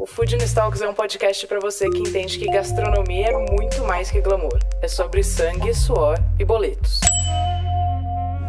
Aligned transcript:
O 0.00 0.06
Food 0.06 0.34
Talks 0.54 0.80
é 0.80 0.88
um 0.88 0.94
podcast 0.94 1.46
para 1.46 1.60
você 1.60 1.86
que 1.90 1.98
entende 1.98 2.38
que 2.38 2.46
gastronomia 2.46 3.26
é 3.26 3.52
muito 3.52 3.84
mais 3.84 4.10
que 4.10 4.18
glamour. 4.18 4.58
É 4.80 4.88
sobre 4.88 5.22
sangue, 5.22 5.74
suor 5.74 6.16
e 6.38 6.44
boletos. 6.44 7.00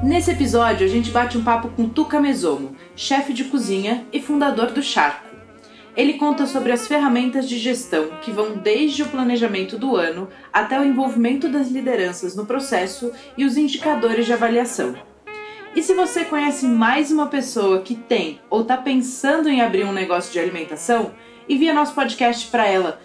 Nesse 0.02 0.32
episódio, 0.32 0.88
a 0.88 0.90
gente 0.90 1.12
bate 1.12 1.38
um 1.38 1.44
papo 1.44 1.68
com 1.68 1.90
Tuca 1.90 2.22
Mesomo, 2.22 2.74
chefe 2.96 3.34
de 3.34 3.44
cozinha 3.44 4.08
e 4.14 4.22
fundador 4.22 4.68
do 4.68 4.82
Charco. 4.82 5.28
Ele 5.94 6.14
conta 6.14 6.46
sobre 6.46 6.72
as 6.72 6.88
ferramentas 6.88 7.50
de 7.50 7.60
gestão 7.60 8.12
que 8.22 8.32
vão 8.32 8.56
desde 8.56 9.04
o 9.04 9.10
planejamento 9.10 9.78
do 9.78 9.98
ano 9.98 10.30
até 10.54 10.80
o 10.80 10.86
envolvimento 10.86 11.50
das 11.50 11.68
lideranças 11.68 12.34
no 12.34 12.46
processo 12.46 13.12
e 13.38 13.44
os 13.44 13.58
indicadores 13.58 14.26
de 14.26 14.32
avaliação. 14.32 14.96
E 15.76 15.84
se 15.84 15.94
você 15.94 16.24
conhece 16.24 16.66
mais 16.66 17.12
uma 17.12 17.28
pessoa 17.28 17.82
que 17.82 17.96
tem 17.96 18.40
ou 18.50 18.62
está 18.62 18.78
pensando 18.78 19.50
em 19.50 19.62
abrir 19.62 19.86
um 19.86 19.94
negócio 19.94 20.32
de 20.32 20.40
alimentação, 20.40 21.12
envia 21.54 21.74
nosso 21.74 21.94
podcast 21.94 22.48
para 22.48 22.66
ela, 22.66 23.02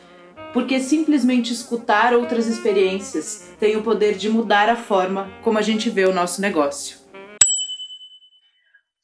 porque 0.53 0.79
simplesmente 0.79 1.53
escutar 1.53 2.15
outras 2.15 2.47
experiências 2.47 3.53
tem 3.59 3.77
o 3.77 3.83
poder 3.83 4.17
de 4.17 4.29
mudar 4.29 4.69
a 4.69 4.77
forma 4.77 5.29
como 5.43 5.59
a 5.59 5.63
gente 5.63 5.91
vê 5.91 6.05
o 6.05 6.15
nosso 6.15 6.41
negócio. 6.41 6.99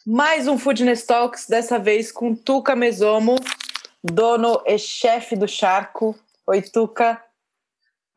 Mais 0.06 0.46
um 0.46 0.56
Foodness 0.56 1.04
Talks, 1.04 1.48
dessa 1.48 1.76
vez 1.76 2.12
com 2.12 2.36
Tuca 2.36 2.76
Mesomo, 2.76 3.34
dono 4.02 4.62
e 4.64 4.78
chefe 4.78 5.34
do 5.34 5.48
Charco. 5.48 6.16
Oi, 6.46 6.62
Tuca. 6.62 7.20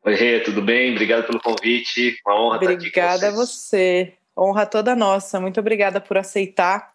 Oi, 0.04 0.14
Rê, 0.14 0.40
tudo 0.40 0.62
bem? 0.62 0.92
Obrigado 0.92 1.26
pelo 1.26 1.40
convite. 1.40 2.16
Uma 2.24 2.40
honra 2.40 2.56
obrigada 2.56 2.86
estar 2.86 3.00
aqui 3.00 3.16
Obrigada 3.16 3.28
a 3.28 3.30
você. 3.32 4.14
Honra 4.38 4.64
toda 4.64 4.94
nossa. 4.94 5.40
Muito 5.40 5.58
obrigada 5.58 6.00
por 6.00 6.18
aceitar 6.18 6.92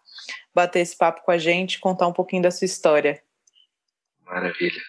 bater 0.53 0.79
esse 0.79 0.95
papo 0.95 1.21
com 1.23 1.31
a 1.31 1.37
gente, 1.37 1.79
contar 1.79 2.07
um 2.07 2.13
pouquinho 2.13 2.43
da 2.43 2.51
sua 2.51 2.65
história. 2.65 3.21
Maravilha. 4.31 4.81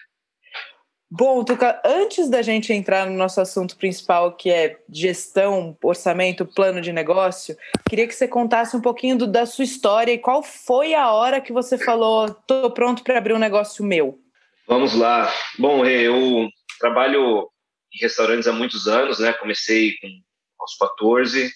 Bom, 1.11 1.43
Tuca, 1.43 1.79
antes 1.85 2.27
da 2.27 2.41
gente 2.41 2.73
entrar 2.73 3.05
no 3.05 3.15
nosso 3.15 3.39
assunto 3.39 3.77
principal, 3.77 4.35
que 4.35 4.49
é 4.49 4.79
gestão, 4.89 5.77
orçamento, 5.83 6.45
plano 6.45 6.81
de 6.81 6.91
negócio, 6.91 7.55
queria 7.87 8.07
que 8.07 8.15
você 8.15 8.27
contasse 8.27 8.75
um 8.75 8.81
pouquinho 8.81 9.17
do, 9.17 9.27
da 9.27 9.45
sua 9.45 9.63
história 9.63 10.11
e 10.11 10.17
qual 10.17 10.41
foi 10.41 10.95
a 10.95 11.11
hora 11.11 11.41
que 11.41 11.53
você 11.53 11.77
falou: 11.77 12.25
estou 12.25 12.71
pronto 12.71 13.03
para 13.03 13.17
abrir 13.17 13.33
um 13.33 13.39
negócio 13.39 13.85
meu. 13.85 14.19
Vamos 14.65 14.95
lá. 14.95 15.31
Bom, 15.59 15.85
eu 15.85 16.49
trabalho 16.79 17.47
em 17.93 18.01
restaurantes 18.01 18.47
há 18.47 18.53
muitos 18.53 18.87
anos, 18.87 19.19
né? 19.19 19.33
Comecei 19.33 19.91
com 19.97 20.07
aos 20.59 20.75
14, 20.77 21.51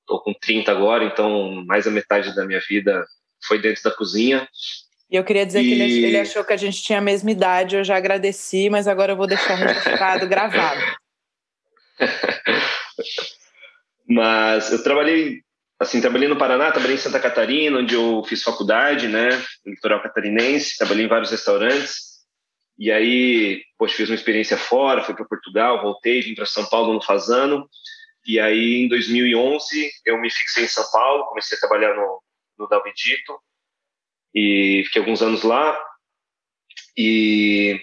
estou 0.00 0.20
com 0.22 0.34
30 0.34 0.70
agora, 0.70 1.04
então 1.04 1.64
mais 1.64 1.84
da 1.84 1.90
metade 1.90 2.34
da 2.34 2.44
minha 2.44 2.60
vida 2.68 3.06
foi 3.46 3.58
dentro 3.58 3.82
da 3.84 3.90
cozinha. 3.92 4.46
E 5.10 5.16
eu 5.16 5.24
queria 5.24 5.46
dizer 5.46 5.60
e... 5.60 5.64
que 5.64 5.72
ele, 5.72 6.04
ele, 6.06 6.18
achou 6.18 6.44
que 6.44 6.52
a 6.52 6.56
gente 6.56 6.82
tinha 6.82 6.98
a 6.98 7.02
mesma 7.02 7.30
idade, 7.30 7.76
eu 7.76 7.84
já 7.84 7.96
agradeci, 7.96 8.68
mas 8.68 8.88
agora 8.88 9.12
eu 9.12 9.16
vou 9.16 9.26
deixar 9.26 9.54
registrado, 9.54 10.26
gravado. 10.28 10.80
Mas 14.08 14.72
eu 14.72 14.82
trabalhei, 14.82 15.42
assim, 15.78 16.00
trabalhei 16.00 16.28
no 16.28 16.38
Paraná, 16.38 16.72
trabalhei 16.72 16.96
em 16.96 17.00
Santa 17.00 17.20
Catarina, 17.20 17.78
onde 17.78 17.94
eu 17.94 18.22
fiz 18.24 18.42
faculdade, 18.42 19.06
né, 19.08 19.28
no 19.64 19.72
litoral 19.72 20.02
catarinense, 20.02 20.76
trabalhei 20.76 21.04
em 21.04 21.08
vários 21.08 21.30
restaurantes. 21.30 22.16
E 22.78 22.90
aí, 22.90 23.62
poxa, 23.78 23.96
fiz 23.96 24.10
uma 24.10 24.14
experiência 24.14 24.58
fora, 24.58 25.02
fui 25.02 25.14
para 25.14 25.24
Portugal, 25.24 25.80
voltei, 25.80 26.20
vim 26.20 26.34
para 26.34 26.44
São 26.44 26.66
Paulo 26.66 26.92
no 26.92 27.02
Fazano. 27.02 27.66
E 28.26 28.38
aí, 28.38 28.82
em 28.82 28.88
2011, 28.88 29.90
eu 30.04 30.20
me 30.20 30.30
fixei 30.30 30.64
em 30.64 30.68
São 30.68 30.84
Paulo, 30.90 31.24
comecei 31.26 31.56
a 31.56 31.60
trabalhar 31.60 31.94
no, 31.94 32.20
no 32.58 32.68
Dalvedito 32.68 33.32
e 34.36 34.82
fiquei 34.84 35.00
alguns 35.00 35.22
anos 35.22 35.42
lá. 35.42 35.76
E 36.96 37.80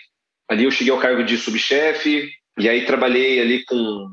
ali 0.47 0.65
eu 0.65 0.71
cheguei 0.71 0.93
ao 0.93 0.99
cargo 0.99 1.23
de 1.23 1.35
subchefe 1.35 2.31
e 2.59 2.69
aí 2.69 2.85
trabalhei 2.85 3.41
ali 3.41 3.65
com 3.65 4.07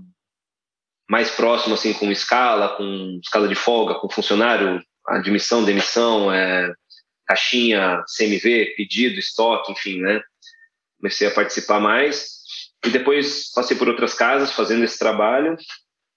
mais 1.09 1.31
próximo 1.31 1.75
assim 1.75 1.93
com 1.93 2.11
escala, 2.11 2.77
com 2.77 3.21
escala 3.23 3.47
de 3.47 3.55
folga, 3.55 3.97
com 3.97 4.09
funcionário, 4.09 4.83
admissão, 5.07 5.65
demissão, 5.65 6.33
é, 6.33 6.73
caixinha, 7.27 8.03
CMV, 8.17 8.75
pedido, 8.77 9.19
estoque, 9.19 9.73
enfim, 9.73 10.01
né? 10.01 10.23
Comecei 10.99 11.29
a 11.29 11.35
participar 11.35 11.79
mais 11.79 12.41
e 12.87 12.89
depois 12.89 13.53
passei 13.53 13.77
por 13.77 13.89
outras 13.89 14.15
casas 14.15 14.53
fazendo 14.53 14.85
esse 14.85 14.99
trabalho 14.99 15.57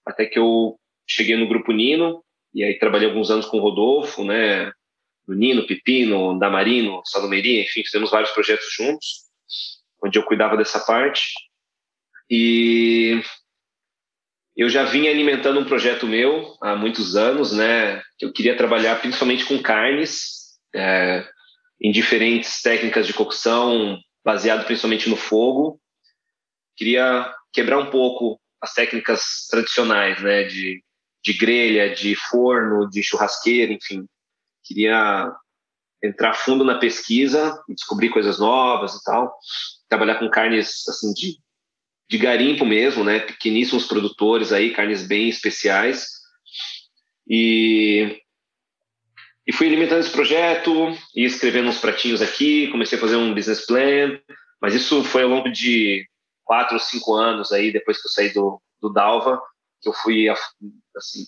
até 0.06 0.26
que 0.26 0.40
eu 0.40 0.80
cheguei 1.06 1.36
no 1.36 1.48
grupo 1.48 1.74
Nino 1.74 2.24
e 2.54 2.64
aí 2.64 2.78
trabalhei 2.80 3.10
alguns 3.10 3.30
anos 3.30 3.46
com 3.46 3.58
o 3.58 3.62
Rodolfo, 3.62 4.24
né? 4.24 4.72
Do 5.28 5.34
Nino, 5.34 5.66
Pepino, 5.66 6.38
Damarino, 6.38 7.02
Salomeria, 7.06 7.62
enfim, 7.64 7.84
fizemos 7.84 8.12
vários 8.12 8.32
projetos 8.32 8.68
juntos, 8.74 9.24
onde 10.04 10.18
eu 10.18 10.24
cuidava 10.24 10.58
dessa 10.58 10.80
parte. 10.80 11.34
E 12.30 13.22
eu 14.56 14.70
já 14.70 14.84
vinha 14.84 15.10
alimentando 15.10 15.60
um 15.60 15.66
projeto 15.66 16.06
meu 16.06 16.56
há 16.62 16.76
muitos 16.76 17.16
anos, 17.16 17.54
né? 17.54 18.02
Eu 18.20 18.32
queria 18.32 18.58
trabalhar 18.58 19.00
principalmente 19.00 19.46
com 19.46 19.62
carnes, 19.62 20.58
é, 20.76 21.26
em 21.82 21.92
diferentes 21.92 22.62
técnicas 22.62 23.08
de 23.08 23.14
cocção, 23.14 23.98
baseado 24.24 24.66
principalmente 24.66 25.10
no 25.10 25.16
fogo. 25.16 25.80
Queria 26.76 27.34
quebrar 27.52 27.78
um 27.78 27.90
pouco 27.90 28.40
as 28.62 28.74
técnicas 28.74 29.48
tradicionais, 29.50 30.22
né? 30.22 30.44
De, 30.44 30.84
de 31.24 31.34
grelha, 31.34 31.94
de 31.94 32.16
forno, 32.16 32.90
de 32.90 33.02
churrasqueira, 33.02 33.72
enfim 33.72 34.06
queria 34.64 35.32
entrar 36.04 36.34
fundo 36.34 36.64
na 36.64 36.78
pesquisa, 36.78 37.58
descobrir 37.70 38.10
coisas 38.10 38.38
novas 38.38 38.96
e 38.96 39.04
tal, 39.04 39.34
trabalhar 39.88 40.16
com 40.16 40.30
carnes 40.30 40.88
assim 40.88 41.14
de, 41.14 41.38
de 42.10 42.18
garimpo 42.18 42.66
mesmo, 42.66 43.04
né, 43.04 43.20
pequeníssimos 43.20 43.86
produtores 43.86 44.52
aí, 44.52 44.74
carnes 44.74 45.08
bem 45.08 45.30
especiais. 45.30 46.08
E 47.28 48.20
e 49.46 49.52
fui 49.52 49.68
alimentando 49.68 50.00
esse 50.00 50.10
projeto, 50.10 50.98
e 51.14 51.26
escrevendo 51.26 51.68
uns 51.68 51.78
pratinhos 51.78 52.22
aqui, 52.22 52.70
comecei 52.70 52.98
a 52.98 53.02
fazer 53.02 53.18
um 53.18 53.34
business 53.34 53.66
plan, 53.66 54.18
mas 54.62 54.74
isso 54.74 55.04
foi 55.04 55.24
ao 55.24 55.30
longo 55.30 55.52
de 55.52 56.08
quatro 56.46 56.76
ou 56.76 56.80
cinco 56.80 57.14
anos 57.14 57.52
aí, 57.52 57.70
depois 57.70 58.02
que 58.02 58.08
eu 58.08 58.12
saí 58.12 58.34
do, 58.34 58.62
do 58.82 58.90
Dalva, 58.90 59.42
que 59.82 59.90
eu 59.90 59.94
fui 59.94 60.30
assim, 60.30 61.26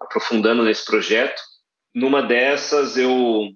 aprofundando 0.00 0.64
nesse 0.64 0.82
projeto 0.82 1.42
numa 1.98 2.22
dessas 2.22 2.96
eu 2.96 3.48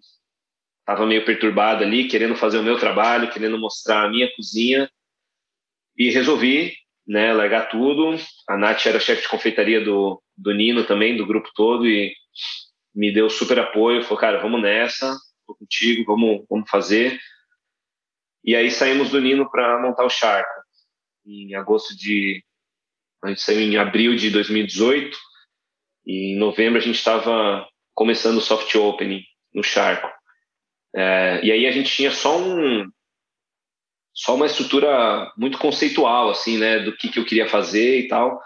estava 0.81 1.07
meio 1.07 1.25
perturbado 1.25 1.85
ali, 1.85 2.09
querendo 2.09 2.37
fazer 2.37 2.59
o 2.59 2.63
meu 2.63 2.79
trabalho, 2.79 3.31
querendo 3.31 3.59
mostrar 3.59 4.05
a 4.05 4.11
minha 4.11 4.31
cozinha 4.35 4.91
e 5.97 6.11
resolvi, 6.11 6.75
né, 7.07 7.33
largar 7.33 7.69
tudo. 7.69 8.17
A 8.49 8.57
Nath 8.57 8.85
era 8.87 9.01
chefe 9.01 9.23
de 9.23 9.29
confeitaria 9.29 9.83
do, 9.83 10.21
do 10.37 10.53
Nino 10.53 10.85
também, 10.85 11.17
do 11.17 11.27
grupo 11.27 11.51
todo 11.55 11.87
e 11.87 12.13
me 12.95 13.13
deu 13.13 13.31
super 13.31 13.59
apoio, 13.59 14.03
falou, 14.03 14.19
cara, 14.19 14.43
vamos 14.43 14.61
nessa, 14.61 15.17
tô 15.47 15.55
contigo, 15.55 16.05
vamos, 16.05 16.45
vamos 16.51 16.69
fazer. 16.69 17.19
E 18.45 18.57
aí 18.57 18.71
saímos 18.71 19.11
do 19.11 19.21
Nino 19.21 19.49
para 19.51 19.81
montar 19.81 20.05
o 20.05 20.11
Charco. 20.11 20.51
Em 21.25 21.55
agosto 21.55 21.97
de 21.97 22.45
a 23.23 23.29
gente 23.29 23.41
saiu 23.41 23.61
em 23.61 23.77
abril 23.77 24.17
de 24.17 24.31
2018 24.31 25.17
e 26.05 26.35
em 26.35 26.39
novembro 26.39 26.81
a 26.81 26.83
gente 26.83 26.97
estava 26.97 27.65
começando 27.95 28.39
o 28.39 28.41
soft 28.41 28.75
opening 28.75 29.23
no 29.55 29.63
Charco. 29.63 30.09
É, 30.95 31.41
e 31.43 31.51
aí 31.51 31.67
a 31.67 31.71
gente 31.71 31.91
tinha 31.91 32.11
só 32.11 32.39
um 32.39 32.91
só 34.15 34.35
uma 34.35 34.45
estrutura 34.45 35.33
muito 35.39 35.57
conceitual 35.57 36.31
assim, 36.31 36.59
né, 36.59 36.81
do 36.81 36.95
que, 36.95 37.09
que 37.09 37.19
eu 37.19 37.25
queria 37.25 37.49
fazer 37.49 38.01
e 38.01 38.09
tal. 38.09 38.39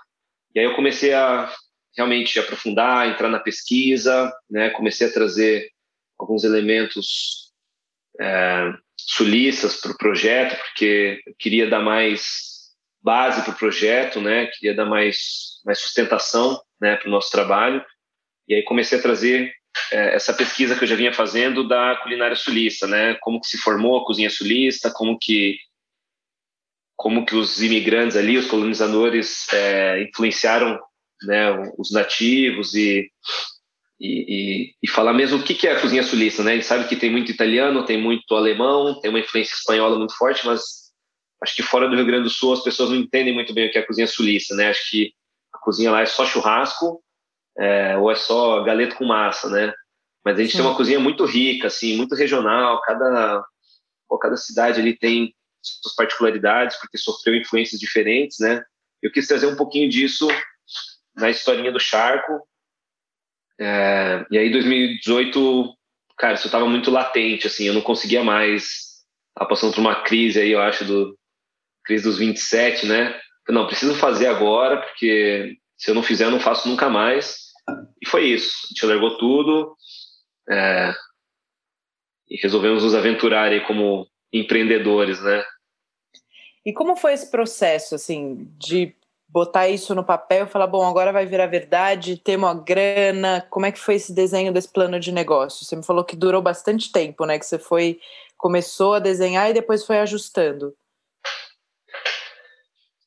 E 0.55 0.61
aí 0.61 0.65
eu 0.65 0.77
comecei 0.77 1.13
a 1.13 1.53
realmente 1.97 2.39
aprofundar, 2.39 3.09
entrar 3.09 3.29
na 3.29 3.41
pesquisa, 3.41 4.33
né, 4.49 4.71
comecei 4.71 5.09
a 5.09 5.13
trazer 5.13 5.69
alguns 6.19 6.45
elementos 6.45 7.53
é, 8.21 8.73
sulistas 8.97 9.81
para 9.81 9.91
o 9.91 9.99
projeto, 9.99 10.57
porque 10.57 11.21
eu 11.27 11.35
queria 11.39 11.69
dar 11.69 11.81
mais 11.81 12.57
base 13.03 13.43
para 13.43 13.53
o 13.53 13.57
projeto, 13.57 14.21
né, 14.21 14.47
queria 14.47 14.75
dar 14.75 14.87
mais 14.87 15.57
mais 15.65 15.81
sustentação, 15.81 16.61
né, 16.81 16.95
para 16.95 17.09
o 17.09 17.11
nosso 17.11 17.31
trabalho. 17.31 17.85
E 18.49 18.55
aí 18.55 18.63
comecei 18.63 18.99
a 18.99 19.03
trazer 19.03 19.53
é, 19.93 20.15
essa 20.15 20.33
pesquisa 20.33 20.77
que 20.77 20.85
eu 20.85 20.89
já 20.89 20.97
vinha 20.97 21.13
fazendo 21.13 21.67
da 21.67 21.97
culinária 21.97 22.37
sulista, 22.37 22.87
né? 22.87 23.15
Como 23.21 23.41
que 23.41 23.47
se 23.47 23.59
formou 23.59 23.99
a 23.99 24.05
cozinha 24.05 24.31
sulista, 24.31 24.91
como 24.91 25.19
que 25.19 25.57
como 26.97 27.27
que 27.27 27.37
os 27.37 27.63
imigrantes 27.63 28.17
ali, 28.17 28.39
os 28.39 28.47
colonizadores, 28.47 29.53
é, 29.53 30.03
influenciaram 30.03 30.81
né, 31.25 31.53
os 31.79 31.93
nativos 31.93 32.75
e, 32.75 33.11
e, 34.01 34.09
e, 34.09 34.75
e, 34.83 34.89
falar 34.89 35.13
mesmo 35.13 35.39
o 35.39 35.43
que, 35.43 35.67
é 35.69 35.73
a 35.73 35.81
cozinha 35.81 36.03
sulista, 36.03 36.43
né? 36.43 36.53
A 36.53 36.55
gente 36.55 36.67
sabe 36.67 36.89
que 36.89 36.97
tem 36.97 37.11
muito 37.11 37.31
italiano, 37.31 37.85
tem 37.85 38.01
muito 38.01 38.35
alemão, 38.35 38.99
tem 38.99 39.11
uma 39.11 39.21
influência 39.21 39.55
espanhola 39.55 39.99
muito 39.99 40.17
forte, 40.17 40.47
mas 40.47 40.63
acho 41.43 41.55
que 41.55 41.63
fora 41.63 41.87
do 41.87 41.95
Rio 41.95 42.07
Grande 42.07 42.25
do 42.25 42.31
Sul 42.31 42.55
as 42.55 42.65
pessoas 42.65 42.89
não 42.89 42.97
entendem 42.97 43.35
muito 43.35 43.53
bem 43.53 43.69
o 43.69 43.71
que 43.71 43.79
é 43.79 43.83
a 43.83 43.87
cozinha 43.87 44.07
sulista, 44.07 44.55
né? 44.55 44.71
Acho 44.71 44.91
que 44.91 45.13
a 45.55 45.59
cozinha 45.59 45.91
lá 45.91 46.01
é 46.01 46.07
só 46.07 46.25
churrasco 46.25 47.03
é, 47.59 47.97
ou 47.97 48.11
é 48.11 48.15
só 48.15 48.63
galeto 48.63 48.97
com 48.97 49.05
massa, 49.05 49.49
né? 49.49 49.73
Mas 50.25 50.39
a 50.39 50.43
gente 50.43 50.53
Sim. 50.53 50.59
tem 50.59 50.67
uma 50.67 50.77
cozinha 50.77 50.99
muito 50.99 51.25
rica, 51.25 51.69
assim, 51.69 51.97
muito 51.97 52.15
regional. 52.15 52.81
Cada, 52.83 53.45
cada 54.21 54.37
cidade 54.37 54.81
ali 54.81 54.97
tem 54.99 55.35
suas 55.63 55.95
particularidades, 55.95 56.77
porque 56.81 56.99
sofreu 56.99 57.37
influências 57.37 57.81
diferentes, 57.81 58.39
né? 58.41 58.63
Eu 59.03 59.11
quis 59.11 59.27
trazer 59.27 59.47
um 59.47 59.57
pouquinho 59.57 59.89
disso 59.89 60.27
na 61.15 61.31
historinha 61.31 61.73
do 61.73 61.81
Charco. 61.81 62.47
É, 63.59 64.25
e 64.31 64.39
aí, 64.39 64.51
2018, 64.51 65.75
cara, 66.19 66.35
isso 66.35 66.47
estava 66.47 66.67
muito 66.67 66.91
latente, 66.91 67.47
assim, 67.47 67.65
eu 67.65 67.75
não 67.75 67.81
conseguia 67.81 68.23
mais. 68.23 68.87
Tava 69.35 69.49
passando 69.49 69.75
por 69.75 69.81
uma 69.81 70.03
crise 70.03 70.41
aí, 70.41 70.51
eu 70.51 70.61
acho, 70.61 70.85
do 70.85 71.17
crise 71.85 72.05
dos 72.05 72.19
27, 72.19 72.87
né? 72.87 73.19
Não, 73.49 73.67
preciso 73.67 73.95
fazer 73.95 74.27
agora, 74.27 74.79
porque 74.79 75.57
se 75.79 75.91
eu 75.91 75.95
não 75.95 76.03
fizer, 76.03 76.25
eu 76.25 76.31
não 76.31 76.41
faço 76.41 76.69
nunca 76.69 76.89
mais. 76.89 77.46
E 78.01 78.09
foi 78.09 78.27
isso. 78.27 78.55
A 78.65 78.69
gente 78.69 78.87
largou 78.87 79.19
tudo 79.19 79.77
é, 80.49 80.93
e 82.29 82.37
resolvemos 82.43 82.85
nos 82.85 82.95
aventurar 82.95 83.51
aí 83.51 83.61
como 83.67 84.07
empreendedores, 84.33 85.21
né? 85.23 85.45
E 86.65 86.73
como 86.73 86.97
foi 86.97 87.13
esse 87.13 87.31
processo, 87.31 87.95
assim, 87.95 88.49
de 88.59 88.95
botar 89.29 89.69
isso 89.69 89.95
no 89.95 90.05
papel 90.05 90.47
e 90.47 90.49
falar, 90.49 90.67
bom, 90.67 90.85
agora 90.85 91.13
vai 91.13 91.27
virar 91.27 91.47
verdade, 91.47 92.17
ter 92.17 92.37
uma 92.37 92.55
grana, 92.55 93.47
como 93.51 93.67
é 93.67 93.73
que 93.73 93.79
foi 93.79 93.95
esse 93.97 94.13
desenho 94.13 94.53
desse 94.53 94.73
plano 94.73 94.99
de 94.99 95.13
negócio? 95.13 95.65
Você 95.65 95.77
me 95.77 95.85
falou 95.85 96.05
que 96.05 96.17
durou 96.17 96.43
bastante 96.43 96.91
tempo, 96.91 97.25
né, 97.25 97.39
que 97.39 97.47
você 97.47 97.59
foi, 97.59 98.01
começou 98.37 98.95
a 98.95 98.99
desenhar 98.99 99.51
e 99.51 99.55
depois 99.55 99.85
foi 99.85 99.99
ajustando. 99.99 100.75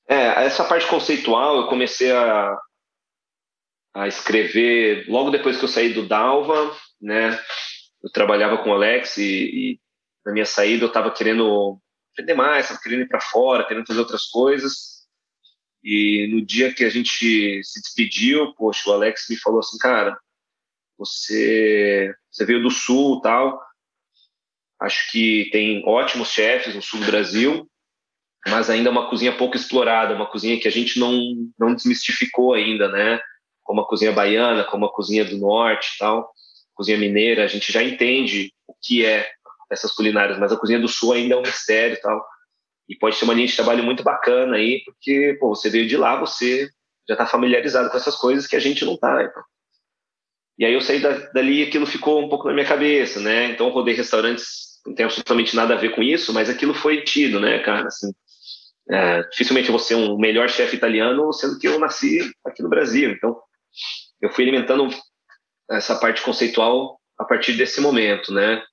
É, 0.07 0.45
essa 0.45 0.63
parte 0.63 0.87
conceitual 0.87 1.57
eu 1.57 1.67
comecei 1.67 2.11
a, 2.11 2.57
a 3.93 4.07
escrever 4.07 5.05
logo 5.07 5.29
depois 5.31 5.57
que 5.57 5.63
eu 5.63 5.69
saí 5.69 5.93
do 5.93 6.07
Dalva, 6.07 6.75
né, 7.01 7.39
eu 8.03 8.11
trabalhava 8.11 8.57
com 8.59 8.69
o 8.69 8.73
Alex 8.73 9.17
e, 9.17 9.23
e 9.23 9.79
na 10.25 10.31
minha 10.31 10.45
saída 10.45 10.83
eu 10.83 10.87
estava 10.89 11.11
querendo 11.11 11.79
aprender 12.13 12.33
mais, 12.33 12.65
estava 12.65 12.81
querendo 12.81 13.01
ir 13.01 13.07
para 13.07 13.21
fora, 13.21 13.65
querendo 13.65 13.87
fazer 13.87 13.99
outras 13.99 14.25
coisas. 14.25 14.99
E 15.83 16.27
no 16.31 16.45
dia 16.45 16.73
que 16.73 16.83
a 16.83 16.89
gente 16.89 17.63
se 17.63 17.81
despediu, 17.81 18.53
poxa, 18.55 18.89
o 18.89 18.93
Alex 18.93 19.27
me 19.29 19.37
falou 19.37 19.59
assim, 19.59 19.77
cara, 19.77 20.17
você, 20.97 22.13
você 22.29 22.45
veio 22.45 22.61
do 22.61 22.69
sul 22.69 23.21
tal, 23.21 23.61
acho 24.81 25.09
que 25.11 25.49
tem 25.51 25.81
ótimos 25.85 26.29
chefes 26.29 26.75
no 26.75 26.81
sul 26.81 26.99
do 26.99 27.05
Brasil, 27.05 27.69
mas 28.47 28.69
ainda 28.69 28.89
é 28.89 28.91
uma 28.91 29.09
cozinha 29.09 29.37
pouco 29.37 29.55
explorada, 29.55 30.15
uma 30.15 30.29
cozinha 30.29 30.59
que 30.59 30.67
a 30.67 30.71
gente 30.71 30.99
não, 30.99 31.17
não 31.57 31.73
desmistificou 31.73 32.53
ainda, 32.53 32.89
né? 32.89 33.19
Como 33.69 33.81
a 33.81 33.87
cozinha 33.87 34.11
baiana, 34.11 34.63
como 34.63 34.87
a 34.87 34.91
cozinha 34.91 35.23
do 35.23 35.37
norte 35.37 35.95
tal, 35.99 36.33
cozinha 36.73 36.97
mineira, 36.97 37.43
a 37.43 37.47
gente 37.47 37.71
já 37.71 37.83
entende 37.83 38.51
o 38.67 38.73
que 38.81 39.05
é 39.05 39.29
essas 39.69 39.93
culinárias, 39.93 40.39
mas 40.39 40.51
a 40.51 40.57
cozinha 40.57 40.79
do 40.79 40.87
sul 40.87 41.13
ainda 41.13 41.35
é 41.35 41.37
um 41.37 41.43
mistério 41.43 41.95
tal. 42.01 42.25
E 42.89 42.95
pode 42.95 43.15
ser 43.15 43.25
uma 43.25 43.33
linha 43.35 43.45
de 43.45 43.55
trabalho 43.55 43.83
muito 43.83 44.01
bacana 44.01 44.55
aí, 44.55 44.81
porque 44.83 45.37
pô, 45.39 45.49
você 45.49 45.69
veio 45.69 45.87
de 45.87 45.95
lá, 45.95 46.19
você 46.19 46.67
já 47.07 47.13
está 47.13 47.27
familiarizado 47.27 47.91
com 47.91 47.97
essas 47.97 48.15
coisas 48.15 48.47
que 48.47 48.55
a 48.55 48.59
gente 48.59 48.83
não 48.83 48.95
está. 48.95 49.21
Então. 49.21 49.43
E 50.57 50.65
aí 50.65 50.73
eu 50.73 50.81
saí 50.81 50.99
da, 50.99 51.11
dali 51.31 51.59
e 51.59 51.67
aquilo 51.67 51.85
ficou 51.85 52.25
um 52.25 52.27
pouco 52.27 52.47
na 52.47 52.55
minha 52.55 52.65
cabeça, 52.65 53.19
né? 53.19 53.51
Então 53.51 53.69
rodei 53.69 53.93
restaurantes, 53.93 54.79
não 54.83 54.95
tem 54.95 55.05
absolutamente 55.05 55.55
nada 55.55 55.75
a 55.75 55.77
ver 55.77 55.93
com 55.93 56.01
isso, 56.01 56.33
mas 56.33 56.49
aquilo 56.49 56.73
foi 56.73 57.03
tido, 57.03 57.39
né, 57.39 57.59
cara? 57.59 57.85
Assim, 57.85 58.11
é, 58.89 59.21
dificilmente 59.29 59.69
eu 59.69 59.73
vou 59.73 59.79
ser 59.79 59.93
um 59.93 60.17
melhor 60.17 60.49
chefe 60.49 60.75
italiano, 60.75 61.31
sendo 61.31 61.59
que 61.59 61.67
eu 61.67 61.77
nasci 61.77 62.19
aqui 62.43 62.63
no 62.63 62.69
Brasil. 62.69 63.11
Então, 63.11 63.39
eu 64.21 64.29
fui 64.31 64.43
alimentando 64.43 64.89
essa 65.69 65.97
parte 65.99 66.21
conceitual 66.21 66.99
a 67.17 67.23
partir 67.25 67.53
desse 67.53 67.79
momento, 67.79 68.33
né? 68.33 68.63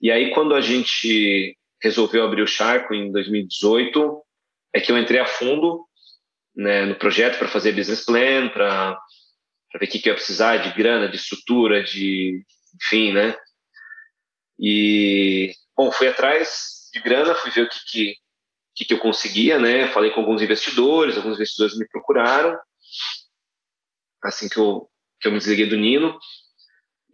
E 0.00 0.10
aí, 0.10 0.30
quando 0.32 0.54
a 0.54 0.60
gente 0.60 1.56
resolveu 1.82 2.24
abrir 2.24 2.42
o 2.42 2.46
Charco 2.46 2.94
em 2.94 3.10
2018, 3.10 4.22
é 4.74 4.80
que 4.80 4.92
eu 4.92 4.98
entrei 4.98 5.20
a 5.20 5.26
fundo 5.26 5.84
né, 6.54 6.84
no 6.84 6.96
projeto 6.96 7.38
para 7.38 7.48
fazer 7.48 7.72
business 7.72 8.04
plan, 8.04 8.48
para 8.48 8.98
ver 9.78 9.86
o 9.86 9.88
que, 9.88 9.98
que 9.98 10.08
eu 10.08 10.12
ia 10.12 10.16
precisar 10.16 10.58
de 10.58 10.76
grana, 10.76 11.08
de 11.08 11.16
estrutura, 11.16 11.82
de 11.82 12.44
enfim, 12.82 13.12
né? 13.12 13.36
E, 14.58 15.52
bom, 15.76 15.90
fui 15.90 16.08
atrás 16.08 16.88
de 16.92 17.00
grana, 17.00 17.34
fui 17.34 17.50
ver 17.50 17.62
o 17.62 17.68
que, 17.68 17.78
que, 17.86 18.14
que, 18.74 18.84
que 18.84 18.94
eu 18.94 18.98
conseguia, 18.98 19.58
né? 19.58 19.88
Falei 19.88 20.10
com 20.10 20.20
alguns 20.20 20.42
investidores, 20.42 21.16
alguns 21.16 21.36
investidores 21.36 21.78
me 21.78 21.88
procuraram 21.88 22.58
assim 24.22 24.48
que 24.48 24.58
eu, 24.58 24.88
que 25.20 25.28
eu 25.28 25.32
me 25.32 25.38
desliguei 25.38 25.66
do 25.66 25.76
Nino. 25.76 26.18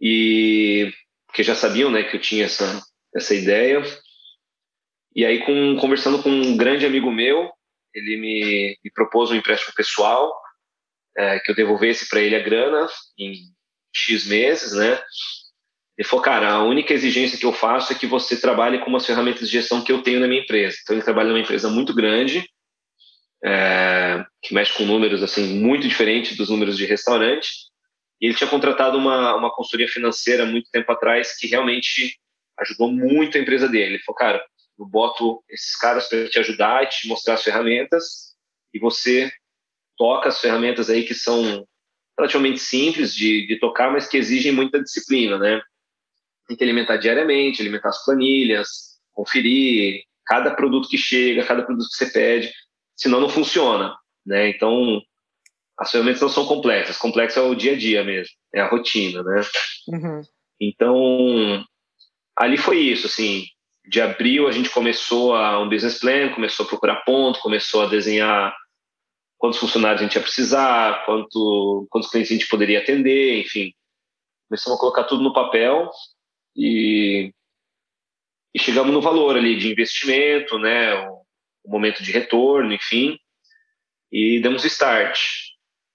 E 0.01 0.91
porque 1.27 1.43
já 1.43 1.55
sabiam, 1.55 1.91
né, 1.91 2.03
que 2.03 2.15
eu 2.15 2.21
tinha 2.21 2.45
essa 2.45 2.81
essa 3.15 3.33
ideia. 3.33 3.81
E 5.15 5.25
aí, 5.25 5.45
com, 5.45 5.77
conversando 5.77 6.21
com 6.21 6.29
um 6.29 6.57
grande 6.57 6.85
amigo 6.85 7.09
meu, 7.09 7.49
ele 7.93 8.17
me, 8.17 8.77
me 8.83 8.91
propôs 8.91 9.31
um 9.31 9.35
empréstimo 9.35 9.73
pessoal, 9.73 10.33
é, 11.17 11.39
que 11.39 11.49
eu 11.49 11.55
devolvesse 11.55 12.09
para 12.09 12.19
ele 12.19 12.35
a 12.35 12.43
grana 12.43 12.85
em 13.17 13.33
X 13.93 14.27
meses, 14.27 14.73
né? 14.73 15.01
Ele 15.97 16.05
falou, 16.05 16.25
cara, 16.25 16.51
a 16.51 16.63
única 16.63 16.93
exigência 16.93 17.37
que 17.39 17.45
eu 17.45 17.53
faço 17.53 17.93
é 17.93 17.95
que 17.95 18.05
você 18.05 18.39
trabalhe 18.39 18.79
com 18.79 18.93
as 18.93 19.05
ferramentas 19.05 19.47
de 19.47 19.53
gestão 19.53 19.81
que 19.81 19.93
eu 19.93 20.03
tenho 20.03 20.19
na 20.19 20.27
minha 20.27 20.41
empresa. 20.41 20.77
Então, 20.83 20.93
ele 20.93 21.05
trabalha 21.05 21.29
numa 21.29 21.39
empresa 21.39 21.69
muito 21.69 21.93
grande, 21.93 22.45
é, 23.41 24.04
que 24.41 24.53
mexe 24.53 24.73
com 24.73 24.85
números 24.85 25.23
assim 25.23 25.59
muito 25.59 25.87
diferentes 25.87 26.35
dos 26.37 26.49
números 26.49 26.77
de 26.77 26.85
restaurante. 26.85 27.49
E 28.21 28.27
ele 28.27 28.35
tinha 28.35 28.49
contratado 28.49 28.97
uma, 28.97 29.35
uma 29.35 29.53
consultoria 29.53 29.87
financeira 29.87 30.45
muito 30.45 30.69
tempo 30.71 30.91
atrás 30.91 31.37
que 31.37 31.47
realmente 31.47 32.17
ajudou 32.59 32.91
muito 32.91 33.37
a 33.37 33.41
empresa 33.41 33.67
dele. 33.67 33.95
Ele 33.95 34.03
falou, 34.03 34.17
cara, 34.17 34.45
eu 34.79 34.85
boto 34.85 35.43
esses 35.49 35.75
caras 35.77 36.07
para 36.07 36.27
te 36.29 36.39
ajudar 36.39 36.83
e 36.83 36.87
te 36.87 37.07
mostrar 37.07 37.35
as 37.35 37.43
ferramentas 37.43 38.35
e 38.73 38.79
você 38.79 39.31
toca 39.97 40.29
as 40.29 40.39
ferramentas 40.39 40.89
aí 40.89 41.03
que 41.03 41.13
são 41.13 41.65
relativamente 42.17 42.59
simples 42.59 43.13
de, 43.13 43.45
de 43.47 43.59
tocar, 43.59 43.91
mas 43.91 44.07
que 44.07 44.17
exigem 44.17 44.51
muita 44.51 44.81
disciplina, 44.81 45.37
né? 45.37 45.61
Tem 46.47 46.55
que 46.55 46.63
alimentar 46.63 46.97
diariamente, 46.97 47.61
alimentar 47.61 47.89
as 47.89 48.03
planilhas, 48.05 48.99
conferir 49.11 50.03
cada 50.25 50.53
produto 50.53 50.89
que 50.89 50.97
chega, 50.97 51.45
cada 51.45 51.63
produto 51.63 51.87
que 51.89 51.95
você 51.95 52.09
pede, 52.09 52.51
senão 52.95 53.19
não 53.19 53.29
funciona, 53.29 53.95
né? 54.25 54.49
Então, 54.49 55.01
as 55.77 55.91
ferramentas 55.91 56.21
não 56.21 56.29
são 56.29 56.45
complexas, 56.45 56.97
complexo 56.97 57.39
é 57.39 57.41
o 57.41 57.55
dia 57.55 57.73
a 57.73 57.77
dia 57.77 58.03
mesmo, 58.03 58.33
é 58.53 58.61
a 58.61 58.69
rotina, 58.69 59.21
né? 59.23 59.41
Uhum. 59.87 60.21
Então, 60.59 61.65
ali 62.37 62.57
foi 62.57 62.79
isso, 62.79 63.07
assim, 63.07 63.45
de 63.87 64.01
abril 64.01 64.47
a 64.47 64.51
gente 64.51 64.69
começou 64.69 65.35
a 65.35 65.61
um 65.61 65.69
business 65.69 65.99
plan, 65.99 66.33
começou 66.33 66.65
a 66.65 66.69
procurar 66.69 67.03
ponto, 67.03 67.39
começou 67.39 67.83
a 67.83 67.87
desenhar 67.87 68.55
quantos 69.37 69.59
funcionários 69.59 70.01
a 70.01 70.03
gente 70.03 70.15
ia 70.15 70.21
precisar, 70.21 71.05
quanto, 71.05 71.87
quantos 71.89 72.09
clientes 72.09 72.31
a 72.31 72.35
gente 72.35 72.47
poderia 72.47 72.79
atender, 72.79 73.39
enfim. 73.39 73.73
Começamos 74.47 74.77
a 74.77 74.79
colocar 74.79 75.03
tudo 75.03 75.23
no 75.23 75.33
papel 75.33 75.89
e, 76.55 77.31
e 78.53 78.59
chegamos 78.59 78.93
no 78.93 79.01
valor 79.01 79.35
ali 79.35 79.57
de 79.57 79.71
investimento, 79.71 80.57
né, 80.57 80.95
o, 81.07 81.21
o 81.65 81.71
momento 81.71 82.01
de 82.01 82.11
retorno, 82.11 82.73
enfim, 82.73 83.19
e 84.15 84.39
demos 84.39 84.63
start, 84.63 85.19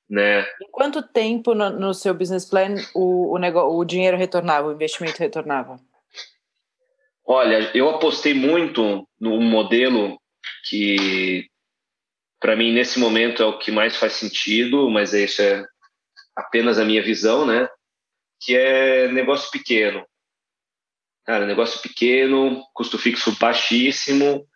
né. 0.09 0.43
Em 0.43 0.71
quanto 0.71 1.03
tempo 1.03 1.55
no, 1.55 1.71
no 1.71 1.95
seu 1.95 2.12
business 2.12 2.45
plan 2.45 2.75
o, 2.95 3.35
o, 3.35 3.39
negócio, 3.39 3.71
o 3.71 3.83
dinheiro 3.83 4.19
retornava, 4.19 4.69
o 4.69 4.73
investimento 4.73 5.19
retornava? 5.19 5.81
Olha, 7.25 7.71
eu 7.75 7.89
apostei 7.89 8.35
muito 8.35 9.09
num 9.19 9.41
modelo 9.41 10.21
que, 10.69 11.49
para 12.39 12.55
mim, 12.55 12.73
nesse 12.73 12.99
momento 12.99 13.43
é 13.43 13.47
o 13.47 13.59
que 13.59 13.71
mais 13.71 13.97
faz 13.97 14.12
sentido, 14.12 14.91
mas 14.91 15.15
isso 15.15 15.41
é 15.41 15.65
apenas 16.37 16.79
a 16.79 16.85
minha 16.85 17.03
visão, 17.03 17.47
né? 17.47 17.67
Que 18.39 18.55
é 18.55 19.09
negócio 19.09 19.50
pequeno. 19.50 20.05
Cara, 21.25 21.47
negócio 21.47 21.81
pequeno, 21.81 22.62
custo 22.75 22.99
fixo 22.99 23.35
baixíssimo, 23.39 24.47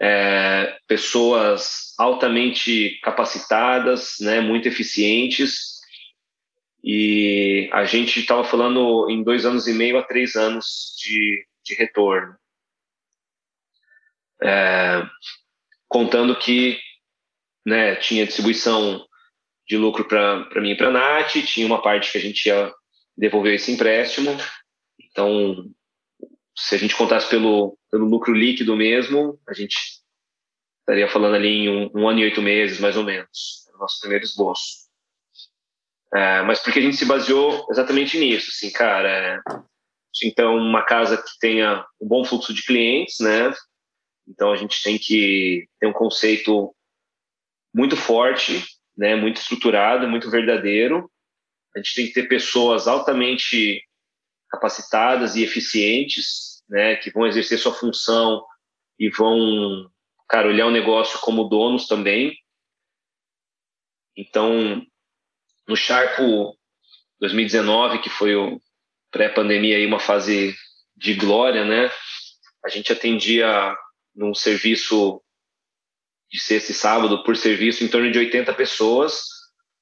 é, 0.00 0.76
pessoas 0.86 1.94
altamente 1.98 2.98
capacitadas, 3.02 4.16
né, 4.20 4.40
muito 4.40 4.66
eficientes. 4.68 5.74
E 6.82 7.68
a 7.72 7.84
gente 7.84 8.20
estava 8.20 8.44
falando 8.44 9.08
em 9.08 9.22
dois 9.22 9.46
anos 9.46 9.66
e 9.66 9.72
meio 9.72 9.98
a 9.98 10.02
três 10.02 10.36
anos 10.36 10.94
de 10.98 11.46
de 11.64 11.74
retorno. 11.74 12.36
É, 14.42 15.02
contando 15.88 16.38
que 16.38 16.78
né, 17.64 17.96
tinha 17.96 18.26
distribuição 18.26 19.06
de 19.66 19.78
lucro 19.78 20.06
para 20.06 20.60
mim 20.60 20.72
e 20.72 20.76
para 20.76 20.88
a 20.88 20.90
Nath, 20.90 21.32
tinha 21.46 21.66
uma 21.66 21.80
parte 21.80 22.12
que 22.12 22.18
a 22.18 22.20
gente 22.20 22.46
ia 22.46 22.72
devolver 23.16 23.54
esse 23.54 23.72
empréstimo. 23.72 24.36
Então, 25.00 25.70
se 26.54 26.74
a 26.74 26.78
gente 26.78 26.94
contasse 26.94 27.28
pelo, 27.30 27.78
pelo 27.94 28.06
lucro 28.06 28.34
líquido 28.34 28.74
mesmo, 28.74 29.40
a 29.48 29.52
gente 29.52 29.76
estaria 30.80 31.06
falando 31.06 31.36
ali 31.36 31.48
em 31.48 31.68
um, 31.68 31.90
um 31.94 32.08
ano 32.08 32.18
e 32.18 32.24
oito 32.24 32.42
meses, 32.42 32.80
mais 32.80 32.96
ou 32.96 33.04
menos, 33.04 33.68
no 33.72 33.78
nosso 33.78 34.00
primeiro 34.00 34.24
esboço. 34.24 34.88
É, 36.12 36.42
mas 36.42 36.58
porque 36.58 36.80
a 36.80 36.82
gente 36.82 36.96
se 36.96 37.04
baseou 37.04 37.68
exatamente 37.70 38.18
nisso, 38.18 38.50
assim, 38.50 38.72
cara. 38.72 39.08
É, 39.08 39.40
então, 40.24 40.56
uma 40.56 40.82
casa 40.82 41.16
que 41.16 41.38
tenha 41.38 41.86
um 42.00 42.08
bom 42.08 42.24
fluxo 42.24 42.52
de 42.52 42.64
clientes, 42.64 43.20
né? 43.20 43.54
Então, 44.26 44.50
a 44.50 44.56
gente 44.56 44.82
tem 44.82 44.98
que 44.98 45.68
ter 45.78 45.86
um 45.86 45.92
conceito 45.92 46.74
muito 47.72 47.96
forte, 47.96 48.60
né? 48.98 49.14
Muito 49.14 49.36
estruturado, 49.36 50.08
muito 50.08 50.28
verdadeiro. 50.28 51.08
A 51.76 51.78
gente 51.78 51.94
tem 51.94 52.06
que 52.08 52.12
ter 52.12 52.26
pessoas 52.26 52.88
altamente 52.88 53.80
capacitadas 54.50 55.36
e 55.36 55.44
eficientes, 55.44 56.53
né? 56.68 56.96
Que 56.96 57.10
vão 57.10 57.26
exercer 57.26 57.58
sua 57.58 57.72
função 57.72 58.44
e 58.98 59.10
vão, 59.10 59.90
cara, 60.28 60.48
olhar 60.48 60.66
o 60.66 60.70
negócio 60.70 61.18
como 61.20 61.48
donos 61.48 61.86
também. 61.86 62.36
Então, 64.16 64.84
no 65.66 65.76
Charco 65.76 66.56
2019, 67.20 68.00
que 68.00 68.10
foi 68.10 68.36
o 68.36 68.60
pré-pandemia 69.10 69.76
aí 69.76 69.86
uma 69.86 70.00
fase 70.00 70.54
de 70.96 71.14
glória, 71.14 71.64
né? 71.64 71.90
A 72.64 72.68
gente 72.68 72.92
atendia 72.92 73.76
num 74.14 74.34
serviço 74.34 75.20
de 76.30 76.40
sexta 76.40 76.72
e 76.72 76.74
sábado 76.74 77.22
por 77.22 77.36
serviço 77.36 77.84
em 77.84 77.88
torno 77.88 78.10
de 78.10 78.18
80 78.18 78.52
pessoas, 78.54 79.24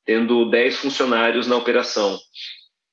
tendo 0.04 0.50
10 0.50 0.76
funcionários 0.76 1.46
na 1.46 1.56
operação. 1.56 2.18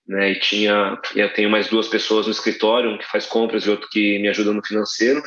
Né, 0.10 0.32
e 0.32 0.40
tinha, 0.40 1.00
eu 1.16 1.32
tenho 1.34 1.52
mais 1.52 1.68
duas 1.68 1.88
pessoas 1.88 2.26
no 2.26 2.32
escritório, 2.32 2.90
um 2.90 2.98
que 2.98 3.06
faz 3.06 3.28
compras 3.28 3.64
e 3.64 3.70
outro 3.70 3.88
que 3.92 4.18
me 4.18 4.28
ajuda 4.28 4.52
no 4.52 4.66
financeiro. 4.66 5.22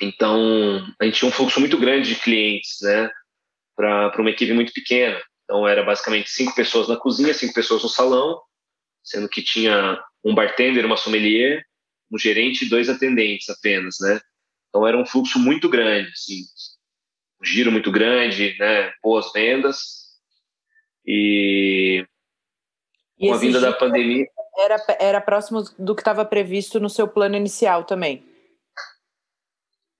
Então, 0.00 0.84
a 1.00 1.04
gente 1.04 1.20
tinha 1.20 1.28
um 1.28 1.32
fluxo 1.32 1.60
muito 1.60 1.78
grande 1.78 2.08
de 2.08 2.20
clientes, 2.20 2.78
né, 2.82 3.08
para 3.76 4.20
uma 4.20 4.30
equipe 4.30 4.52
muito 4.52 4.72
pequena. 4.72 5.22
Então 5.44 5.68
era 5.68 5.84
basicamente 5.84 6.30
cinco 6.30 6.52
pessoas 6.54 6.88
na 6.88 6.96
cozinha, 6.96 7.32
cinco 7.32 7.54
pessoas 7.54 7.82
no 7.84 7.88
salão, 7.88 8.40
sendo 9.04 9.28
que 9.28 9.40
tinha 9.42 10.02
um 10.24 10.34
bartender, 10.34 10.84
uma 10.84 10.96
sommelier, 10.96 11.62
um 12.10 12.18
gerente 12.18 12.64
e 12.64 12.68
dois 12.68 12.88
atendentes 12.88 13.48
apenas, 13.48 13.96
né? 14.00 14.20
Então 14.68 14.86
era 14.86 14.96
um 14.96 15.06
fluxo 15.06 15.38
muito 15.38 15.68
grande, 15.68 16.10
assim, 16.10 16.40
um 17.40 17.44
giro 17.44 17.70
muito 17.70 17.92
grande, 17.92 18.56
né? 18.58 18.92
Boas 19.02 19.30
vendas 19.32 19.78
e, 21.06 22.04
com 23.28 23.34
a 23.34 23.38
vinda 23.38 23.60
da 23.60 23.72
pandemia 23.72 24.26
era 24.58 24.76
era 24.98 25.20
próximo 25.20 25.62
do 25.78 25.94
que 25.94 26.00
estava 26.00 26.24
previsto 26.24 26.78
no 26.78 26.90
seu 26.90 27.08
plano 27.08 27.36
inicial 27.36 27.84
também. 27.84 28.24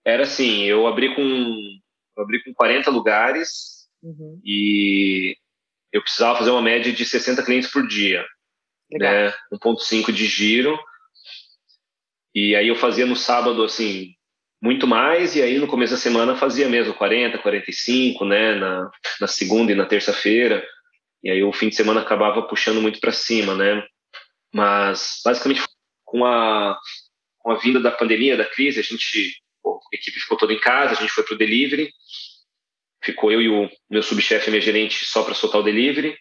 Era 0.05 0.25
assim, 0.25 0.63
eu 0.63 0.87
abri 0.87 1.15
com 1.15 1.23
eu 1.23 2.23
abri 2.23 2.43
com 2.45 2.53
40 2.53 2.91
lugares 2.91 3.89
uhum. 4.03 4.41
e 4.45 5.37
eu 5.93 6.03
precisava 6.03 6.39
fazer 6.39 6.51
uma 6.51 6.63
média 6.63 6.93
de 6.93 7.05
60 7.05 7.43
clientes 7.43 7.71
por 7.71 7.87
dia, 7.87 8.25
Legal. 8.91 9.13
né? 9.13 9.35
1.5 9.53 10.13
de 10.13 10.27
giro. 10.27 10.79
E 12.35 12.57
aí 12.57 12.69
eu 12.69 12.77
fazia 12.77 13.07
no 13.07 13.17
sábado 13.17 13.63
assim 13.63 14.15
muito 14.61 14.87
mais 14.87 15.35
e 15.35 15.43
aí 15.43 15.59
no 15.59 15.67
começo 15.67 15.93
da 15.93 15.99
semana 15.99 16.37
fazia 16.37 16.69
mesmo 16.69 16.95
40, 16.95 17.39
45, 17.39 18.25
né, 18.25 18.55
na, 18.55 18.91
na 19.21 19.27
segunda 19.27 19.73
e 19.73 19.75
na 19.75 19.87
terça-feira. 19.87 20.65
E 21.23 21.31
aí 21.31 21.43
o 21.43 21.53
fim 21.53 21.69
de 21.69 21.77
semana 21.77 22.01
acabava 22.01 22.43
puxando 22.43 22.81
muito 22.81 23.01
para 23.01 23.13
cima, 23.13 23.55
né? 23.55 23.85
Mas 24.53 25.21
basicamente 25.25 25.63
com 26.05 26.25
a 26.25 26.79
com 27.39 27.51
a 27.51 27.57
vinda 27.57 27.81
da 27.81 27.91
pandemia, 27.91 28.37
da 28.37 28.45
crise, 28.45 28.79
a 28.79 28.83
gente, 28.85 29.35
pô, 29.61 29.81
a 29.93 29.97
equipe 29.97 30.21
ficou 30.21 30.39
toda 30.39 30.53
em 30.53 30.61
casa, 30.61 30.93
a 30.93 30.95
gente 30.95 31.11
foi 31.11 31.25
para 31.25 31.35
o 31.35 31.39
delivery 31.39 31.93
ficou 33.03 33.33
eu 33.33 33.43
e 33.43 33.49
o 33.49 33.69
meu 33.91 34.03
subchefe, 34.03 34.51
minha 34.51 34.63
gerente, 34.63 35.05
só 35.05 35.25
para 35.25 35.35
soltar 35.35 35.61
o 35.61 35.65
delivery. 35.65 36.17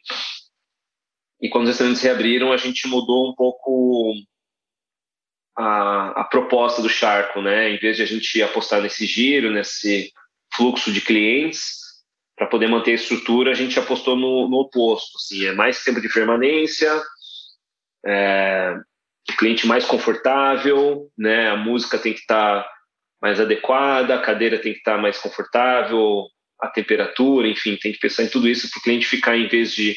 E 1.39 1.47
quando 1.47 1.63
os 1.63 1.69
restaurantes 1.69 2.01
reabriram, 2.01 2.51
a 2.51 2.57
gente 2.57 2.87
mudou 2.87 3.29
um 3.29 3.35
pouco 3.35 4.13
a, 5.57 6.21
a 6.21 6.23
proposta 6.23 6.81
do 6.81 6.89
Charco, 6.89 7.41
né? 7.41 7.69
Em 7.69 7.77
vez 7.77 7.97
de 7.97 8.03
a 8.03 8.05
gente 8.05 8.41
apostar 8.41 8.81
nesse 8.81 9.05
giro, 9.05 9.51
nesse 9.51 10.11
fluxo 10.53 10.91
de 10.91 11.01
clientes, 11.01 11.79
para 12.41 12.49
poder 12.49 12.67
manter 12.67 12.93
a 12.93 12.95
estrutura, 12.95 13.51
a 13.51 13.53
gente 13.53 13.77
apostou 13.77 14.15
no, 14.15 14.49
no 14.49 14.61
oposto. 14.61 15.15
Assim, 15.15 15.45
é 15.45 15.51
mais 15.51 15.83
tempo 15.83 16.01
de 16.01 16.09
permanência, 16.09 16.91
é, 18.03 18.75
o 19.29 19.37
cliente 19.37 19.67
mais 19.67 19.85
confortável, 19.85 21.07
né? 21.15 21.51
A 21.51 21.55
música 21.55 21.99
tem 21.99 22.15
que 22.15 22.21
estar 22.21 22.63
tá 22.63 22.69
mais 23.21 23.39
adequada, 23.39 24.15
a 24.15 24.21
cadeira 24.23 24.57
tem 24.57 24.73
que 24.73 24.79
estar 24.79 24.95
tá 24.95 24.97
mais 24.97 25.19
confortável, 25.19 26.25
a 26.59 26.67
temperatura, 26.67 27.47
enfim, 27.47 27.77
tem 27.79 27.91
que 27.91 27.99
pensar 27.99 28.23
em 28.23 28.29
tudo 28.29 28.49
isso 28.49 28.67
para 28.71 28.79
o 28.79 28.81
cliente 28.81 29.05
ficar, 29.05 29.37
em 29.37 29.47
vez 29.47 29.71
de 29.71 29.95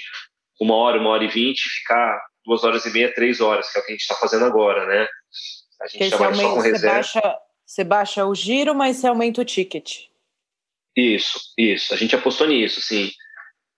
uma 0.61 0.75
hora, 0.75 1.01
uma 1.01 1.09
hora 1.09 1.25
e 1.25 1.29
vinte, 1.29 1.63
ficar 1.63 2.21
duas 2.45 2.63
horas 2.63 2.85
e 2.85 2.93
meia, 2.93 3.15
três 3.15 3.41
horas, 3.41 3.73
que 3.73 3.79
é 3.79 3.81
o 3.81 3.87
que 3.87 3.93
a 3.93 3.95
gente 3.95 4.03
está 4.03 4.17
fazendo 4.17 4.45
agora, 4.45 4.85
né? 4.85 5.09
A 5.81 5.89
gente 5.89 6.11
trabalha 6.11 6.35
só 6.35 6.55
com 6.55 6.61
reserva. 6.61 6.79
Você 6.79 7.21
baixa, 7.21 7.39
você 7.65 7.85
baixa 7.85 8.27
o 8.27 8.35
giro, 8.35 8.75
mas 8.75 8.99
você 8.99 9.07
aumenta 9.07 9.41
o 9.41 9.45
ticket. 9.47 10.09
Isso, 10.97 11.41
isso. 11.59 11.93
A 11.93 11.97
gente 11.97 12.15
apostou 12.15 12.47
nisso, 12.47 12.81
sim. 12.81 13.11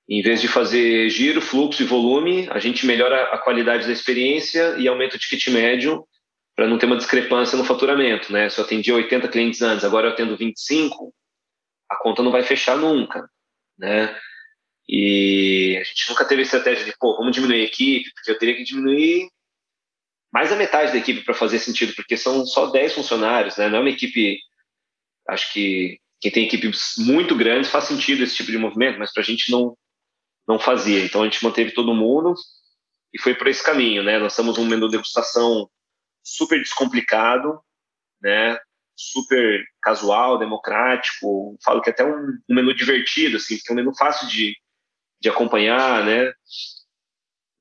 Em 0.09 0.23
vez 0.23 0.41
de 0.41 0.49
fazer 0.49 1.09
giro, 1.09 1.41
fluxo 1.41 1.83
e 1.83 1.87
volume, 1.87 2.49
a 2.51 2.59
gente 2.59 2.87
melhora 2.87 3.25
a 3.35 3.39
qualidade 3.39 3.87
da 3.87 3.93
experiência 3.93 4.77
e 4.79 4.87
aumenta 4.87 5.17
o 5.17 5.19
ticket 5.19 5.49
médio 5.49 6.07
para 6.55 6.69
não 6.69 6.79
ter 6.79 6.87
uma 6.87 6.97
discrepância 6.97 7.59
no 7.59 7.65
faturamento, 7.65 8.33
né? 8.33 8.49
Se 8.49 8.59
eu 8.59 8.65
atendia 8.65 8.95
80 8.95 9.29
clientes 9.29 9.61
antes, 9.63 9.85
agora 9.85 10.07
eu 10.07 10.13
atendo 10.13 10.37
25, 10.37 11.13
a 11.91 11.97
conta 11.97 12.23
não 12.23 12.31
vai 12.31 12.43
fechar 12.43 12.77
nunca, 12.77 13.29
né? 13.79 14.17
E 14.89 15.77
a 15.81 15.85
gente 15.85 16.09
nunca 16.09 16.25
teve 16.25 16.43
a 16.43 16.45
estratégia 16.45 16.85
de, 16.85 16.95
pô, 16.99 17.17
vamos 17.17 17.35
diminuir 17.35 17.61
a 17.63 17.65
equipe, 17.65 18.11
porque 18.15 18.31
eu 18.31 18.39
teria 18.39 18.55
que 18.55 18.63
diminuir 18.63 19.29
mais 20.33 20.51
da 20.51 20.57
metade 20.57 20.93
da 20.93 20.99
equipe 20.99 21.25
para 21.25 21.35
fazer 21.35 21.59
sentido, 21.59 21.95
porque 21.95 22.17
são 22.17 22.47
só 22.47 22.67
10 22.67 22.95
funcionários, 22.95 23.57
né? 23.57 23.69
Não 23.69 23.79
é 23.79 23.81
uma 23.81 23.91
equipe, 23.91 24.39
acho 25.29 25.53
que 25.53 25.99
quem 26.21 26.31
tem 26.31 26.45
equipes 26.47 26.95
muito 26.99 27.35
grandes 27.37 27.71
faz 27.71 27.85
sentido 27.85 28.23
esse 28.23 28.37
tipo 28.37 28.51
de 28.51 28.59
movimento, 28.59 28.99
mas 28.99 29.13
para 29.13 29.23
a 29.23 29.27
gente 29.27 29.51
não 29.51 29.77
não 30.49 30.61
fazia. 30.61 31.05
Então 31.05 31.23
a 31.23 31.25
gente 31.25 31.43
manteve 31.43 31.73
todo 31.73 31.95
mundo 31.95 32.35
e 33.13 33.21
foi 33.21 33.35
por 33.35 33.49
esse 33.49 33.63
caminho, 33.65 34.03
né? 34.05 34.25
Estamos 34.25 34.59
um 34.59 34.65
menu 34.65 34.87
de 34.87 34.93
degustação 34.93 35.69
super 36.23 36.59
descomplicado, 36.59 37.61
né? 38.23 38.57
super 38.97 39.63
casual, 39.83 40.39
democrático. 40.39 41.57
Falo 41.63 41.83
que 41.83 41.91
até 41.91 42.05
um, 42.05 42.39
um 42.49 42.55
menu 42.55 42.75
divertido, 42.75 43.37
assim, 43.37 43.57
porque 43.57 43.71
é 43.71 43.75
um 43.75 43.77
menu 43.77 43.95
fácil 43.95 44.27
de, 44.29 44.57
de 45.21 45.29
acompanhar, 45.29 46.05
né? 46.05 46.33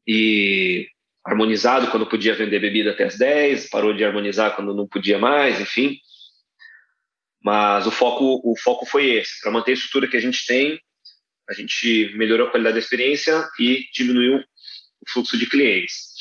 E 0.08 0.88
harmonizado 1.26 1.90
quando 1.92 2.08
podia 2.08 2.36
vender 2.36 2.60
bebida 2.60 2.92
até 2.92 3.06
as 3.06 3.18
10, 3.18 3.70
parou 3.70 3.94
de 3.94 4.06
harmonizar 4.06 4.56
quando 4.56 4.74
não 4.74 4.88
podia 4.88 5.20
mais, 5.20 5.60
enfim. 5.60 5.98
Mas 7.46 7.86
o 7.86 7.92
foco, 7.92 8.42
o 8.44 8.58
foco 8.58 8.88
foi 8.88 9.06
esse, 9.18 9.40
para 9.40 9.52
manter 9.52 9.70
a 9.70 9.74
estrutura 9.76 10.08
que 10.08 10.18
a 10.18 10.20
gente 10.20 10.48
tem, 10.48 10.80
a 11.48 11.54
gente 11.54 12.12
melhorou 12.18 12.48
a 12.48 12.50
qualidade 12.50 12.74
da 12.74 12.80
experiência 12.80 13.48
e 13.60 13.86
diminuiu 13.94 14.38
o 14.38 15.12
fluxo 15.12 15.38
de 15.38 15.48
clientes. 15.48 16.16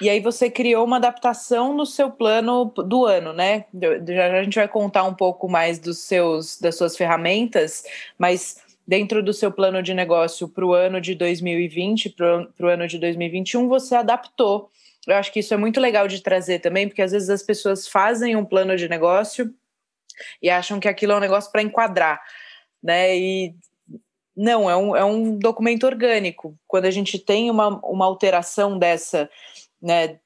E 0.00 0.10
aí 0.10 0.18
você 0.18 0.50
criou 0.50 0.84
uma 0.84 0.96
adaptação 0.96 1.72
no 1.76 1.86
seu 1.86 2.10
plano 2.10 2.64
do 2.64 3.04
ano, 3.04 3.32
né? 3.32 3.66
Já 3.72 4.36
a 4.36 4.42
gente 4.42 4.56
vai 4.56 4.66
contar 4.66 5.04
um 5.04 5.14
pouco 5.14 5.48
mais 5.48 5.78
dos 5.78 5.98
seus 5.98 6.58
das 6.58 6.74
suas 6.76 6.96
ferramentas, 6.96 7.84
mas 8.18 8.56
dentro 8.84 9.22
do 9.22 9.32
seu 9.32 9.52
plano 9.52 9.80
de 9.80 9.94
negócio 9.94 10.48
para 10.48 10.66
o 10.66 10.74
ano 10.74 11.00
de 11.00 11.14
2020, 11.14 12.10
para 12.10 12.48
o 12.60 12.66
ano 12.66 12.88
de 12.88 12.98
2021, 12.98 13.68
você 13.68 13.94
adaptou. 13.94 14.68
Eu 15.06 15.14
acho 15.14 15.32
que 15.32 15.38
isso 15.38 15.54
é 15.54 15.56
muito 15.56 15.80
legal 15.80 16.08
de 16.08 16.20
trazer 16.20 16.58
também, 16.58 16.88
porque 16.88 17.02
às 17.02 17.12
vezes 17.12 17.30
as 17.30 17.44
pessoas 17.44 17.86
fazem 17.86 18.34
um 18.34 18.44
plano 18.44 18.76
de 18.76 18.88
negócio 18.88 19.54
e 20.42 20.50
acham 20.50 20.80
que 20.80 20.88
aquilo 20.88 21.12
é 21.12 21.16
um 21.16 21.20
negócio 21.20 21.50
para 21.50 21.62
enquadrar, 21.62 22.20
né? 22.82 23.16
E 23.16 23.54
não, 24.36 24.68
é 24.68 24.76
um, 24.76 24.96
é 24.96 25.04
um 25.04 25.38
documento 25.38 25.84
orgânico. 25.84 26.58
Quando 26.66 26.86
a 26.86 26.90
gente 26.90 27.18
tem 27.18 27.50
uma, 27.50 27.68
uma 27.84 28.06
alteração 28.06 28.78
dessa 28.78 29.28
né, 29.80 30.18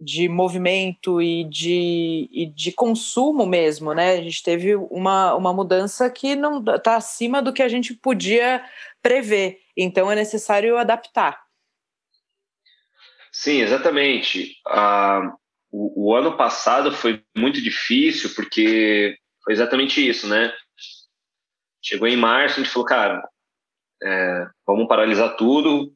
de 0.00 0.28
movimento 0.28 1.20
e 1.20 1.44
de, 1.44 2.28
e 2.30 2.46
de 2.46 2.72
consumo 2.72 3.44
mesmo, 3.44 3.92
né? 3.92 4.12
A 4.12 4.22
gente 4.22 4.42
teve 4.42 4.76
uma, 4.76 5.34
uma 5.34 5.52
mudança 5.52 6.08
que 6.08 6.36
não 6.36 6.62
está 6.62 6.96
acima 6.96 7.42
do 7.42 7.52
que 7.52 7.62
a 7.62 7.68
gente 7.68 7.94
podia 7.94 8.64
prever. 9.02 9.58
Então 9.76 10.10
é 10.10 10.14
necessário 10.14 10.78
adaptar. 10.78 11.40
Sim, 13.32 13.60
exatamente. 13.60 14.56
Ah, 14.66 15.34
o, 15.70 16.10
o, 16.10 16.16
ano 16.16 16.36
passado 16.36 16.92
foi 16.92 17.22
muito 17.36 17.60
difícil 17.60 18.34
porque 18.34 19.16
foi 19.44 19.52
exatamente 19.52 20.06
isso, 20.06 20.26
né? 20.28 20.52
Chegou 21.82 22.08
em 22.08 22.16
março, 22.16 22.58
a 22.58 22.62
gente 22.62 22.72
falou, 22.72 22.86
cara, 22.86 23.28
é, 24.02 24.46
vamos 24.66 24.88
paralisar 24.88 25.36
tudo, 25.36 25.92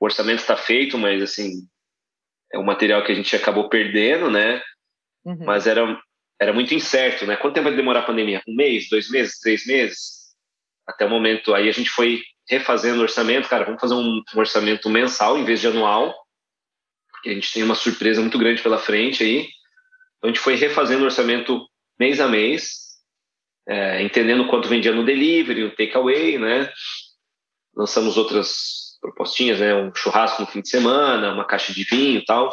o 0.00 0.04
orçamento 0.04 0.40
está 0.40 0.56
feito, 0.56 0.96
mas 0.98 1.22
assim, 1.22 1.66
é 2.52 2.58
um 2.58 2.64
material 2.64 3.04
que 3.04 3.12
a 3.12 3.14
gente 3.14 3.34
acabou 3.34 3.68
perdendo, 3.68 4.30
né? 4.30 4.62
Uhum. 5.24 5.44
Mas 5.44 5.66
era, 5.66 6.00
era 6.40 6.52
muito 6.52 6.74
incerto, 6.74 7.26
né? 7.26 7.36
Quanto 7.36 7.54
tempo 7.54 7.68
vai 7.68 7.76
demorar 7.76 8.00
a 8.00 8.06
pandemia? 8.06 8.42
Um 8.46 8.54
mês, 8.54 8.88
dois 8.88 9.10
meses, 9.10 9.38
três 9.40 9.66
meses? 9.66 10.34
Até 10.86 11.04
o 11.04 11.10
momento, 11.10 11.54
aí 11.54 11.68
a 11.68 11.72
gente 11.72 11.90
foi 11.90 12.22
refazendo 12.48 13.00
o 13.00 13.02
orçamento, 13.02 13.48
cara, 13.48 13.64
vamos 13.64 13.80
fazer 13.80 13.94
um, 13.94 14.22
um 14.34 14.38
orçamento 14.38 14.88
mensal 14.88 15.36
em 15.36 15.44
vez 15.44 15.60
de 15.60 15.66
anual, 15.66 16.14
porque 17.18 17.30
a 17.30 17.34
gente 17.34 17.52
tem 17.52 17.62
uma 17.62 17.74
surpresa 17.74 18.20
muito 18.20 18.38
grande 18.38 18.62
pela 18.62 18.78
frente 18.78 19.22
aí. 19.22 19.40
Então 20.16 20.24
a 20.24 20.26
gente 20.28 20.40
foi 20.40 20.54
refazendo 20.54 21.02
o 21.02 21.04
orçamento 21.04 21.68
mês 21.98 22.20
a 22.20 22.28
mês, 22.28 22.88
é, 23.68 24.02
entendendo 24.02 24.46
quanto 24.48 24.68
vendia 24.68 24.92
no 24.92 25.04
delivery, 25.04 25.64
no 25.64 25.74
takeaway, 25.74 26.38
né? 26.38 26.72
Lançamos 27.74 28.16
outras 28.16 28.96
propostinhas, 29.00 29.60
né? 29.60 29.74
Um 29.74 29.94
churrasco 29.94 30.42
no 30.42 30.48
fim 30.48 30.60
de 30.60 30.68
semana, 30.68 31.32
uma 31.32 31.44
caixa 31.44 31.72
de 31.72 31.84
vinho 31.84 32.20
e 32.20 32.24
tal. 32.24 32.50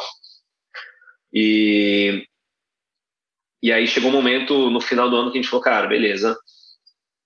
E, 1.32 2.26
e 3.62 3.72
aí 3.72 3.86
chegou 3.86 4.10
um 4.10 4.14
momento 4.14 4.70
no 4.70 4.80
final 4.80 5.08
do 5.08 5.16
ano 5.16 5.30
que 5.30 5.38
a 5.38 5.40
gente 5.40 5.50
falou, 5.50 5.64
cara, 5.64 5.86
beleza, 5.86 6.36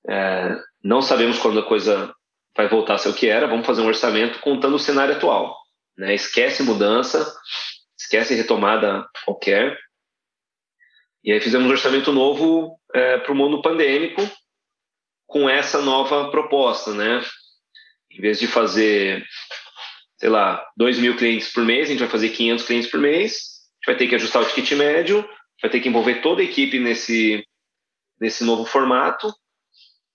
é, 0.09 0.57
não 0.83 1.03
sabemos 1.03 1.39
quando 1.39 1.61
a 1.61 1.67
coisa 1.67 2.15
vai 2.57 2.69
voltar 2.69 2.95
a 2.95 2.99
ser 2.99 3.09
o 3.09 3.15
que 3.15 3.27
era, 3.29 3.47
vamos 3.47 3.67
fazer 3.67 3.83
um 3.83 3.87
orçamento 3.87 4.41
contando 4.41 4.75
o 4.75 4.79
cenário 4.79 5.15
atual. 5.15 5.60
Né? 6.01 6.15
Esquece 6.15 6.63
mudança, 6.63 7.31
esquece 7.99 8.35
retomada 8.35 9.07
qualquer. 9.25 9.79
E 11.23 11.31
aí 11.31 11.41
fizemos 11.41 11.67
um 11.67 11.71
orçamento 11.71 12.11
novo 12.11 12.81
é, 12.95 13.19
para 13.19 13.33
o 13.33 13.37
mundo 13.37 13.61
pandêmico 13.61 14.23
com 15.27 15.49
essa 15.49 15.83
nova 15.83 16.31
proposta, 16.31 16.95
né? 16.95 17.23
Em 18.11 18.21
vez 18.21 18.41
de 18.41 18.47
fazer, 18.47 19.25
sei 20.19 20.31
lá, 20.31 20.67
2 20.77 20.99
mil 20.99 21.17
clientes 21.17 21.53
por 21.53 21.65
mês, 21.65 21.87
a 21.87 21.91
gente 21.91 22.01
vai 22.01 22.09
fazer 22.09 22.31
500 22.31 22.67
clientes 22.67 22.91
por 22.91 22.99
mês, 22.99 23.35
a 23.35 23.77
gente 23.77 23.87
vai 23.87 23.97
ter 23.97 24.09
que 24.09 24.15
ajustar 24.15 24.43
o 24.43 24.47
ticket 24.47 24.73
médio, 24.73 25.29
vai 25.61 25.71
ter 25.71 25.81
que 25.81 25.89
envolver 25.89 26.23
toda 26.23 26.41
a 26.41 26.45
equipe 26.45 26.81
nesse, 26.81 27.47
nesse 28.19 28.43
novo 28.43 28.65
formato 28.65 29.31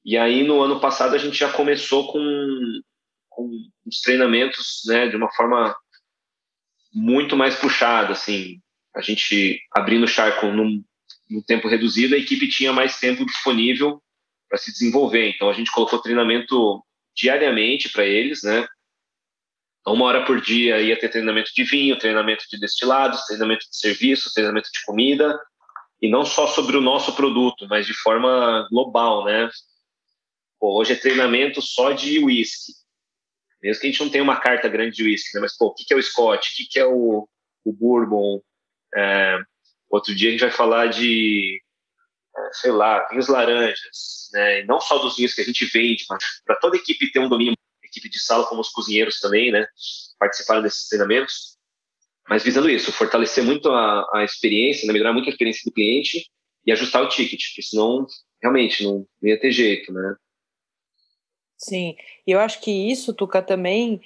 e 0.05 0.15
aí, 0.17 0.43
no 0.43 0.61
ano 0.61 0.79
passado, 0.79 1.15
a 1.15 1.17
gente 1.17 1.35
já 1.35 1.51
começou 1.51 2.11
com, 2.11 2.19
com 3.35 3.51
os 3.85 3.99
treinamentos 3.99 4.81
né, 4.87 5.07
de 5.07 5.15
uma 5.15 5.31
forma 5.33 5.75
muito 6.93 7.35
mais 7.35 7.55
puxada. 7.55 8.13
Assim, 8.13 8.61
a 8.95 9.01
gente 9.01 9.59
abrindo 9.71 10.05
o 10.05 10.07
charco 10.07 10.47
num, 10.47 10.83
num 11.29 11.41
tempo 11.41 11.67
reduzido, 11.67 12.15
a 12.15 12.17
equipe 12.17 12.47
tinha 12.47 12.71
mais 12.71 12.97
tempo 12.97 13.25
disponível 13.25 14.01
para 14.47 14.57
se 14.57 14.71
desenvolver. 14.71 15.29
Então, 15.29 15.49
a 15.49 15.53
gente 15.53 15.71
colocou 15.71 15.99
treinamento 15.99 16.81
diariamente 17.15 17.89
para 17.89 18.05
eles, 18.05 18.41
né? 18.41 18.65
Então, 19.81 19.93
uma 19.93 20.05
hora 20.05 20.25
por 20.25 20.41
dia 20.41 20.81
ia 20.81 20.97
ter 20.97 21.09
treinamento 21.09 21.51
de 21.53 21.63
vinho, 21.63 21.99
treinamento 21.99 22.45
de 22.49 22.59
destilados, 22.59 23.25
treinamento 23.25 23.69
de 23.69 23.77
serviço, 23.77 24.33
treinamento 24.33 24.69
de 24.71 24.83
comida, 24.85 25.37
e 26.01 26.09
não 26.09 26.25
só 26.25 26.47
sobre 26.47 26.77
o 26.77 26.81
nosso 26.81 27.15
produto, 27.15 27.67
mas 27.69 27.85
de 27.85 27.93
forma 27.93 28.67
global, 28.71 29.25
né? 29.25 29.49
Pô, 30.59 30.79
hoje 30.79 30.93
é 30.93 30.95
treinamento 30.95 31.61
só 31.61 31.91
de 31.91 32.17
whisky. 32.23 32.73
Mesmo 33.65 33.81
que 33.81 33.87
a 33.87 33.89
gente 33.89 33.99
não 33.99 34.11
tenha 34.11 34.23
uma 34.23 34.39
carta 34.39 34.69
grande 34.69 34.95
de 34.95 35.03
whisky, 35.03 35.33
né? 35.33 35.41
mas 35.41 35.57
pô, 35.57 35.67
o 35.67 35.73
que 35.73 35.91
é 35.91 35.97
o 35.97 36.03
Scott? 36.03 36.47
O 36.47 36.69
que 36.69 36.79
é 36.79 36.85
o, 36.85 37.27
o 37.65 37.73
Bourbon? 37.73 38.39
É, 38.95 39.39
outro 39.89 40.13
dia 40.13 40.29
a 40.29 40.31
gente 40.33 40.41
vai 40.41 40.51
falar 40.51 40.85
de, 40.85 41.59
é, 42.37 42.53
sei 42.53 42.71
lá, 42.71 43.07
vinhos 43.07 43.27
laranjas, 43.27 44.29
né? 44.33 44.59
E 44.61 44.65
não 44.65 44.79
só 44.79 44.99
dos 44.99 45.15
vinhos 45.17 45.33
que 45.33 45.41
a 45.41 45.43
gente 45.43 45.65
vende, 45.65 46.05
mas 46.07 46.23
para 46.45 46.57
toda 46.57 46.77
a 46.77 46.79
equipe 46.79 47.11
ter 47.11 47.19
um 47.19 47.27
domínio, 47.27 47.57
equipe 47.83 48.07
de 48.07 48.19
sala, 48.19 48.45
como 48.45 48.61
os 48.61 48.69
cozinheiros 48.69 49.19
também, 49.19 49.51
né? 49.51 49.65
Participaram 50.19 50.61
desses 50.61 50.87
treinamentos. 50.87 51.57
Mas 52.29 52.43
visando 52.43 52.69
isso, 52.69 52.91
fortalecer 52.91 53.43
muito 53.43 53.71
a, 53.71 54.07
a 54.13 54.23
experiência, 54.23 54.85
né? 54.85 54.93
melhorar 54.93 55.13
muito 55.13 55.25
a 55.25 55.31
experiência 55.31 55.63
do 55.65 55.73
cliente 55.73 56.29
e 56.65 56.71
ajustar 56.71 57.01
o 57.01 57.09
ticket, 57.09 57.41
porque 57.47 57.63
senão 57.63 58.05
realmente 58.41 58.83
não, 58.83 59.07
não 59.21 59.29
ia 59.29 59.39
ter 59.39 59.51
jeito, 59.51 59.91
né? 59.91 60.15
Sim, 61.65 61.95
e 62.27 62.31
eu 62.31 62.39
acho 62.39 62.61
que 62.61 62.71
isso, 62.71 63.11
Tuca, 63.11 63.41
também 63.41 63.99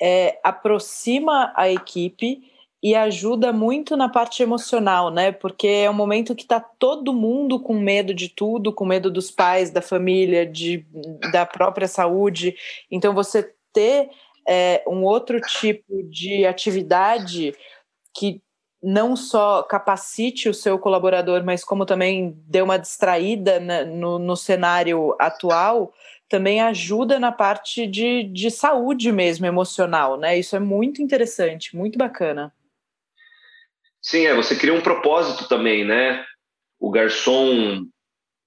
é, 0.00 0.38
aproxima 0.44 1.50
a 1.56 1.70
equipe 1.70 2.42
e 2.82 2.94
ajuda 2.94 3.54
muito 3.54 3.96
na 3.96 4.06
parte 4.06 4.42
emocional, 4.42 5.10
né? 5.10 5.32
Porque 5.32 5.66
é 5.66 5.90
um 5.90 5.94
momento 5.94 6.34
que 6.34 6.42
está 6.42 6.60
todo 6.60 7.14
mundo 7.14 7.58
com 7.58 7.74
medo 7.74 8.12
de 8.12 8.28
tudo, 8.28 8.70
com 8.70 8.84
medo 8.84 9.10
dos 9.10 9.30
pais, 9.30 9.70
da 9.70 9.80
família, 9.80 10.44
de, 10.44 10.86
da 11.32 11.46
própria 11.46 11.88
saúde. 11.88 12.54
Então, 12.90 13.14
você 13.14 13.50
ter 13.72 14.10
é, 14.46 14.84
um 14.86 15.02
outro 15.04 15.40
tipo 15.40 16.02
de 16.10 16.44
atividade 16.44 17.54
que 18.14 18.42
não 18.82 19.16
só 19.16 19.62
capacite 19.62 20.48
o 20.48 20.54
seu 20.54 20.78
colaborador, 20.78 21.42
mas 21.42 21.64
como 21.64 21.86
também 21.86 22.36
dê 22.46 22.60
uma 22.60 22.78
distraída 22.78 23.58
né, 23.58 23.84
no, 23.84 24.18
no 24.18 24.36
cenário 24.36 25.16
atual, 25.18 25.92
também 26.28 26.60
ajuda 26.60 27.18
na 27.18 27.30
parte 27.30 27.86
de, 27.86 28.24
de 28.24 28.50
saúde 28.50 29.12
mesmo, 29.12 29.46
emocional, 29.46 30.18
né? 30.18 30.38
Isso 30.38 30.56
é 30.56 30.60
muito 30.60 31.00
interessante, 31.00 31.76
muito 31.76 31.96
bacana. 31.96 32.52
Sim, 34.02 34.26
é, 34.26 34.34
você 34.34 34.56
cria 34.56 34.74
um 34.74 34.80
propósito 34.80 35.48
também, 35.48 35.84
né? 35.84 36.24
O 36.78 36.90
garçom, 36.90 37.84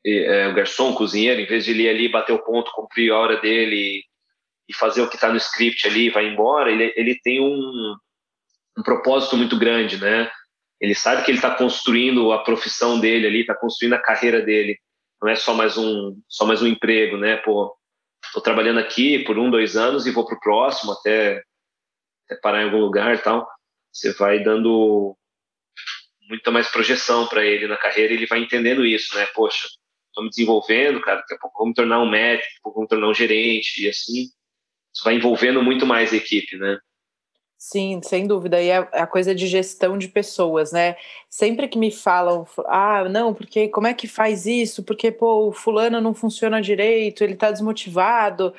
é, 0.05 0.47
o 0.47 0.53
garçom, 0.53 0.91
o 0.91 0.95
cozinheiro, 0.95 1.41
em 1.41 1.45
vez 1.45 1.65
de 1.65 1.71
ele 1.71 1.83
ir 1.83 1.89
ali 1.89 2.09
bater 2.09 2.33
o 2.33 2.43
ponto, 2.43 2.71
cumprir 2.73 3.11
a 3.11 3.17
hora 3.17 3.37
dele 3.41 4.03
e 4.67 4.73
fazer 4.73 5.01
o 5.01 5.09
que 5.09 5.15
está 5.15 5.29
no 5.29 5.37
script 5.37 5.87
ali 5.87 6.07
e 6.07 6.09
vai 6.11 6.27
embora, 6.27 6.71
ele, 6.71 6.93
ele 6.95 7.19
tem 7.23 7.41
um, 7.41 7.95
um 8.77 8.83
propósito 8.83 9.35
muito 9.35 9.57
grande, 9.57 9.97
né? 9.97 10.29
Ele 10.79 10.95
sabe 10.95 11.23
que 11.23 11.31
ele 11.31 11.39
está 11.39 11.53
construindo 11.53 12.31
a 12.31 12.43
profissão 12.43 12.99
dele 12.99 13.27
ali, 13.27 13.41
está 13.41 13.55
construindo 13.55 13.93
a 13.93 14.01
carreira 14.01 14.41
dele 14.41 14.77
não 15.21 15.29
é 15.29 15.35
só 15.35 15.53
mais 15.53 15.77
um 15.77 16.19
só 16.27 16.45
mais 16.45 16.61
um 16.61 16.67
emprego, 16.67 17.17
né? 17.17 17.37
Pô, 17.37 17.75
tô 18.33 18.41
trabalhando 18.41 18.79
aqui 18.79 19.19
por 19.19 19.37
um, 19.37 19.49
dois 19.49 19.75
anos 19.75 20.05
e 20.05 20.11
vou 20.11 20.25
pro 20.25 20.39
próximo 20.39 20.93
até, 20.93 21.43
até 22.25 22.39
parar 22.41 22.61
em 22.61 22.65
algum 22.65 22.79
lugar 22.79 23.15
e 23.15 23.19
tal. 23.19 23.47
Você 23.91 24.13
vai 24.13 24.43
dando 24.43 25.15
muita 26.29 26.51
mais 26.51 26.69
projeção 26.69 27.27
para 27.27 27.43
ele 27.43 27.67
na 27.67 27.77
carreira 27.77 28.13
ele 28.13 28.27
vai 28.27 28.39
entendendo 28.39 28.85
isso, 28.85 29.15
né? 29.15 29.25
Poxa, 29.33 29.67
tô 30.13 30.21
me 30.21 30.29
desenvolvendo, 30.29 31.01
cara, 31.01 31.21
daqui 31.21 31.33
a 31.33 31.37
pouco 31.37 31.57
vou 31.57 31.67
me 31.67 31.73
tornar 31.73 31.99
um 32.01 32.09
médico, 32.09 32.47
daqui 32.47 32.57
a 32.59 32.61
pouco 32.63 32.75
vou 32.79 32.83
me 32.83 32.89
tornar 32.89 33.09
um 33.09 33.13
gerente 33.13 33.83
e 33.83 33.89
assim. 33.89 34.29
Isso 34.93 35.03
vai 35.03 35.15
envolvendo 35.15 35.61
muito 35.61 35.85
mais 35.85 36.13
a 36.13 36.17
equipe, 36.17 36.57
né? 36.57 36.79
Sim, 37.61 37.99
sem 38.01 38.25
dúvida. 38.25 38.61
E 38.61 38.69
é 38.69 38.77
a 38.93 39.05
coisa 39.05 39.35
de 39.35 39.45
gestão 39.45 39.97
de 39.97 40.07
pessoas, 40.07 40.71
né? 40.71 40.95
Sempre 41.29 41.67
que 41.67 41.77
me 41.77 41.91
falam, 41.91 42.45
ah, 42.67 43.03
não, 43.09 43.33
porque 43.33 43.67
como 43.67 43.85
é 43.85 43.93
que 43.93 44.07
faz 44.07 44.45
isso? 44.45 44.81
Porque, 44.81 45.11
pô, 45.11 45.49
o 45.49 45.51
fulano 45.51 45.99
não 45.99 46.13
funciona 46.13 46.61
direito, 46.61 47.21
ele 47.21 47.35
tá 47.35 47.51
desmotivado. 47.51 48.53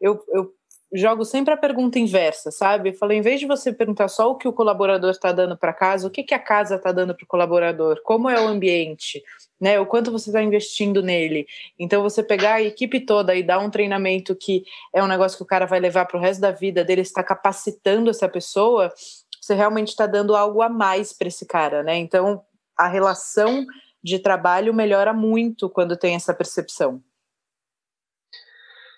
Eu, 0.00 0.22
eu 0.28 0.54
jogo 0.94 1.24
sempre 1.24 1.52
a 1.52 1.56
pergunta 1.56 1.98
inversa, 1.98 2.50
sabe? 2.50 2.92
Falo, 2.92 3.12
em 3.12 3.20
vez 3.20 3.40
de 3.40 3.46
você 3.46 3.72
perguntar 3.72 4.08
só 4.08 4.30
o 4.30 4.36
que 4.36 4.48
o 4.48 4.52
colaborador 4.52 5.10
está 5.10 5.32
dando 5.32 5.56
para 5.56 5.72
casa, 5.72 6.06
o 6.06 6.10
que, 6.10 6.22
que 6.22 6.34
a 6.34 6.38
casa 6.38 6.76
está 6.76 6.92
dando 6.92 7.14
para 7.14 7.24
o 7.24 7.28
colaborador? 7.28 8.00
Como 8.02 8.30
é 8.30 8.40
o 8.40 8.48
ambiente? 8.48 9.22
né? 9.60 9.80
O 9.80 9.86
quanto 9.86 10.12
você 10.12 10.28
está 10.28 10.42
investindo 10.42 11.02
nele. 11.02 11.46
Então, 11.78 12.02
você 12.02 12.22
pegar 12.22 12.54
a 12.54 12.62
equipe 12.62 13.00
toda 13.00 13.34
e 13.34 13.42
dar 13.42 13.58
um 13.60 13.70
treinamento 13.70 14.36
que 14.36 14.64
é 14.92 15.02
um 15.02 15.06
negócio 15.06 15.38
que 15.38 15.42
o 15.42 15.46
cara 15.46 15.64
vai 15.64 15.80
levar 15.80 16.04
para 16.04 16.18
o 16.18 16.20
resto 16.20 16.40
da 16.40 16.50
vida 16.50 16.84
dele, 16.84 17.00
está 17.00 17.22
capacitando 17.22 18.10
essa 18.10 18.28
pessoa, 18.28 18.92
você 19.40 19.54
realmente 19.54 19.88
está 19.88 20.06
dando 20.06 20.36
algo 20.36 20.60
a 20.60 20.68
mais 20.68 21.12
para 21.12 21.28
esse 21.28 21.46
cara, 21.46 21.82
né? 21.82 21.96
Então, 21.96 22.42
a 22.76 22.88
relação 22.88 23.64
de 24.02 24.18
trabalho 24.18 24.74
melhora 24.74 25.14
muito 25.14 25.70
quando 25.70 25.96
tem 25.96 26.14
essa 26.14 26.34
percepção. 26.34 27.02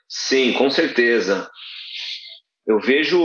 Sim, 0.08 0.52
com 0.54 0.70
certeza. 0.70 1.48
Eu 2.66 2.80
vejo 2.80 3.18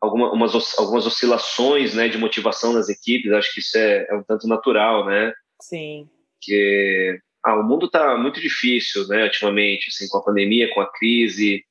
alguma, 0.00 0.32
umas, 0.32 0.78
algumas 0.78 1.06
oscilações 1.06 1.94
né, 1.94 2.08
de 2.08 2.16
motivação 2.16 2.72
nas 2.72 2.88
equipes, 2.88 3.32
acho 3.32 3.52
que 3.52 3.60
isso 3.60 3.76
é, 3.76 4.06
é 4.08 4.14
um 4.14 4.22
tanto 4.22 4.46
natural, 4.46 5.04
né? 5.06 5.32
Sim. 5.60 6.08
Que 6.40 7.20
ah, 7.44 7.56
o 7.56 7.62
mundo 7.62 7.86
está 7.86 8.16
muito 8.16 8.40
difícil, 8.40 9.06
né, 9.08 9.24
ultimamente, 9.24 9.88
assim, 9.88 10.08
com 10.08 10.18
a 10.18 10.24
pandemia, 10.24 10.72
com 10.72 10.80
a 10.80 10.90
crise. 10.90 11.64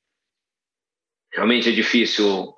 Realmente 1.33 1.69
é 1.69 1.71
difícil. 1.71 2.53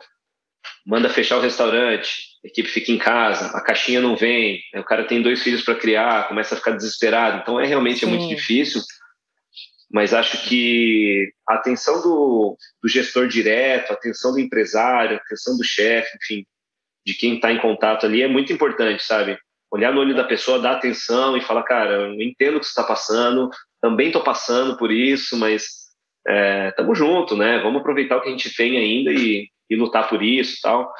Manda 0.86 1.10
fechar 1.10 1.38
o 1.38 1.42
restaurante, 1.42 2.32
a 2.44 2.48
equipe 2.48 2.68
fica 2.68 2.92
em 2.92 2.98
casa, 2.98 3.56
a 3.56 3.62
caixinha 3.62 4.02
não 4.02 4.16
vem, 4.16 4.60
o 4.76 4.84
cara 4.84 5.06
tem 5.06 5.22
dois 5.22 5.44
filhos 5.44 5.62
para 5.62 5.76
criar, 5.76 6.28
começa 6.28 6.56
a 6.56 6.58
ficar 6.58 6.72
desesperado. 6.72 7.40
Então 7.42 7.60
é 7.60 7.68
realmente 7.68 8.04
é 8.04 8.08
muito 8.08 8.28
difícil 8.28 8.82
mas 9.94 10.14
acho 10.14 10.48
que 10.48 11.34
a 11.48 11.56
atenção 11.56 12.02
do, 12.02 12.58
do 12.82 12.90
gestor 12.90 13.28
direto, 13.28 13.92
a 13.92 13.94
atenção 13.94 14.32
do 14.32 14.40
empresário, 14.40 15.18
a 15.18 15.20
atenção 15.20 15.58
do 15.58 15.64
chefe, 15.64 16.18
enfim, 16.22 16.46
de 17.06 17.14
quem 17.14 17.36
está 17.36 17.52
em 17.52 17.60
contato 17.60 18.06
ali 18.06 18.22
é 18.22 18.28
muito 18.28 18.54
importante, 18.54 19.04
sabe? 19.04 19.38
Olhar 19.70 19.94
no 19.94 20.00
olho 20.00 20.16
da 20.16 20.24
pessoa, 20.24 20.60
dar 20.60 20.74
atenção 20.74 21.36
e 21.36 21.42
falar, 21.42 21.64
cara, 21.64 21.94
eu 21.94 22.22
entendo 22.22 22.58
o 22.58 22.60
que 22.60 22.66
você 22.66 22.72
está 22.72 22.84
passando, 22.84 23.50
também 23.82 24.08
estou 24.08 24.24
passando 24.24 24.78
por 24.78 24.92
isso, 24.92 25.38
mas 25.38 25.64
é, 26.28 26.72
tamo 26.72 26.96
junto, 26.96 27.36
né? 27.36 27.60
Vamos 27.60 27.82
aproveitar 27.82 28.18
o 28.18 28.22
que 28.22 28.30
a 28.30 28.32
gente 28.32 28.56
tem 28.56 28.78
ainda 28.78 29.12
e, 29.12 29.50
e 29.70 29.76
lutar 29.76 30.08
por 30.08 30.22
isso 30.24 30.60
tal. 30.62 30.92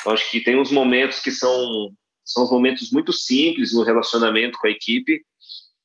Então, 0.00 0.12
acho 0.12 0.30
que 0.30 0.40
tem 0.40 0.56
uns 0.56 0.70
momentos 0.70 1.20
que 1.20 1.30
são, 1.32 1.90
são 2.24 2.44
os 2.44 2.50
momentos 2.50 2.92
muito 2.92 3.12
simples 3.12 3.72
no 3.72 3.82
relacionamento 3.82 4.58
com 4.58 4.68
a 4.68 4.70
equipe, 4.70 5.22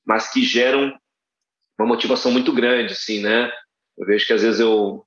mas 0.05 0.31
que 0.31 0.43
geram 0.43 0.93
uma 1.79 1.87
motivação 1.87 2.31
muito 2.31 2.53
grande, 2.53 2.93
assim, 2.93 3.21
né? 3.21 3.51
Eu 3.97 4.05
vejo 4.05 4.25
que 4.25 4.33
às 4.33 4.41
vezes 4.41 4.59
eu, 4.59 5.05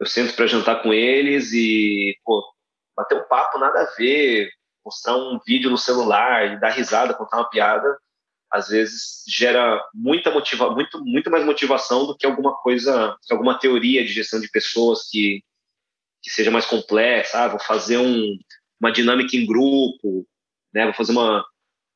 eu 0.00 0.06
sento 0.06 0.34
para 0.34 0.46
jantar 0.46 0.82
com 0.82 0.92
eles 0.92 1.52
e, 1.52 2.16
pô, 2.24 2.42
bater 2.96 3.16
um 3.18 3.28
papo 3.28 3.58
nada 3.58 3.82
a 3.82 3.94
ver, 3.96 4.50
mostrar 4.84 5.16
um 5.16 5.38
vídeo 5.46 5.70
no 5.70 5.78
celular, 5.78 6.58
dar 6.58 6.70
risada, 6.70 7.14
contar 7.14 7.38
uma 7.38 7.50
piada, 7.50 7.96
às 8.50 8.68
vezes 8.68 9.22
gera 9.28 9.82
muita 9.92 10.30
motiva 10.30 10.70
muito 10.70 11.04
muito 11.04 11.30
mais 11.30 11.44
motivação 11.44 12.06
do 12.06 12.16
que 12.16 12.26
alguma 12.26 12.56
coisa 12.56 13.16
alguma 13.30 13.58
teoria 13.58 14.04
de 14.04 14.12
gestão 14.12 14.40
de 14.40 14.50
pessoas 14.50 15.08
que 15.10 15.42
que 16.22 16.30
seja 16.30 16.50
mais 16.50 16.64
complexa 16.64 17.44
ah, 17.44 17.48
vou 17.48 17.60
fazer 17.60 17.98
um, 17.98 18.38
uma 18.80 18.90
dinâmica 18.90 19.36
em 19.36 19.46
grupo 19.46 20.26
né 20.72 20.84
vou 20.84 20.94
fazer 20.94 21.12
uma 21.12 21.44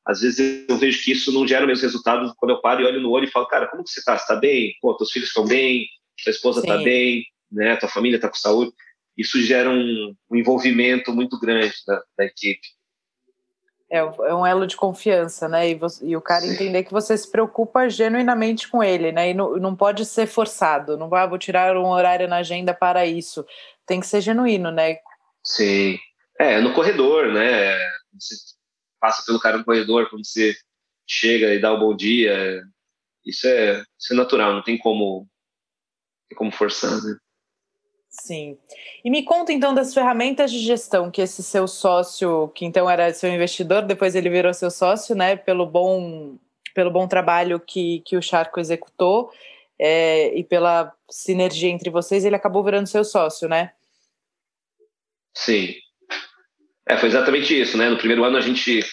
às 0.05 0.21
vezes 0.21 0.65
eu 0.67 0.77
vejo 0.77 1.03
que 1.03 1.11
isso 1.11 1.31
não 1.31 1.47
gera 1.47 1.63
o 1.63 1.67
mesmo 1.67 1.83
resultado 1.83 2.33
quando 2.37 2.51
eu 2.51 2.61
paro 2.61 2.81
e 2.81 2.85
olho 2.85 3.01
no 3.01 3.11
olho 3.11 3.25
e 3.25 3.31
falo 3.31 3.47
cara 3.47 3.67
como 3.67 3.83
que 3.83 3.89
você 3.89 3.99
está 3.99 4.15
está 4.15 4.35
bem 4.35 4.73
pô 4.81 4.93
teus 4.95 5.11
filhos 5.11 5.29
estão 5.29 5.45
bem 5.45 5.87
tua 6.23 6.31
esposa 6.31 6.59
está 6.59 6.77
bem 6.77 7.25
né 7.51 7.75
tua 7.77 7.89
família 7.89 8.17
está 8.17 8.29
com 8.29 8.35
saúde 8.35 8.71
isso 9.17 9.41
gera 9.41 9.69
um, 9.69 10.15
um 10.29 10.35
envolvimento 10.35 11.13
muito 11.13 11.39
grande 11.39 11.73
da, 11.87 12.01
da 12.17 12.25
equipe 12.25 12.67
é, 13.93 13.99
é 13.99 14.33
um 14.33 14.43
elo 14.43 14.65
de 14.65 14.75
confiança, 14.75 15.47
né? 15.47 15.69
E, 15.69 15.75
você, 15.75 16.03
e, 16.03 16.17
o 16.17 16.21
cara 16.21 16.47
entender 16.47 16.83
que 16.83 16.91
você 16.91 17.15
se 17.15 17.29
preocupa 17.29 17.87
genuinamente 17.87 18.67
com 18.67 18.83
ele, 18.83 19.11
né? 19.11 19.29
E 19.29 19.33
não, 19.35 19.55
não 19.57 19.75
pode 19.75 20.03
ser 20.03 20.25
forçado. 20.25 20.97
Não 20.97 21.07
vai, 21.07 21.21
ah, 21.21 21.27
vou 21.27 21.37
tirar 21.37 21.77
um 21.77 21.89
horário 21.91 22.27
na 22.27 22.37
agenda 22.37 22.73
para 22.73 23.05
isso. 23.05 23.45
Tem 23.85 23.99
que 23.99 24.07
ser 24.07 24.19
genuíno, 24.19 24.71
né? 24.71 24.97
Sim. 25.43 25.99
É, 26.39 26.59
no 26.59 26.73
corredor, 26.73 27.31
né? 27.31 27.77
Passa 29.03 29.21
pelo 29.25 29.37
cara 29.37 29.57
no 29.57 29.65
corredor, 29.65 30.09
quando 30.09 30.25
você 30.25 30.55
chega 31.05 31.53
e 31.53 31.59
dá 31.59 31.73
o 31.73 31.77
bom 31.77 31.93
dia. 31.93 32.63
Isso 33.25 33.45
é, 33.45 33.83
isso 33.99 34.13
é 34.13 34.15
natural, 34.15 34.53
não 34.53 34.63
tem 34.63 34.77
como, 34.77 35.27
tem 36.29 36.37
como 36.37 36.49
forçar, 36.53 37.03
né? 37.03 37.17
Sim. 38.07 38.57
E 39.03 39.09
me 39.09 39.21
conta 39.25 39.51
então 39.51 39.73
das 39.73 39.93
ferramentas 39.93 40.49
de 40.49 40.59
gestão 40.59 41.11
que 41.11 41.21
esse 41.21 41.43
seu 41.43 41.67
sócio, 41.67 42.47
que 42.55 42.63
então 42.63 42.89
era 42.89 43.13
seu 43.13 43.29
investidor, 43.29 43.81
depois 43.81 44.15
ele 44.15 44.29
virou 44.29 44.53
seu 44.53 44.71
sócio, 44.71 45.13
né? 45.13 45.35
Pelo 45.35 45.65
bom, 45.65 46.37
pelo 46.73 46.89
bom 46.89 47.05
trabalho 47.05 47.59
que, 47.59 47.99
que 48.05 48.15
o 48.15 48.21
Charco 48.21 48.57
executou 48.57 49.33
é, 49.77 50.33
e 50.33 50.45
pela 50.45 50.95
sinergia 51.11 51.69
entre 51.69 51.89
vocês, 51.89 52.23
ele 52.23 52.37
acabou 52.37 52.63
virando 52.63 52.87
seu 52.87 53.03
sócio, 53.03 53.49
né? 53.49 53.73
Sim. 55.35 55.73
É, 56.87 56.97
foi 56.97 57.09
exatamente 57.09 57.59
isso, 57.59 57.77
né? 57.77 57.89
No 57.89 57.97
primeiro 57.97 58.23
ano 58.23 58.37
a 58.37 58.41
gente 58.41 58.83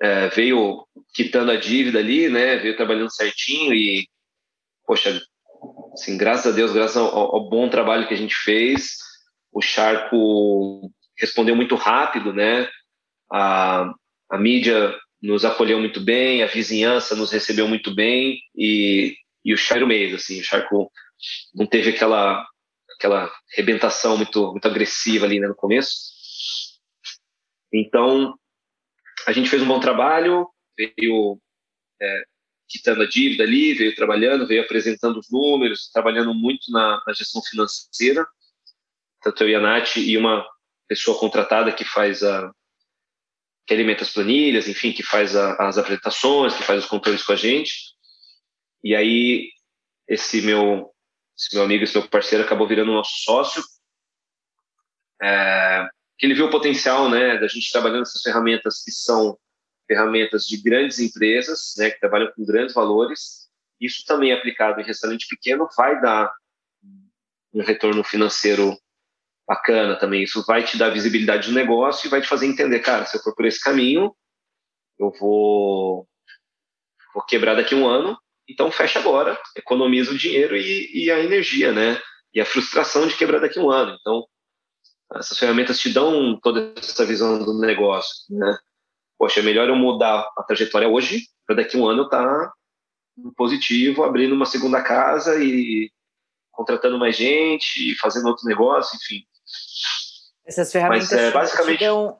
é, 0.00 0.28
veio 0.28 0.86
quitando 1.14 1.50
a 1.50 1.56
dívida 1.56 1.98
ali, 1.98 2.28
né? 2.28 2.56
Veio 2.56 2.76
trabalhando 2.76 3.14
certinho 3.14 3.72
e, 3.74 4.06
poxa, 4.86 5.20
assim, 5.92 6.16
graças 6.16 6.52
a 6.52 6.56
Deus, 6.56 6.72
graças 6.72 6.96
ao, 6.96 7.08
ao, 7.08 7.48
bom 7.48 7.68
trabalho 7.68 8.06
que 8.06 8.14
a 8.14 8.16
gente 8.16 8.34
fez, 8.34 8.98
o 9.52 9.60
Charco 9.60 10.90
respondeu 11.18 11.56
muito 11.56 11.74
rápido, 11.74 12.32
né? 12.32 12.68
A, 13.32 13.92
a 14.30 14.38
mídia 14.38 14.94
nos 15.20 15.44
acolheu 15.44 15.80
muito 15.80 16.00
bem, 16.00 16.42
a 16.42 16.46
vizinhança 16.46 17.16
nos 17.16 17.32
recebeu 17.32 17.66
muito 17.66 17.94
bem 17.94 18.38
e, 18.54 19.16
e 19.44 19.52
o 19.52 19.58
Charco 19.58 19.86
mês, 19.86 20.14
assim, 20.14 20.40
o 20.40 20.44
Charco 20.44 20.90
não 21.54 21.66
teve 21.66 21.90
aquela 21.90 22.46
aquela 22.96 23.30
rebentação 23.56 24.16
muito 24.16 24.52
muito 24.52 24.66
agressiva 24.66 25.24
ali 25.24 25.40
né, 25.40 25.48
no 25.48 25.54
começo. 25.54 26.17
Então 27.72 28.38
a 29.26 29.32
gente 29.32 29.50
fez 29.50 29.62
um 29.62 29.68
bom 29.68 29.80
trabalho, 29.80 30.48
veio 30.76 31.40
é, 32.00 32.22
quitando 32.68 33.02
a 33.02 33.06
dívida 33.08 33.44
ali, 33.44 33.74
veio 33.74 33.94
trabalhando, 33.94 34.46
veio 34.46 34.62
apresentando 34.62 35.18
os 35.18 35.30
números, 35.30 35.90
trabalhando 35.92 36.34
muito 36.34 36.70
na, 36.70 37.02
na 37.06 37.12
gestão 37.12 37.42
financeira. 37.42 38.26
Tanto 39.22 39.42
eu 39.42 39.48
e 39.48 39.54
a 39.54 39.60
Nath 39.60 39.96
e 39.96 40.16
uma 40.16 40.46
pessoa 40.86 41.18
contratada 41.18 41.72
que 41.72 41.84
faz 41.84 42.22
a 42.22 42.52
que 43.66 43.74
alimenta 43.74 44.02
as 44.02 44.10
planilhas, 44.10 44.66
enfim, 44.66 44.92
que 44.92 45.02
faz 45.02 45.36
a, 45.36 45.68
as 45.68 45.76
apresentações, 45.76 46.56
que 46.56 46.62
faz 46.62 46.84
os 46.84 46.88
controles 46.88 47.22
com 47.22 47.32
a 47.32 47.36
gente. 47.36 47.74
E 48.82 48.94
aí 48.94 49.50
esse 50.06 50.40
meu 50.40 50.90
esse 51.36 51.54
meu 51.54 51.64
amigo, 51.64 51.84
esse 51.84 51.96
meu 51.96 52.08
parceiro 52.08 52.44
acabou 52.44 52.66
virando 52.66 52.92
nosso 52.92 53.12
sócio. 53.22 53.62
É, 55.22 55.88
que 56.18 56.26
ele 56.26 56.34
viu 56.34 56.46
o 56.46 56.50
potencial, 56.50 57.08
né, 57.08 57.38
da 57.38 57.46
gente 57.46 57.70
trabalhando 57.70 58.02
essas 58.02 58.20
ferramentas 58.20 58.82
que 58.82 58.90
são 58.90 59.38
ferramentas 59.86 60.46
de 60.46 60.60
grandes 60.60 60.98
empresas, 60.98 61.74
né, 61.78 61.90
que 61.90 62.00
trabalham 62.00 62.32
com 62.34 62.44
grandes 62.44 62.74
valores. 62.74 63.48
Isso 63.80 64.04
também 64.04 64.32
aplicado 64.32 64.80
em 64.80 64.84
restaurante 64.84 65.26
pequeno 65.28 65.68
vai 65.76 66.00
dar 66.00 66.30
um 67.54 67.62
retorno 67.62 68.02
financeiro 68.02 68.76
bacana 69.46 69.96
também. 69.96 70.22
Isso 70.22 70.44
vai 70.44 70.64
te 70.64 70.76
dar 70.76 70.90
visibilidade 70.90 71.48
do 71.48 71.54
negócio 71.54 72.06
e 72.06 72.10
vai 72.10 72.20
te 72.20 72.28
fazer 72.28 72.46
entender, 72.46 72.80
cara, 72.80 73.06
se 73.06 73.16
eu 73.16 73.22
for 73.22 73.34
por 73.34 73.46
esse 73.46 73.60
caminho, 73.60 74.14
eu 74.98 75.10
vou, 75.12 76.06
vou 77.14 77.24
quebrar 77.24 77.54
daqui 77.54 77.74
a 77.74 77.78
um 77.78 77.86
ano, 77.86 78.18
então 78.46 78.70
fecha 78.70 78.98
agora, 78.98 79.40
economiza 79.56 80.10
o 80.10 80.18
dinheiro 80.18 80.56
e, 80.56 81.04
e 81.04 81.10
a 81.10 81.20
energia, 81.20 81.72
né? 81.72 82.00
E 82.34 82.40
a 82.40 82.44
frustração 82.44 83.06
de 83.06 83.16
quebrar 83.16 83.40
daqui 83.40 83.58
a 83.58 83.62
um 83.62 83.70
ano. 83.70 83.96
Então, 84.00 84.26
essas 85.16 85.38
ferramentas 85.38 85.78
te 85.78 85.92
dão 85.92 86.38
toda 86.40 86.72
essa 86.76 87.04
visão 87.04 87.38
do 87.38 87.58
negócio, 87.58 88.12
né? 88.30 88.58
poxa, 89.18 89.40
é 89.40 89.42
melhor 89.42 89.68
eu 89.68 89.76
mudar 89.76 90.30
a 90.36 90.42
trajetória 90.44 90.88
hoje, 90.88 91.26
para 91.46 91.56
daqui 91.56 91.76
a 91.76 91.80
um 91.80 91.86
ano 91.86 92.02
eu 92.02 92.04
estar 92.04 92.24
tá 92.24 92.52
positivo, 93.36 94.04
abrindo 94.04 94.34
uma 94.34 94.46
segunda 94.46 94.80
casa 94.80 95.42
e 95.42 95.90
contratando 96.52 96.98
mais 96.98 97.16
gente, 97.16 97.96
fazendo 97.98 98.28
outro 98.28 98.46
negócio, 98.46 98.96
enfim. 98.96 99.24
Essas 100.46 100.70
ferramentas 100.70 101.10
Mas, 101.10 101.20
é, 101.20 101.30
basicamente... 101.32 101.78
te 101.78 101.84
dão, 101.84 102.16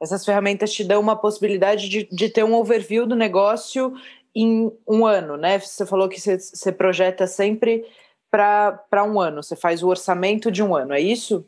essas 0.00 0.24
ferramentas 0.24 0.72
te 0.72 0.82
dão 0.82 1.00
uma 1.00 1.16
possibilidade 1.16 1.88
de, 1.88 2.08
de 2.10 2.28
ter 2.30 2.42
um 2.42 2.54
overview 2.54 3.06
do 3.06 3.14
negócio 3.14 3.94
em 4.34 4.72
um 4.88 5.04
ano, 5.04 5.36
né? 5.36 5.58
Você 5.58 5.84
falou 5.84 6.08
que 6.08 6.20
você, 6.20 6.38
você 6.38 6.72
projeta 6.72 7.26
sempre 7.26 7.84
para 8.30 9.04
um 9.04 9.20
ano, 9.20 9.42
você 9.42 9.56
faz 9.56 9.82
o 9.82 9.88
orçamento 9.88 10.50
de 10.50 10.62
um 10.62 10.74
ano, 10.74 10.94
é 10.94 11.00
isso? 11.00 11.46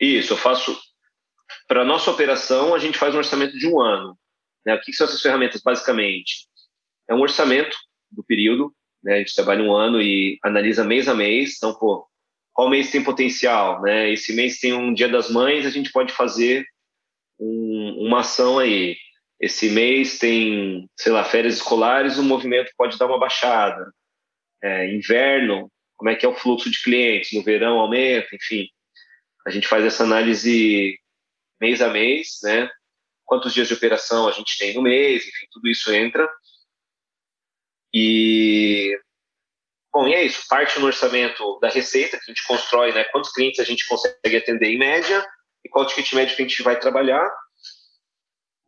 Isso, 0.00 0.32
eu 0.32 0.36
faço 0.36 0.78
para 1.68 1.84
nossa 1.84 2.10
operação, 2.10 2.74
a 2.74 2.78
gente 2.78 2.98
faz 2.98 3.14
um 3.14 3.18
orçamento 3.18 3.56
de 3.58 3.66
um 3.66 3.80
ano. 3.80 4.16
Né? 4.64 4.74
O 4.74 4.80
que 4.80 4.92
são 4.92 5.06
essas 5.06 5.20
ferramentas, 5.20 5.62
basicamente? 5.62 6.46
É 7.08 7.14
um 7.14 7.20
orçamento 7.20 7.76
do 8.10 8.22
período, 8.24 8.74
né? 9.02 9.14
a 9.14 9.18
gente 9.18 9.34
trabalha 9.34 9.62
um 9.62 9.74
ano 9.74 10.00
e 10.00 10.38
analisa 10.42 10.84
mês 10.84 11.08
a 11.08 11.14
mês. 11.14 11.54
Então, 11.56 11.74
pô, 11.74 12.06
qual 12.52 12.68
mês 12.68 12.90
tem 12.90 13.02
potencial? 13.02 13.80
Né? 13.82 14.12
Esse 14.12 14.34
mês 14.34 14.58
tem 14.58 14.72
um 14.72 14.92
Dia 14.92 15.08
das 15.08 15.30
Mães, 15.30 15.66
a 15.66 15.70
gente 15.70 15.90
pode 15.92 16.12
fazer 16.12 16.66
um, 17.38 18.06
uma 18.06 18.20
ação 18.20 18.58
aí. 18.58 18.96
Esse 19.40 19.68
mês 19.70 20.18
tem, 20.18 20.88
sei 20.96 21.12
lá, 21.12 21.22
férias 21.22 21.56
escolares, 21.56 22.16
o 22.18 22.22
movimento 22.22 22.72
pode 22.76 22.98
dar 22.98 23.06
uma 23.06 23.18
baixada. 23.18 23.92
É, 24.62 24.92
inverno, 24.92 25.70
como 25.96 26.10
é 26.10 26.16
que 26.16 26.24
é 26.24 26.28
o 26.28 26.34
fluxo 26.34 26.70
de 26.70 26.82
clientes? 26.82 27.32
No 27.32 27.42
verão 27.42 27.78
aumenta, 27.78 28.34
enfim. 28.34 28.68
A 29.46 29.50
gente 29.50 29.68
faz 29.68 29.84
essa 29.84 30.02
análise 30.02 30.98
mês 31.60 31.80
a 31.80 31.88
mês, 31.88 32.38
né? 32.42 32.68
Quantos 33.24 33.54
dias 33.54 33.68
de 33.68 33.74
operação 33.74 34.28
a 34.28 34.32
gente 34.32 34.58
tem 34.58 34.74
no 34.74 34.82
mês, 34.82 35.22
enfim, 35.22 35.46
tudo 35.52 35.68
isso 35.68 35.92
entra. 35.92 36.28
E 37.94 38.98
bom, 39.92 40.08
e 40.08 40.14
é 40.14 40.24
isso, 40.24 40.46
parte 40.48 40.78
no 40.80 40.86
orçamento 40.86 41.58
da 41.60 41.68
receita 41.68 42.18
que 42.18 42.24
a 42.24 42.34
gente 42.34 42.46
constrói, 42.46 42.92
né? 42.92 43.04
Quantos 43.04 43.32
clientes 43.32 43.60
a 43.60 43.64
gente 43.64 43.86
consegue 43.86 44.36
atender 44.36 44.66
em 44.66 44.78
média 44.78 45.24
e 45.64 45.68
qual 45.68 45.86
ticket 45.86 46.12
médio 46.12 46.36
que 46.36 46.42
a 46.42 46.48
gente 46.48 46.62
vai 46.62 46.78
trabalhar. 46.78 47.32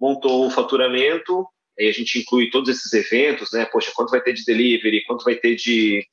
Montou 0.01 0.47
o 0.47 0.51
faturamento, 0.51 1.45
aí 1.79 1.89
a 1.89 1.93
gente 1.93 2.21
inclui 2.21 2.51
todos 2.51 2.69
esses 2.71 2.93
eventos, 2.93 3.51
né? 3.53 3.67
Poxa, 3.67 3.91
quanto 3.95 4.11
vai 4.11 4.21
ter 4.21 4.33
de 4.33 4.45
delivery, 4.45 5.05
quanto 5.05 5.25
vai 5.25 5.35
ter 5.35 5.57
de 5.57 6.07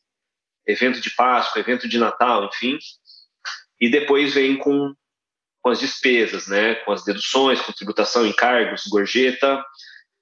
evento 0.65 0.99
de 0.99 1.11
Páscoa, 1.11 1.59
evento 1.59 1.87
de 1.87 1.99
Natal, 1.99 2.45
enfim. 2.45 2.79
E 3.79 3.89
depois 3.89 4.33
vem 4.33 4.57
com 4.57 4.93
com 5.61 5.71
as 5.71 5.79
despesas, 5.79 6.45
né, 6.45 6.75
com 6.75 6.91
as 6.91 7.03
deduções, 7.03 7.59
com 7.59 7.71
tributação, 7.71 8.23
encargos, 8.23 8.85
gorjeta, 8.85 9.65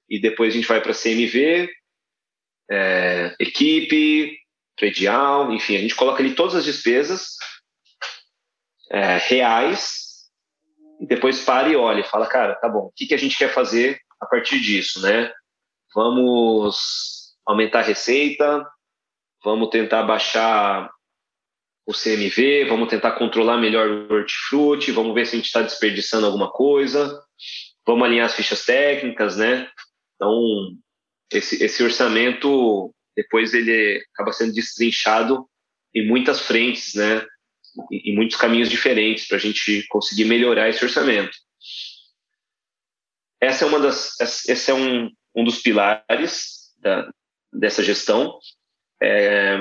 e 0.08 0.18
depois 0.18 0.54
a 0.54 0.56
gente 0.56 0.66
vai 0.66 0.80
para 0.80 0.94
CMV, 0.94 1.70
é, 2.70 3.36
equipe, 3.38 4.38
predial, 4.74 5.52
enfim, 5.52 5.76
a 5.76 5.80
gente 5.80 5.94
coloca 5.94 6.22
ali 6.22 6.34
todas 6.34 6.54
as 6.54 6.64
despesas 6.64 7.36
é, 8.90 9.18
reais, 9.18 10.30
e 10.98 11.06
depois 11.06 11.44
para 11.44 11.68
e 11.68 11.76
olha 11.76 12.00
e 12.00 12.08
fala, 12.08 12.26
cara, 12.26 12.54
tá 12.54 12.66
bom, 12.66 12.86
o 12.86 12.92
que, 12.96 13.06
que 13.06 13.14
a 13.14 13.18
gente 13.18 13.36
quer 13.36 13.52
fazer 13.52 14.00
a 14.18 14.24
partir 14.24 14.58
disso, 14.60 15.02
né? 15.02 15.30
Vamos 15.94 17.34
aumentar 17.46 17.80
a 17.80 17.82
receita, 17.82 18.66
vamos 19.44 19.68
tentar 19.68 20.04
baixar 20.04 20.90
o 21.86 21.92
CMV, 21.92 22.64
vamos 22.64 22.88
tentar 22.88 23.12
controlar 23.12 23.58
melhor 23.58 23.88
o 23.88 24.14
hortifruti, 24.14 24.90
vamos 24.90 25.14
ver 25.14 25.26
se 25.26 25.34
a 25.34 25.36
gente 25.36 25.46
está 25.46 25.62
desperdiçando 25.62 26.26
alguma 26.26 26.50
coisa, 26.50 27.22
vamos 27.86 28.04
alinhar 28.04 28.26
as 28.26 28.34
fichas 28.34 28.64
técnicas, 28.64 29.36
né? 29.36 29.70
Então, 30.14 30.76
esse, 31.32 31.62
esse 31.62 31.82
orçamento, 31.82 32.94
depois 33.14 33.52
ele 33.52 34.02
acaba 34.14 34.32
sendo 34.32 34.54
destrinchado 34.54 35.46
em 35.94 36.06
muitas 36.06 36.40
frentes, 36.40 36.94
né? 36.94 37.24
Em, 37.90 38.14
muitos 38.14 38.36
caminhos 38.36 38.70
diferentes 38.70 39.26
para 39.26 39.36
a 39.36 39.40
gente 39.40 39.86
conseguir 39.88 40.24
melhorar 40.24 40.68
esse 40.68 40.82
orçamento. 40.82 41.36
Essa 43.40 43.64
é 43.64 43.68
uma 43.68 43.80
das, 43.80 44.18
esse 44.48 44.70
é 44.70 44.74
um, 44.74 45.10
um 45.34 45.44
dos 45.44 45.60
pilares 45.60 46.72
da, 46.78 47.10
dessa 47.52 47.82
gestão. 47.82 48.38
É, 49.02 49.58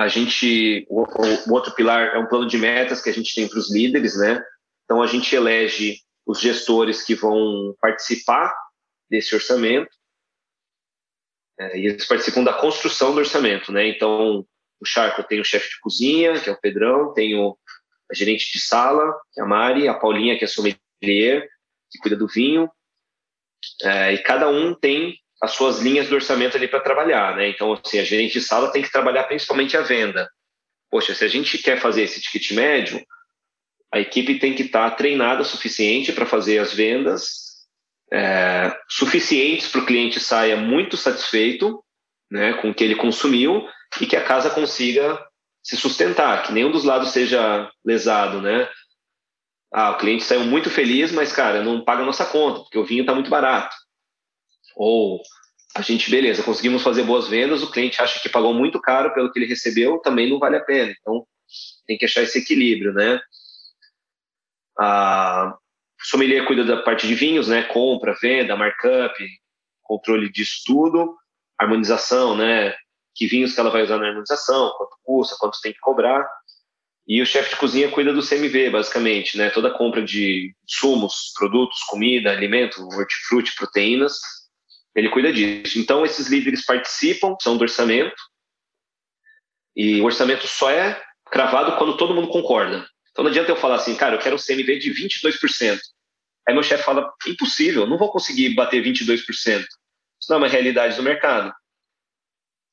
a 0.00 0.08
gente, 0.08 0.86
o, 0.88 1.02
o, 1.02 1.52
outro 1.52 1.74
pilar 1.74 2.14
é 2.14 2.18
um 2.18 2.26
plano 2.26 2.46
de 2.46 2.56
metas 2.56 3.02
que 3.02 3.10
a 3.10 3.12
gente 3.12 3.34
tem 3.34 3.46
para 3.46 3.58
os 3.58 3.70
líderes, 3.70 4.16
né? 4.16 4.42
Então 4.84 5.02
a 5.02 5.06
gente 5.06 5.34
elege 5.36 5.98
os 6.26 6.40
gestores 6.40 7.02
que 7.02 7.14
vão 7.14 7.74
participar 7.80 8.54
desse 9.10 9.34
orçamento 9.34 9.90
é, 11.58 11.78
e 11.78 11.86
eles 11.86 12.06
participam 12.06 12.42
da 12.42 12.54
construção 12.54 13.12
do 13.12 13.18
orçamento, 13.18 13.70
né? 13.70 13.88
Então 13.88 14.46
o 14.80 14.86
Charco 14.86 15.22
tem 15.22 15.38
o 15.38 15.44
chefe 15.44 15.68
de 15.68 15.80
cozinha, 15.80 16.40
que 16.40 16.48
é 16.48 16.52
o 16.52 16.60
Pedrão, 16.60 17.12
tem 17.12 17.38
o 17.38 17.58
a 18.10 18.14
gerente 18.14 18.50
de 18.50 18.58
sala, 18.58 19.12
que 19.32 19.40
é 19.40 19.44
a 19.44 19.46
Mari, 19.46 19.86
a 19.86 19.94
Paulinha, 19.94 20.36
que 20.36 20.44
é 20.44 20.46
a 20.46 20.48
sommelier, 20.48 21.46
que 21.90 21.98
cuida 22.00 22.16
do 22.16 22.26
vinho, 22.26 22.68
é, 23.82 24.14
e 24.14 24.18
cada 24.22 24.48
um 24.48 24.74
tem 24.74 25.16
as 25.42 25.52
suas 25.52 25.78
linhas 25.78 26.08
do 26.08 26.14
orçamento 26.14 26.56
ali 26.56 26.68
para 26.68 26.80
trabalhar, 26.80 27.36
né? 27.36 27.48
Então, 27.48 27.72
assim, 27.72 27.98
a 27.98 28.04
gerente 28.04 28.34
de 28.34 28.40
sala 28.42 28.70
tem 28.70 28.82
que 28.82 28.92
trabalhar 28.92 29.24
principalmente 29.24 29.76
a 29.76 29.80
venda. 29.80 30.28
Poxa, 30.90 31.14
se 31.14 31.24
a 31.24 31.28
gente 31.28 31.58
quer 31.58 31.80
fazer 31.80 32.02
esse 32.02 32.20
ticket 32.20 32.50
médio, 32.52 33.00
a 33.92 33.98
equipe 33.98 34.38
tem 34.38 34.54
que 34.54 34.62
estar 34.62 34.90
tá 34.90 34.96
treinada 34.96 35.42
o 35.42 35.44
suficiente 35.44 36.12
para 36.12 36.26
fazer 36.26 36.58
as 36.58 36.72
vendas 36.72 37.50
é, 38.12 38.76
suficientes 38.88 39.68
para 39.68 39.80
o 39.80 39.86
cliente 39.86 40.18
saia 40.18 40.56
muito 40.56 40.96
satisfeito 40.96 41.82
né, 42.30 42.54
com 42.54 42.70
o 42.70 42.74
que 42.74 42.82
ele 42.82 42.96
consumiu 42.96 43.66
e 44.00 44.06
que 44.06 44.16
a 44.16 44.24
casa 44.24 44.50
consiga 44.50 45.18
se 45.62 45.76
sustentar, 45.76 46.42
que 46.42 46.52
nenhum 46.52 46.70
dos 46.70 46.84
lados 46.84 47.10
seja 47.10 47.70
lesado, 47.84 48.40
né? 48.40 48.68
Ah, 49.72 49.90
o 49.90 49.98
cliente 49.98 50.24
saiu 50.24 50.44
muito 50.44 50.70
feliz, 50.70 51.12
mas, 51.12 51.32
cara, 51.32 51.62
não 51.62 51.84
paga 51.84 52.02
a 52.02 52.06
nossa 52.06 52.24
conta, 52.24 52.60
porque 52.60 52.78
o 52.78 52.84
vinho 52.84 53.02
está 53.02 53.14
muito 53.14 53.30
barato. 53.30 53.76
Ou 54.76 55.20
a 55.74 55.82
gente, 55.82 56.10
beleza, 56.10 56.42
conseguimos 56.42 56.82
fazer 56.82 57.04
boas 57.04 57.28
vendas, 57.28 57.62
o 57.62 57.70
cliente 57.70 58.02
acha 58.02 58.20
que 58.20 58.28
pagou 58.28 58.52
muito 58.52 58.80
caro 58.80 59.14
pelo 59.14 59.30
que 59.32 59.38
ele 59.38 59.46
recebeu, 59.46 59.98
também 59.98 60.28
não 60.28 60.38
vale 60.38 60.56
a 60.56 60.64
pena. 60.64 60.92
Então, 61.00 61.24
tem 61.86 61.96
que 61.96 62.04
achar 62.04 62.22
esse 62.22 62.38
equilíbrio, 62.38 62.92
né? 62.92 63.20
A 64.78 65.56
sommelier 66.02 66.46
cuida 66.46 66.64
da 66.64 66.82
parte 66.82 67.06
de 67.06 67.14
vinhos, 67.14 67.48
né? 67.48 67.62
Compra, 67.62 68.16
venda, 68.20 68.56
markup, 68.56 69.14
controle 69.82 70.30
disso 70.30 70.62
tudo, 70.66 71.16
harmonização, 71.58 72.36
né? 72.36 72.74
Que 73.14 73.26
vinhos 73.26 73.54
que 73.54 73.60
ela 73.60 73.70
vai 73.70 73.82
usar 73.82 73.98
na 73.98 74.08
harmonização, 74.08 74.72
quanto 74.76 74.96
custa, 75.04 75.36
quanto 75.38 75.60
tem 75.60 75.72
que 75.72 75.80
cobrar. 75.80 76.28
E 77.06 77.20
o 77.20 77.26
chefe 77.26 77.50
de 77.50 77.56
cozinha 77.56 77.90
cuida 77.90 78.12
do 78.12 78.26
CMV, 78.26 78.70
basicamente, 78.70 79.36
né? 79.36 79.50
Toda 79.50 79.70
compra 79.70 80.02
de 80.02 80.54
sumos, 80.66 81.32
produtos, 81.36 81.80
comida, 81.84 82.30
alimento, 82.30 82.82
hortifruti, 82.92 83.54
proteínas, 83.56 84.18
ele 85.00 85.08
cuida 85.08 85.32
disso. 85.32 85.78
Então, 85.78 86.04
esses 86.04 86.28
líderes 86.28 86.64
participam, 86.64 87.36
são 87.40 87.56
do 87.56 87.62
orçamento, 87.62 88.14
e 89.74 90.00
o 90.00 90.04
orçamento 90.04 90.46
só 90.46 90.70
é 90.70 91.00
cravado 91.26 91.76
quando 91.76 91.96
todo 91.96 92.14
mundo 92.14 92.28
concorda. 92.28 92.86
Então, 93.10 93.24
não 93.24 93.30
adianta 93.30 93.50
eu 93.50 93.56
falar 93.56 93.76
assim, 93.76 93.96
cara, 93.96 94.16
eu 94.16 94.20
quero 94.20 94.36
um 94.36 94.38
CMV 94.38 94.78
de 94.78 94.92
22%. 94.92 95.78
Aí 96.48 96.54
meu 96.54 96.62
chefe 96.62 96.84
fala, 96.84 97.12
impossível, 97.26 97.86
não 97.86 97.98
vou 97.98 98.10
conseguir 98.10 98.54
bater 98.54 98.82
22%. 98.82 99.24
Isso 99.28 99.66
não 100.28 100.36
é 100.36 100.38
uma 100.38 100.48
realidade 100.48 100.96
do 100.96 101.02
mercado. 101.02 101.52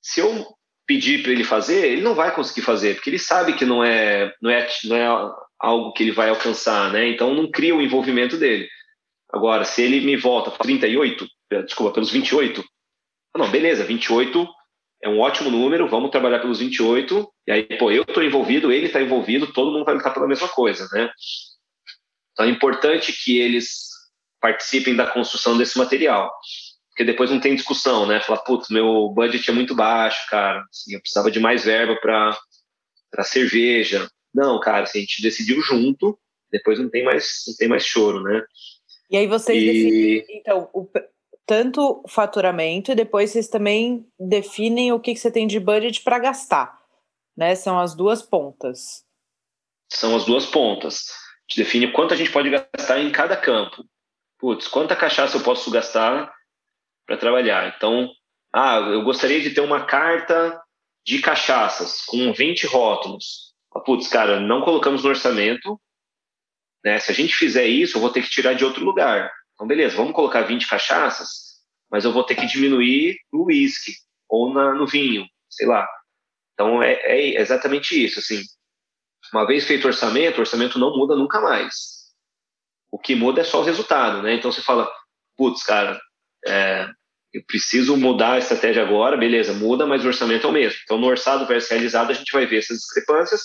Se 0.02 0.20
eu 0.20 0.46
pedir 0.86 1.22
para 1.22 1.32
ele 1.32 1.44
fazer, 1.44 1.92
ele 1.92 2.02
não 2.02 2.16
vai 2.16 2.34
conseguir 2.34 2.62
fazer, 2.62 2.96
porque 2.96 3.10
ele 3.10 3.20
sabe 3.20 3.54
que 3.54 3.66
não 3.66 3.84
é, 3.84 4.34
não 4.42 4.50
é, 4.50 4.68
não 4.86 4.96
é 4.96 5.32
algo 5.60 5.92
que 5.92 6.04
ele 6.04 6.12
vai 6.12 6.30
alcançar, 6.30 6.92
né? 6.92 7.08
Então 7.10 7.34
não 7.34 7.52
cria 7.52 7.76
o 7.76 7.82
envolvimento 7.82 8.38
dele. 8.38 8.68
Agora, 9.32 9.66
se 9.66 9.82
ele 9.82 10.00
me 10.02 10.16
volta 10.16 10.50
para 10.50 10.64
38, 10.64 11.28
desculpa, 11.50 11.94
pelos 11.94 12.12
28, 12.12 12.64
não, 13.36 13.50
beleza, 13.50 13.84
28 13.84 14.48
é 15.04 15.10
um 15.10 15.20
ótimo 15.20 15.52
número, 15.52 15.88
vamos 15.88 16.10
trabalhar 16.10 16.40
pelos 16.40 16.60
28, 16.60 17.32
e 17.46 17.52
aí, 17.52 17.64
pô, 17.78 17.92
eu 17.92 18.02
estou 18.02 18.24
envolvido, 18.24 18.72
ele 18.72 18.88
está 18.88 19.02
envolvido, 19.02 19.54
todo 19.54 19.72
mundo 19.72 19.86
vai 19.86 19.94
lutar 19.94 20.14
pela 20.14 20.28
mesma 20.28 20.50
coisa, 20.50 20.88
né? 20.92 21.10
Então 22.34 22.46
é 22.46 22.50
importante 22.50 23.14
que 23.14 23.40
eles 23.40 23.88
participem 24.42 24.96
da 24.96 25.08
construção 25.08 25.58
desse 25.58 25.78
material 25.78 26.32
porque 26.98 27.06
depois 27.06 27.30
não 27.30 27.40
tem 27.40 27.54
discussão, 27.54 28.08
né? 28.08 28.20
Falar, 28.20 28.40
putz, 28.40 28.70
meu 28.70 29.10
budget 29.10 29.48
é 29.48 29.54
muito 29.54 29.76
baixo, 29.76 30.28
cara, 30.32 30.66
assim, 30.72 30.96
eu 30.96 31.00
precisava 31.00 31.30
de 31.30 31.40
mais 31.40 31.64
verba 31.64 31.96
para 32.02 33.24
cerveja. 33.24 34.10
Não, 34.34 34.60
cara, 34.60 34.82
assim, 34.82 34.98
a 34.98 35.02
gente 35.02 35.22
decidiu 35.22 35.62
junto, 35.62 36.18
depois 36.52 36.80
não 36.80 36.90
tem 36.90 37.04
mais, 37.04 37.44
não 37.48 37.56
tem 37.56 37.68
mais 37.68 37.86
choro, 37.86 38.24
né? 38.24 38.44
E 39.12 39.18
aí 39.18 39.28
vocês 39.28 39.62
e... 39.62 39.66
decidem, 39.68 40.26
então, 40.40 40.72
o, 40.74 40.90
tanto 41.48 42.04
faturamento 42.10 42.92
e 42.92 42.96
depois 42.96 43.32
vocês 43.32 43.48
também 43.48 44.06
definem 44.20 44.92
o 44.92 45.00
que, 45.00 45.14
que 45.14 45.20
você 45.20 45.32
tem 45.32 45.48
de 45.48 45.62
budget 45.62 46.04
para 46.04 46.20
gastar, 46.20 46.78
né? 47.36 47.56
São 47.56 47.80
as 47.80 47.96
duas 47.96 48.22
pontas. 48.22 49.06
São 49.90 50.14
as 50.18 50.26
duas 50.26 50.46
pontas. 50.46 51.08
A 51.10 51.50
gente 51.50 51.64
define 51.64 51.92
quanto 51.94 52.14
a 52.14 52.18
gente 52.18 52.32
pode 52.32 52.50
gastar 52.50 53.00
em 53.00 53.10
cada 53.10 53.38
campo. 53.38 53.86
Putz, 54.38 54.68
quanta 54.68 54.96
cachaça 54.96 55.38
eu 55.38 55.42
posso 55.42 55.72
gastar 55.72 56.32
para 57.06 57.18
trabalhar. 57.18 57.74
Então, 57.76 58.12
ah, 58.54 58.80
eu 58.80 59.02
gostaria 59.04 59.42
de 59.42 59.52
ter 59.52 59.62
uma 59.62 59.86
carta 59.86 60.62
de 61.06 61.20
cachaças 61.20 62.02
com 62.02 62.34
20 62.34 62.68
rótulos. 62.68 63.54
Ah, 63.74 63.80
putz, 63.80 64.10
cara, 64.10 64.42
não 64.42 64.62
colocamos 64.62 65.02
no 65.02 65.10
orçamento. 65.10 65.80
Né? 66.84 67.00
Se 67.00 67.10
a 67.10 67.16
gente 67.16 67.34
fizer 67.34 67.66
isso, 67.66 67.96
eu 67.96 68.02
vou 68.02 68.10
ter 68.10 68.22
que 68.22 68.30
tirar 68.30 68.54
de 68.54 68.66
outro 68.66 68.84
lugar. 68.84 69.32
Então, 69.58 69.66
beleza, 69.66 69.98
vamos 69.98 70.14
colocar 70.14 70.44
20 70.44 70.70
cachaças, 70.70 71.58
mas 71.90 72.06
eu 72.06 72.14
vou 72.14 72.24
ter 72.24 72.36
que 72.36 72.46
diminuir 72.46 73.18
no 73.34 73.46
uísque 73.46 73.94
ou 74.30 74.54
na, 74.54 74.76
no 74.76 74.86
vinho, 74.86 75.26
sei 75.50 75.66
lá. 75.66 75.88
Então, 76.54 76.84
é, 76.84 76.94
é 76.94 77.42
exatamente 77.42 78.04
isso. 78.04 78.20
Assim, 78.20 78.40
uma 79.34 79.48
vez 79.48 79.66
feito 79.66 79.86
o 79.86 79.88
orçamento, 79.88 80.38
o 80.38 80.42
orçamento 80.42 80.78
não 80.78 80.96
muda 80.96 81.16
nunca 81.16 81.42
mais. 81.42 81.74
O 82.92 83.00
que 83.00 83.16
muda 83.16 83.42
é 83.42 83.44
só 83.44 83.62
o 83.62 83.64
resultado, 83.64 84.22
né? 84.22 84.36
Então, 84.36 84.52
você 84.52 84.62
fala, 84.62 84.88
putz, 85.36 85.64
cara, 85.64 86.00
é, 86.46 86.88
eu 87.34 87.44
preciso 87.48 87.98
mudar 87.98 88.34
a 88.34 88.38
estratégia 88.38 88.84
agora, 88.84 89.18
beleza, 89.18 89.54
muda, 89.54 89.88
mas 89.88 90.06
o 90.06 90.08
orçamento 90.08 90.46
é 90.46 90.50
o 90.50 90.54
mesmo. 90.54 90.80
Então, 90.84 91.00
no 91.00 91.08
orçado 91.08 91.48
versus 91.48 91.70
realizado, 91.72 92.12
a 92.12 92.14
gente 92.14 92.32
vai 92.32 92.46
ver 92.46 92.60
essas 92.60 92.78
discrepâncias, 92.78 93.42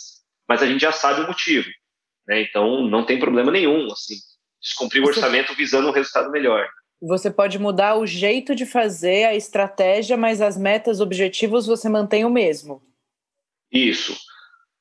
mas 0.46 0.62
a 0.62 0.66
gente 0.66 0.80
já 0.82 0.92
sabe 0.92 1.22
o 1.22 1.26
motivo. 1.26 1.68
Né? 2.28 2.42
Então, 2.42 2.82
não 2.88 3.04
tem 3.04 3.18
problema 3.18 3.50
nenhum, 3.50 3.90
assim, 3.90 4.16
descumprir 4.62 5.02
o 5.02 5.06
orçamento 5.06 5.54
visando 5.54 5.88
um 5.88 5.92
resultado 5.92 6.30
melhor. 6.30 6.68
Você 7.00 7.30
pode 7.30 7.58
mudar 7.58 7.96
o 7.96 8.06
jeito 8.06 8.54
de 8.54 8.64
fazer, 8.64 9.24
a 9.24 9.34
estratégia, 9.34 10.16
mas 10.16 10.40
as 10.40 10.56
metas, 10.56 11.00
objetivos, 11.00 11.66
você 11.66 11.88
mantém 11.88 12.24
o 12.24 12.30
mesmo. 12.30 12.80
Isso. 13.72 14.16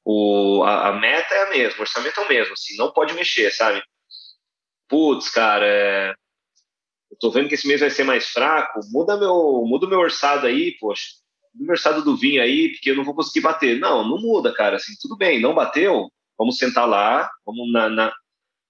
O, 0.05 0.63
a, 0.63 0.89
a 0.89 0.93
meta 0.93 1.33
é 1.33 1.43
a 1.43 1.49
mesma, 1.49 1.79
o 1.79 1.81
orçamento 1.81 2.19
é 2.19 2.23
o 2.23 2.29
mesmo, 2.29 2.53
assim, 2.53 2.75
não 2.75 2.91
pode 2.91 3.13
mexer, 3.13 3.51
sabe? 3.51 3.81
Putz, 4.87 5.29
cara, 5.29 5.65
é, 5.65 6.13
eu 7.09 7.17
tô 7.19 7.31
vendo 7.31 7.47
que 7.47 7.55
esse 7.55 7.67
mês 7.67 7.81
vai 7.81 7.89
ser 7.89 8.03
mais 8.03 8.27
fraco, 8.27 8.79
muda 8.91 9.17
meu, 9.17 9.63
muda 9.65 9.87
meu 9.87 9.99
orçado 9.99 10.47
aí, 10.47 10.75
poxa, 10.79 11.03
muda 11.53 11.65
meu 11.65 11.71
orçado 11.73 12.03
do 12.03 12.17
vinho 12.17 12.41
aí, 12.41 12.69
porque 12.69 12.91
eu 12.91 12.95
não 12.95 13.03
vou 13.03 13.15
conseguir 13.15 13.41
bater. 13.41 13.79
Não, 13.79 14.07
não 14.07 14.19
muda, 14.19 14.53
cara, 14.53 14.77
assim, 14.77 14.93
tudo 14.99 15.15
bem, 15.15 15.39
não 15.39 15.53
bateu, 15.53 16.09
vamos 16.37 16.57
sentar 16.57 16.87
lá, 16.87 17.29
vamos 17.45 17.71
na, 17.71 17.89
na, 17.89 18.13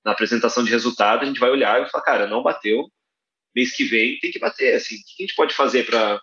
na 0.04 0.12
apresentação 0.12 0.64
de 0.64 0.72
resultado, 0.72 1.24
a 1.24 1.26
gente 1.26 1.40
vai 1.40 1.50
olhar 1.50 1.82
e 1.82 1.90
falar, 1.90 2.04
cara, 2.04 2.28
não 2.28 2.44
bateu, 2.44 2.90
mês 3.56 3.76
que 3.76 3.84
vem 3.84 4.20
tem 4.20 4.32
que 4.32 4.40
bater, 4.40 4.76
assim, 4.76 4.96
o 4.96 4.98
que 4.98 5.24
a 5.24 5.24
gente 5.24 5.36
pode 5.36 5.54
fazer 5.54 5.86
para 5.86 6.20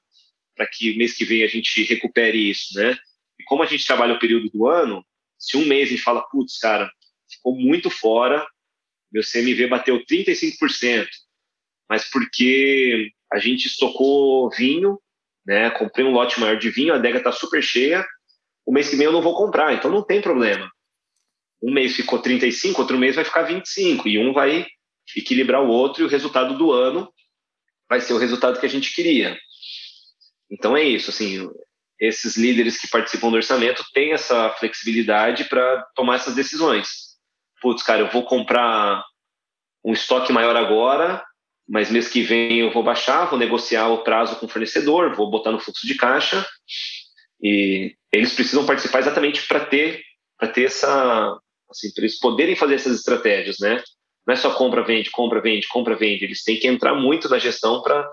que 0.73 0.97
mês 0.97 1.15
que 1.15 1.25
vem 1.25 1.45
a 1.45 1.47
gente 1.47 1.83
recupere 1.85 2.51
isso, 2.51 2.79
né? 2.79 2.97
E 3.39 3.45
como 3.45 3.63
a 3.63 3.67
gente 3.67 3.87
trabalha 3.87 4.15
o 4.15 4.19
período 4.19 4.51
do 4.51 4.67
ano, 4.67 5.05
se 5.39 5.57
um 5.57 5.65
mês 5.65 5.89
a 5.89 5.91
gente 5.91 6.03
fala, 6.03 6.27
putz, 6.29 6.59
cara, 6.59 6.91
ficou 7.31 7.55
muito 7.55 7.91
fora, 7.91 8.47
meu 9.13 9.23
CMV 9.23 9.69
bateu 9.69 10.05
35%, 10.05 11.07
mas 11.89 12.11
porque 12.11 13.13
a 13.33 13.39
gente 13.39 13.67
estocou 13.67 14.51
vinho, 14.51 14.99
né? 15.47 15.71
Comprei 15.71 16.05
um 16.05 16.13
lote 16.13 16.41
maior 16.41 16.59
de 16.59 16.71
vinho, 16.71 16.93
a 16.93 16.97
adega 16.97 17.19
está 17.19 17.33
super 17.33 17.63
cheia. 17.63 18.05
O 18.67 18.73
mês 18.73 18.89
que 18.91 18.97
vem 18.97 19.07
eu 19.07 19.13
não 19.13 19.23
vou 19.23 19.35
comprar, 19.35 19.73
então 19.73 19.91
não 19.91 20.05
tem 20.05 20.21
problema. 20.21 20.71
Um 21.63 21.73
mês 21.73 21.95
ficou 21.95 22.21
35, 22.21 22.81
outro 22.81 22.99
mês 22.99 23.17
vai 23.17 23.25
ficar 23.25 23.43
25 23.43 24.09
e 24.09 24.19
um 24.19 24.33
vai 24.33 24.67
equilibrar 25.17 25.63
o 25.63 25.69
outro 25.69 26.03
e 26.03 26.07
o 26.07 26.09
resultado 26.09 26.57
do 26.57 26.73
ano 26.73 27.13
vai 27.89 28.01
ser 28.01 28.13
o 28.13 28.19
resultado 28.19 28.61
que 28.61 28.67
a 28.67 28.69
gente 28.69 28.95
queria. 28.95 29.37
Então 30.51 30.77
é 30.77 30.83
isso, 30.83 31.11
assim, 31.11 31.49
esses 32.01 32.37
líderes 32.37 32.79
que 32.79 32.89
participam 32.89 33.31
do 33.31 33.37
orçamento 33.37 33.85
têm 33.93 34.13
essa 34.13 34.51
flexibilidade 34.51 35.45
para 35.45 35.83
tomar 35.95 36.17
essas 36.17 36.35
decisões. 36.35 37.17
Putz, 37.61 37.83
cara, 37.83 38.03
eu 38.03 38.11
vou 38.11 38.25
comprar 38.25 39.03
um 39.85 39.93
estoque 39.93 40.33
maior 40.33 40.55
agora, 40.55 41.25
mas 41.69 41.91
mês 41.91 42.09
que 42.09 42.23
vem 42.23 42.61
eu 42.61 42.73
vou 42.73 42.83
baixar, 42.83 43.27
vou 43.27 43.39
negociar 43.39 43.89
o 43.89 44.05
prazo 44.05 44.37
com 44.37 44.47
o 44.47 44.49
fornecedor, 44.49 45.15
vou 45.15 45.31
botar 45.31 45.51
no 45.51 45.59
fluxo 45.59 45.87
de 45.87 45.97
caixa 45.97 46.47
e 47.43 47.95
eles 48.13 48.33
precisam 48.33 48.67
participar 48.67 49.01
exatamente 49.01 49.47
para 49.47 49.65
ter 49.65 50.03
para 50.39 50.49
ter 50.49 50.65
essa 50.65 51.37
assim, 51.71 51.93
para 51.93 52.03
eles 52.03 52.19
poderem 52.19 52.57
fazer 52.57 52.75
essas 52.75 52.99
estratégias, 52.99 53.59
né? 53.59 53.83
Não 54.27 54.35
é 54.35 54.37
só 54.37 54.55
compra, 54.55 54.85
vende, 54.85 55.11
compra, 55.11 55.41
vende, 55.41 55.69
compra, 55.69 55.97
vende. 55.97 56.25
Eles 56.25 56.43
têm 56.43 56.59
que 56.59 56.67
entrar 56.67 56.95
muito 56.95 57.29
na 57.29 57.39
gestão 57.39 57.83
para 57.83 58.11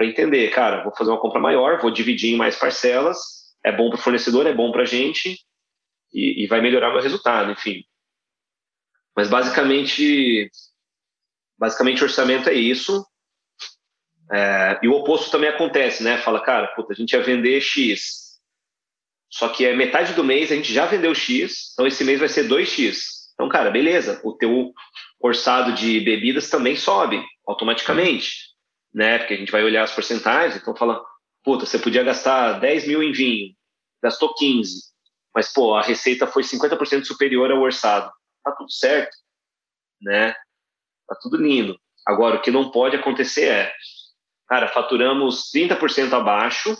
entender, 0.00 0.50
cara, 0.50 0.82
vou 0.82 0.94
fazer 0.96 1.10
uma 1.10 1.20
compra 1.20 1.40
maior, 1.40 1.80
vou 1.80 1.90
dividir 1.90 2.32
em 2.32 2.36
mais 2.36 2.56
parcelas, 2.56 3.18
é 3.64 3.72
bom 3.72 3.90
para 3.90 3.98
o 3.98 4.02
fornecedor, 4.02 4.46
é 4.46 4.54
bom 4.54 4.70
para 4.70 4.82
a 4.82 4.86
gente 4.86 5.38
e, 6.12 6.44
e 6.44 6.46
vai 6.46 6.60
melhorar 6.60 6.92
meu 6.92 7.02
resultado, 7.02 7.50
enfim. 7.50 7.82
Mas 9.16 9.28
basicamente 9.28 10.50
Basicamente, 11.58 12.02
o 12.02 12.04
orçamento 12.04 12.48
é 12.48 12.54
isso. 12.54 13.06
É, 14.32 14.80
e 14.82 14.88
o 14.88 14.94
oposto 14.94 15.30
também 15.30 15.48
acontece, 15.48 16.02
né? 16.02 16.18
Fala, 16.18 16.42
cara, 16.42 16.68
puta, 16.68 16.92
a 16.92 16.96
gente 16.96 17.12
ia 17.12 17.22
vender 17.22 17.60
X. 17.60 18.23
Só 19.34 19.48
que 19.48 19.66
é 19.66 19.74
metade 19.74 20.14
do 20.14 20.22
mês 20.22 20.52
a 20.52 20.54
gente 20.54 20.72
já 20.72 20.86
vendeu 20.86 21.12
X, 21.12 21.72
então 21.72 21.84
esse 21.88 22.04
mês 22.04 22.20
vai 22.20 22.28
ser 22.28 22.48
2X. 22.48 23.32
Então, 23.34 23.48
cara, 23.48 23.68
beleza, 23.68 24.20
o 24.22 24.32
teu 24.32 24.72
orçado 25.18 25.72
de 25.72 25.98
bebidas 25.98 26.48
também 26.48 26.76
sobe 26.76 27.20
automaticamente, 27.44 28.30
né? 28.94 29.18
Porque 29.18 29.34
a 29.34 29.36
gente 29.36 29.50
vai 29.50 29.64
olhar 29.64 29.82
as 29.82 29.92
porcentagens, 29.92 30.62
então 30.62 30.76
fala, 30.76 31.04
puta, 31.42 31.66
você 31.66 31.80
podia 31.80 32.04
gastar 32.04 32.60
10 32.60 32.86
mil 32.86 33.02
em 33.02 33.10
vinho, 33.10 33.52
gastou 34.00 34.32
15, 34.36 34.82
mas, 35.34 35.52
pô, 35.52 35.74
a 35.74 35.82
receita 35.82 36.28
foi 36.28 36.44
50% 36.44 37.04
superior 37.04 37.50
ao 37.50 37.60
orçado. 37.60 38.08
Tá 38.44 38.52
tudo 38.52 38.70
certo, 38.70 39.16
né? 40.00 40.32
Tá 41.08 41.18
tudo 41.20 41.38
lindo. 41.38 41.76
Agora, 42.06 42.36
o 42.36 42.40
que 42.40 42.52
não 42.52 42.70
pode 42.70 42.94
acontecer 42.94 43.48
é, 43.48 43.72
cara, 44.46 44.68
faturamos 44.68 45.50
30% 45.52 46.12
abaixo 46.12 46.78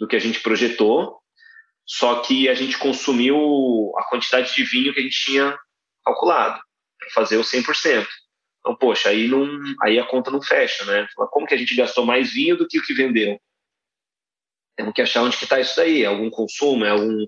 do 0.00 0.08
que 0.08 0.16
a 0.16 0.18
gente 0.18 0.40
projetou, 0.40 1.18
só 1.88 2.20
que 2.20 2.48
a 2.48 2.54
gente 2.54 2.76
consumiu 2.78 3.92
a 3.96 4.04
quantidade 4.04 4.54
de 4.54 4.64
vinho 4.64 4.92
que 4.92 5.00
a 5.00 5.02
gente 5.02 5.24
tinha 5.24 5.58
calculado 6.04 6.60
para 6.98 7.10
fazer 7.10 7.36
o 7.38 7.42
100%. 7.42 8.06
Então, 8.60 8.76
poxa, 8.76 9.08
aí, 9.08 9.28
não, 9.28 9.46
aí 9.82 9.98
a 9.98 10.06
conta 10.06 10.30
não 10.30 10.42
fecha, 10.42 10.84
né? 10.84 11.06
Como 11.30 11.46
que 11.46 11.54
a 11.54 11.56
gente 11.56 11.74
gastou 11.74 12.04
mais 12.04 12.32
vinho 12.32 12.56
do 12.56 12.66
que 12.66 12.78
o 12.78 12.82
que 12.82 12.92
vendeu? 12.92 13.40
Temos 14.76 14.92
que 14.92 15.02
achar 15.02 15.22
onde 15.22 15.36
que 15.36 15.44
está 15.44 15.58
isso 15.58 15.76
daí. 15.76 16.02
É 16.02 16.06
algum 16.06 16.28
consumo? 16.28 16.84
É 16.84 16.90
algum, 16.90 17.26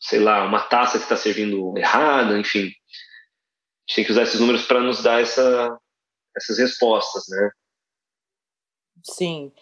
sei 0.00 0.18
lá, 0.18 0.44
uma 0.44 0.60
taça 0.60 0.98
que 0.98 1.04
está 1.04 1.16
servindo 1.16 1.76
errada? 1.78 2.38
Enfim, 2.38 2.72
gente 3.86 3.94
tem 3.94 4.04
que 4.04 4.12
usar 4.12 4.22
esses 4.22 4.40
números 4.40 4.66
para 4.66 4.80
nos 4.80 5.02
dar 5.02 5.22
essa, 5.22 5.78
essas 6.36 6.58
respostas, 6.58 7.24
né? 7.28 7.50
Sim. 9.04 9.52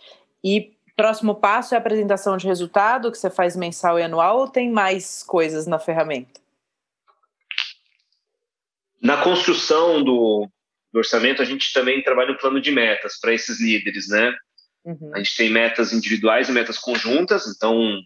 E 0.43 0.74
próximo 0.97 1.35
passo 1.35 1.75
é 1.75 1.77
a 1.77 1.81
apresentação 1.81 2.37
de 2.37 2.47
resultado 2.47 3.11
que 3.11 3.19
você 3.19 3.31
faz 3.31 3.57
mensal 3.57 3.99
e 3.99 4.03
anual 4.03 4.39
ou 4.39 4.49
tem 4.49 4.71
mais 4.71 5.23
coisas 5.23 5.67
na 5.67 5.79
ferramenta? 5.79 6.41
Na 9.03 9.23
construção 9.23 10.03
do, 10.03 10.49
do 10.93 10.99
orçamento, 10.99 11.43
a 11.43 11.45
gente 11.45 11.73
também 11.73 12.03
trabalha 12.03 12.33
um 12.33 12.37
plano 12.37 12.61
de 12.61 12.71
metas 12.71 13.19
para 13.21 13.35
esses 13.35 13.61
líderes, 13.61 14.09
né? 14.09 14.35
Uhum. 14.85 15.11
A 15.15 15.19
gente 15.19 15.37
tem 15.37 15.51
metas 15.51 15.93
individuais 15.93 16.49
e 16.49 16.53
metas 16.53 16.79
conjuntas. 16.79 17.47
Então, 17.47 18.01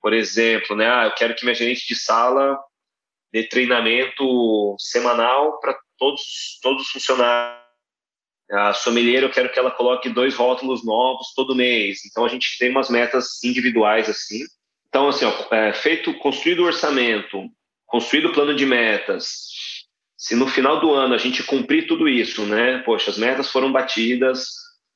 por 0.00 0.12
exemplo, 0.12 0.76
né, 0.76 0.90
ah, 0.90 1.04
eu 1.06 1.14
quero 1.14 1.34
que 1.34 1.44
minha 1.44 1.54
gerente 1.54 1.86
de 1.86 1.94
sala 1.94 2.58
de 3.32 3.48
treinamento 3.48 4.76
semanal 4.78 5.58
para 5.58 5.76
todos, 5.98 6.58
todos 6.62 6.82
os 6.86 6.90
funcionários. 6.90 7.63
A 8.50 8.72
sommelier, 8.72 9.22
eu 9.22 9.30
quero 9.30 9.50
que 9.50 9.58
ela 9.58 9.70
coloque 9.70 10.08
dois 10.08 10.34
rótulos 10.34 10.84
novos 10.84 11.32
todo 11.34 11.54
mês. 11.54 12.04
Então, 12.04 12.24
a 12.24 12.28
gente 12.28 12.58
tem 12.58 12.70
umas 12.70 12.90
metas 12.90 13.42
individuais 13.42 14.08
assim. 14.08 14.40
Então, 14.88 15.08
assim, 15.08 15.24
ó, 15.24 15.54
é, 15.54 15.72
feito, 15.72 16.14
construído 16.18 16.60
o 16.60 16.66
orçamento, 16.66 17.48
construído 17.86 18.28
o 18.28 18.32
plano 18.32 18.54
de 18.54 18.66
metas, 18.66 19.54
se 20.24 20.34
no 20.34 20.48
final 20.48 20.80
do 20.80 20.90
ano 20.92 21.14
a 21.14 21.18
gente 21.18 21.42
cumprir 21.42 21.86
tudo 21.86 22.08
isso, 22.08 22.46
né? 22.46 22.78
Poxa, 22.78 23.10
as 23.10 23.18
metas 23.18 23.50
foram 23.50 23.70
batidas, 23.70 24.46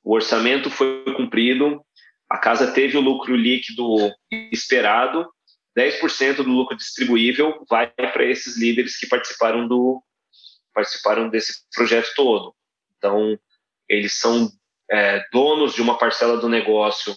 o 0.02 0.14
orçamento 0.14 0.70
foi 0.70 1.04
cumprido, 1.14 1.82
a 2.30 2.38
casa 2.38 2.72
teve 2.72 2.96
o 2.96 3.02
lucro 3.02 3.36
líquido 3.36 3.84
esperado, 4.50 5.28
10% 5.78 6.36
do 6.36 6.50
lucro 6.50 6.74
distribuível 6.74 7.62
vai 7.68 7.88
para 7.88 8.24
esses 8.24 8.56
líderes 8.56 8.98
que 8.98 9.06
participaram 9.06 9.68
do 9.68 10.02
participaram 10.72 11.28
desse 11.28 11.52
projeto 11.74 12.10
todo. 12.16 12.54
Então, 12.98 13.38
eles 13.88 14.14
são 14.14 14.50
é, 14.90 15.24
donos 15.32 15.74
de 15.74 15.80
uma 15.80 15.96
parcela 15.96 16.36
do 16.36 16.48
negócio, 16.48 17.14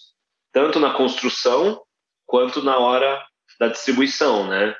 tanto 0.54 0.80
na 0.80 0.94
construção 0.94 1.82
quanto 2.26 2.63
na 2.63 2.78
hora 2.78 3.26
da 3.60 3.67
distribuição, 3.67 4.48
né? 4.48 4.76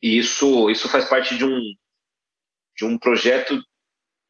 E 0.00 0.18
isso 0.18 0.70
isso 0.70 0.88
faz 0.88 1.08
parte 1.08 1.36
de 1.36 1.44
um 1.44 1.60
de 2.76 2.84
um 2.84 2.98
projeto 2.98 3.62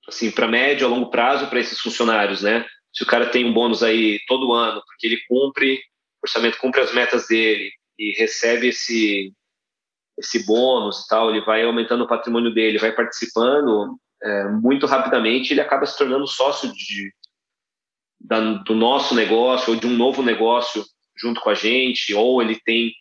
assim 0.08 0.30
para 0.30 0.48
médio 0.48 0.86
a 0.86 0.90
longo 0.90 1.10
prazo 1.10 1.48
para 1.48 1.60
esses 1.60 1.78
funcionários, 1.80 2.42
né? 2.42 2.66
Se 2.92 3.02
o 3.02 3.06
cara 3.06 3.30
tem 3.30 3.44
um 3.44 3.52
bônus 3.52 3.82
aí 3.82 4.20
todo 4.26 4.52
ano 4.52 4.82
porque 4.86 5.06
ele 5.06 5.22
cumpre 5.28 5.76
o 5.76 6.26
orçamento 6.26 6.58
cumpre 6.58 6.80
as 6.80 6.92
metas 6.92 7.26
dele, 7.26 7.70
e 7.98 8.12
recebe 8.18 8.68
esse 8.68 9.32
esse 10.18 10.44
bônus 10.44 11.04
e 11.04 11.08
tal, 11.08 11.30
ele 11.30 11.44
vai 11.44 11.64
aumentando 11.64 12.04
o 12.04 12.08
patrimônio 12.08 12.52
dele, 12.52 12.78
vai 12.78 12.94
participando 12.94 13.98
é, 14.22 14.44
muito 14.48 14.86
rapidamente, 14.86 15.52
ele 15.52 15.60
acaba 15.60 15.84
se 15.84 15.98
tornando 15.98 16.26
sócio 16.26 16.72
de, 16.72 17.12
da, 18.20 18.40
do 18.54 18.74
nosso 18.74 19.14
negócio 19.14 19.72
ou 19.72 19.78
de 19.78 19.86
um 19.86 19.96
novo 19.96 20.22
negócio 20.22 20.84
junto 21.16 21.40
com 21.40 21.50
a 21.50 21.54
gente, 21.54 22.14
ou 22.14 22.40
ele 22.40 22.58
tem 22.64 22.92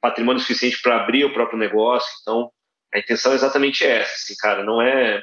patrimônio 0.00 0.40
suficiente 0.40 0.80
para 0.82 1.02
abrir 1.02 1.24
o 1.24 1.32
próprio 1.32 1.58
negócio. 1.58 2.10
Então, 2.22 2.50
a 2.92 2.98
intenção 2.98 3.32
é 3.32 3.34
exatamente 3.34 3.84
essa, 3.84 4.12
assim, 4.12 4.34
cara, 4.38 4.64
não 4.64 4.80
é 4.80 5.22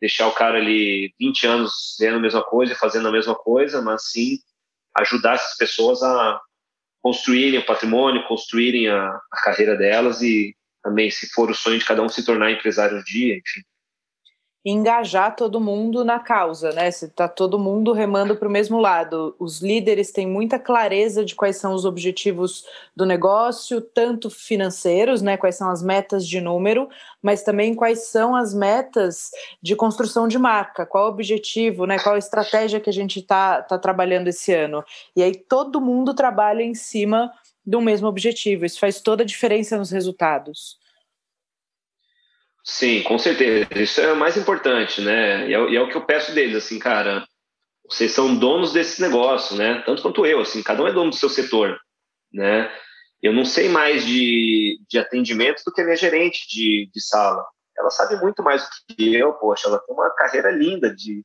deixar 0.00 0.28
o 0.28 0.32
cara 0.32 0.58
ali 0.58 1.12
20 1.18 1.46
anos 1.46 1.96
vendo 1.98 2.16
a 2.16 2.20
mesma 2.20 2.42
coisa 2.42 2.72
e 2.72 2.76
fazendo 2.76 3.08
a 3.08 3.12
mesma 3.12 3.34
coisa, 3.34 3.82
mas 3.82 4.10
sim 4.10 4.38
ajudar 4.96 5.34
essas 5.34 5.56
pessoas 5.56 6.02
a 6.02 6.40
construírem 7.02 7.58
o 7.58 7.66
patrimônio, 7.66 8.26
construírem 8.26 8.88
a, 8.88 9.08
a 9.08 9.42
carreira 9.42 9.76
delas 9.76 10.22
e 10.22 10.54
também, 10.82 11.10
se 11.10 11.28
for 11.30 11.50
o 11.50 11.54
sonho 11.54 11.78
de 11.78 11.84
cada 11.84 12.02
um, 12.02 12.08
se 12.08 12.24
tornar 12.24 12.50
empresário 12.50 12.98
um 12.98 13.02
dia, 13.02 13.36
enfim 13.36 13.60
engajar 14.64 15.34
todo 15.34 15.60
mundo 15.60 16.04
na 16.04 16.18
causa, 16.18 16.70
né? 16.72 16.90
Se 16.90 17.08
tá 17.08 17.26
todo 17.26 17.58
mundo 17.58 17.92
remando 17.92 18.36
para 18.36 18.46
o 18.46 18.50
mesmo 18.50 18.78
lado. 18.78 19.34
Os 19.38 19.62
líderes 19.62 20.12
têm 20.12 20.26
muita 20.26 20.58
clareza 20.58 21.24
de 21.24 21.34
quais 21.34 21.56
são 21.56 21.72
os 21.72 21.86
objetivos 21.86 22.64
do 22.94 23.06
negócio, 23.06 23.80
tanto 23.80 24.28
financeiros, 24.28 25.22
né? 25.22 25.38
Quais 25.38 25.56
são 25.56 25.70
as 25.70 25.82
metas 25.82 26.26
de 26.26 26.40
número, 26.40 26.88
mas 27.22 27.42
também 27.42 27.74
quais 27.74 28.08
são 28.08 28.36
as 28.36 28.52
metas 28.52 29.30
de 29.62 29.74
construção 29.74 30.28
de 30.28 30.38
marca, 30.38 30.84
qual 30.84 31.06
o 31.06 31.10
objetivo, 31.10 31.86
né? 31.86 31.98
Qual 31.98 32.14
a 32.14 32.18
estratégia 32.18 32.80
que 32.80 32.90
a 32.90 32.92
gente 32.92 33.20
está 33.20 33.62
tá 33.62 33.78
trabalhando 33.78 34.28
esse 34.28 34.52
ano. 34.52 34.84
E 35.16 35.22
aí 35.22 35.34
todo 35.34 35.80
mundo 35.80 36.14
trabalha 36.14 36.62
em 36.62 36.74
cima 36.74 37.32
do 37.64 37.80
mesmo 37.80 38.08
objetivo. 38.08 38.66
Isso 38.66 38.78
faz 38.78 39.00
toda 39.00 39.22
a 39.22 39.26
diferença 39.26 39.78
nos 39.78 39.90
resultados. 39.90 40.79
Sim, 42.64 43.02
com 43.02 43.18
certeza. 43.18 43.66
Isso 43.74 44.00
é 44.00 44.12
o 44.12 44.16
mais 44.16 44.36
importante, 44.36 45.00
né? 45.00 45.48
E 45.48 45.54
é, 45.54 45.70
e 45.70 45.76
é, 45.76 45.80
o 45.80 45.88
que 45.88 45.96
eu 45.96 46.04
peço 46.04 46.34
deles, 46.34 46.56
assim, 46.56 46.78
cara. 46.78 47.26
Vocês 47.88 48.12
são 48.12 48.36
donos 48.36 48.72
desse 48.72 49.00
negócio, 49.00 49.56
né? 49.56 49.82
Tanto 49.84 50.02
quanto 50.02 50.24
eu, 50.24 50.40
assim, 50.40 50.62
cada 50.62 50.82
um 50.82 50.86
é 50.86 50.92
dono 50.92 51.10
do 51.10 51.16
seu 51.16 51.28
setor, 51.28 51.78
né? 52.32 52.70
Eu 53.20 53.32
não 53.32 53.44
sei 53.44 53.68
mais 53.68 54.06
de, 54.06 54.80
de 54.88 54.98
atendimento 54.98 55.62
do 55.64 55.72
que 55.72 55.80
a 55.80 55.84
minha 55.84 55.96
gerente 55.96 56.46
de, 56.48 56.88
de 56.92 57.00
sala. 57.02 57.44
Ela 57.76 57.90
sabe 57.90 58.16
muito 58.20 58.42
mais 58.42 58.62
do 58.62 58.94
que 58.94 59.14
eu, 59.14 59.32
poxa, 59.34 59.68
ela 59.68 59.78
tem 59.78 59.94
uma 59.94 60.10
carreira 60.10 60.50
linda 60.50 60.94
de, 60.94 61.24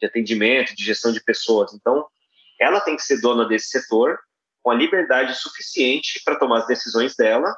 de 0.00 0.06
atendimento, 0.06 0.74
de 0.74 0.84
gestão 0.84 1.12
de 1.12 1.22
pessoas. 1.22 1.74
Então, 1.74 2.06
ela 2.58 2.80
tem 2.80 2.96
que 2.96 3.02
ser 3.02 3.20
dona 3.20 3.46
desse 3.46 3.68
setor 3.68 4.18
com 4.62 4.70
a 4.70 4.74
liberdade 4.74 5.34
suficiente 5.34 6.22
para 6.24 6.38
tomar 6.38 6.58
as 6.58 6.66
decisões 6.66 7.14
dela 7.16 7.54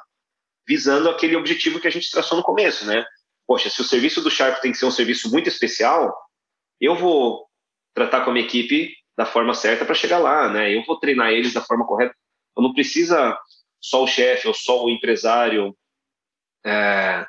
visando 0.67 1.09
aquele 1.09 1.35
objetivo 1.35 1.79
que 1.79 1.87
a 1.87 1.91
gente 1.91 2.11
traçou 2.11 2.37
no 2.37 2.43
começo, 2.43 2.85
né? 2.85 3.05
Poxa, 3.47 3.69
se 3.69 3.79
o 3.81 3.85
serviço 3.85 4.21
do 4.21 4.31
Sharp 4.31 4.59
tem 4.61 4.71
que 4.71 4.77
ser 4.77 4.85
um 4.85 4.91
serviço 4.91 5.29
muito 5.31 5.47
especial, 5.47 6.15
eu 6.81 6.95
vou 6.95 7.47
tratar 7.93 8.21
com 8.21 8.31
a 8.31 8.33
minha 8.33 8.45
equipe 8.45 8.93
da 9.17 9.25
forma 9.25 9.53
certa 9.53 9.85
para 9.85 9.95
chegar 9.95 10.17
lá, 10.17 10.51
né? 10.51 10.75
Eu 10.75 10.83
vou 10.85 10.99
treinar 10.99 11.31
eles 11.31 11.53
da 11.53 11.61
forma 11.61 11.85
correta. 11.85 12.15
Eu 12.57 12.63
não 12.63 12.73
precisa 12.73 13.37
só 13.79 14.03
o 14.03 14.07
chefe 14.07 14.47
ou 14.47 14.53
só 14.53 14.83
o 14.83 14.89
empresário 14.89 15.75
é, 16.65 17.25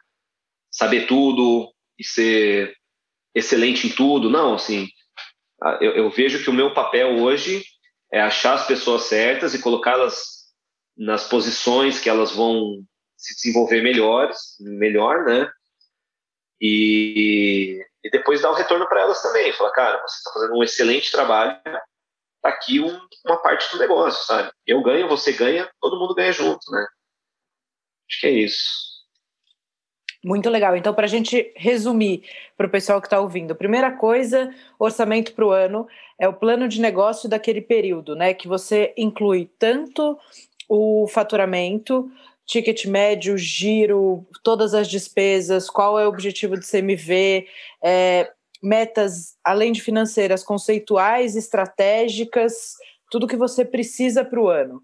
saber 0.70 1.07
tudo 1.07 1.70
e 1.99 2.05
ser 2.05 2.74
excelente 3.34 3.87
em 3.87 3.91
tudo. 3.91 4.30
Não, 4.30 4.55
assim, 4.55 4.89
eu, 5.80 5.93
eu 5.93 6.11
vejo 6.11 6.43
que 6.43 6.51
o 6.51 6.55
meu 6.55 6.72
papel 6.72 7.18
hoje 7.18 7.62
é 8.12 8.20
achar 8.20 8.55
as 8.55 8.66
pessoas 8.66 9.03
certas 9.03 9.55
e 9.55 9.61
colocá-las 9.61 10.47
nas 10.97 11.28
posições 11.28 12.01
que 12.01 12.09
elas 12.09 12.32
vão 12.32 12.82
se 13.16 13.34
desenvolver 13.34 13.82
melhores, 13.82 14.56
melhor, 14.60 15.24
né? 15.24 15.50
E, 16.60 17.84
e 18.04 18.10
depois 18.10 18.40
dar 18.40 18.50
um 18.50 18.54
retorno 18.54 18.88
para 18.88 19.02
elas 19.02 19.22
também. 19.22 19.52
Falar, 19.52 19.72
cara, 19.72 20.02
você 20.02 20.16
está 20.16 20.32
fazendo 20.32 20.54
um 20.56 20.62
excelente 20.62 21.10
trabalho, 21.10 21.58
tá 22.42 22.48
aqui 22.48 22.80
um, 22.80 23.00
uma 23.24 23.42
parte 23.42 23.70
do 23.72 23.78
negócio, 23.78 24.24
sabe? 24.24 24.50
Eu 24.66 24.82
ganho, 24.82 25.08
você 25.08 25.32
ganha, 25.32 25.70
todo 25.80 25.98
mundo 25.98 26.14
ganha 26.14 26.32
junto, 26.32 26.70
né? 26.70 26.86
Acho 28.08 28.20
que 28.20 28.26
é 28.26 28.30
isso. 28.30 28.86
Muito 30.24 30.50
legal. 30.50 30.76
Então, 30.76 30.92
para 30.92 31.04
a 31.04 31.08
gente 31.08 31.52
resumir 31.54 32.24
para 32.56 32.66
o 32.66 32.70
pessoal 32.70 33.00
que 33.00 33.06
está 33.06 33.20
ouvindo, 33.20 33.54
primeira 33.54 33.92
coisa, 33.92 34.52
orçamento 34.78 35.32
para 35.32 35.44
o 35.44 35.52
ano 35.52 35.86
é 36.18 36.26
o 36.26 36.32
plano 36.32 36.66
de 36.66 36.80
negócio 36.80 37.28
daquele 37.28 37.60
período, 37.60 38.16
né? 38.16 38.34
Que 38.34 38.48
você 38.48 38.92
inclui 38.96 39.48
tanto 39.58 40.18
o 40.68 41.06
faturamento, 41.06 42.10
ticket 42.47 42.86
médio, 42.86 43.36
giro, 43.36 44.24
todas 44.42 44.72
as 44.72 44.88
despesas, 44.88 45.68
qual 45.68 45.99
é 45.99 46.07
o 46.07 46.09
objetivo 46.09 46.59
de 46.59 46.66
CMV, 46.66 47.47
é, 47.82 48.30
metas, 48.62 49.36
além 49.44 49.72
de 49.72 49.82
financeiras, 49.82 50.44
conceituais, 50.44 51.36
estratégicas, 51.36 52.76
tudo 53.11 53.26
que 53.26 53.36
você 53.36 53.64
precisa 53.64 54.24
para 54.24 54.40
o 54.40 54.49
ano. 54.49 54.80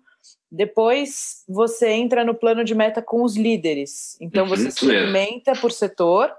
Depois 0.51 1.45
você 1.49 1.89
entra 1.91 2.25
no 2.25 2.35
plano 2.35 2.63
de 2.63 2.75
meta 2.75 3.01
com 3.01 3.23
os 3.23 3.37
líderes. 3.37 4.19
Então 4.21 4.47
você 4.47 4.71
segmenta 4.71 5.53
por 5.55 5.73
setor. 5.73 6.31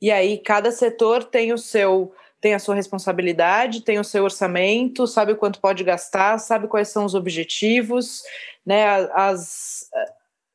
E 0.00 0.10
aí 0.10 0.38
cada 0.38 0.70
setor 0.70 1.24
tem 1.24 1.52
o 1.52 1.58
seu 1.58 2.12
tem 2.40 2.54
a 2.54 2.58
sua 2.58 2.74
responsabilidade, 2.74 3.82
tem 3.82 3.98
o 3.98 4.04
seu 4.04 4.24
orçamento, 4.24 5.06
sabe 5.06 5.34
quanto 5.34 5.60
pode 5.60 5.82
gastar, 5.82 6.38
sabe 6.38 6.68
quais 6.68 6.88
são 6.88 7.04
os 7.04 7.14
objetivos, 7.14 8.22
né, 8.64 8.86
as, 9.12 9.88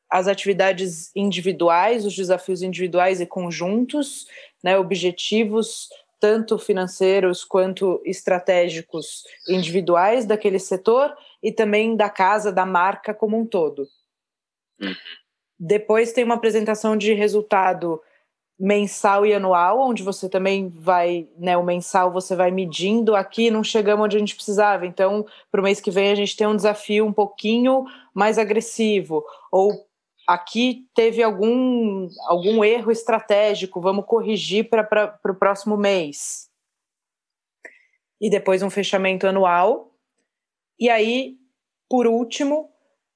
as 0.10 0.28
atividades 0.28 1.12
individuais, 1.16 2.06
os 2.06 2.16
desafios 2.16 2.62
individuais 2.62 3.20
e 3.20 3.26
conjuntos, 3.26 4.28
né, 4.64 4.78
objetivos 4.78 5.90
tanto 6.24 6.58
financeiros 6.58 7.44
quanto 7.44 8.02
estratégicos 8.06 9.26
individuais 9.50 10.26
daquele 10.26 10.58
setor 10.58 11.14
e 11.44 11.52
também 11.52 11.98
da 11.98 12.10
casa, 12.10 12.50
da 12.50 12.66
marca 12.66 13.14
como 13.14 13.38
um 13.38 13.46
todo. 13.46 13.90
Uhum. 14.80 14.96
Depois 15.60 16.14
tem 16.14 16.24
uma 16.24 16.36
apresentação 16.36 16.96
de 16.96 17.12
resultado 17.12 18.02
mensal 18.60 19.26
e 19.26 19.34
anual, 19.34 19.80
onde 19.80 20.04
você 20.04 20.30
também 20.30 20.70
vai, 20.70 21.28
né, 21.38 21.58
o 21.58 21.64
mensal 21.64 22.12
você 22.12 22.36
vai 22.36 22.51
medindo, 22.51 23.16
aqui 23.16 23.49
não 23.49 23.64
chegamos 23.64 24.06
onde 24.06 24.16
a 24.16 24.20
gente 24.20 24.36
precisava, 24.36 24.86
então 24.86 25.26
para 25.51 25.60
o 25.60 25.64
mês 25.64 25.82
que 25.82 25.91
vem 25.91 26.12
a 26.12 26.16
gente 26.16 26.38
tem 26.38 26.47
um 26.47 26.56
desafio 26.56 27.06
um 27.06 27.12
pouquinho 27.12 27.84
mais 28.14 28.38
agressivo, 28.38 29.24
ou 29.51 29.86
aqui 30.28 30.88
teve 30.95 31.22
algum, 31.22 32.08
algum 32.28 32.64
erro 32.64 32.91
estratégico, 32.91 33.82
vamos 33.82 34.06
corrigir 34.06 34.70
para 34.70 35.20
o 35.26 35.36
próximo 35.36 35.76
mês. 35.76 36.49
E 38.22 38.30
depois 38.30 38.64
um 38.64 38.70
fechamento 38.70 39.28
anual. 39.28 39.91
E 40.80 40.89
aí, 40.89 41.36
por 41.89 42.08
último, 42.08 42.72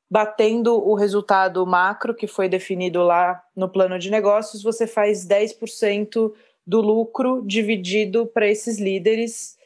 batendo 0.09 0.75
o 0.75 0.95
resultado 0.95 1.65
macro 1.65 2.15
que 2.15 2.27
foi 2.27 2.47
definido 2.47 3.03
lá 3.03 3.43
no 3.55 3.69
plano 3.69 3.99
de 3.99 4.09
negócios, 4.09 4.63
você 4.63 4.87
faz 4.87 5.27
10% 5.27 6.33
do 6.65 6.81
lucro 6.81 7.43
dividido 7.45 8.25
para 8.27 8.47
esses 8.47 8.79
líderes. 8.79 9.57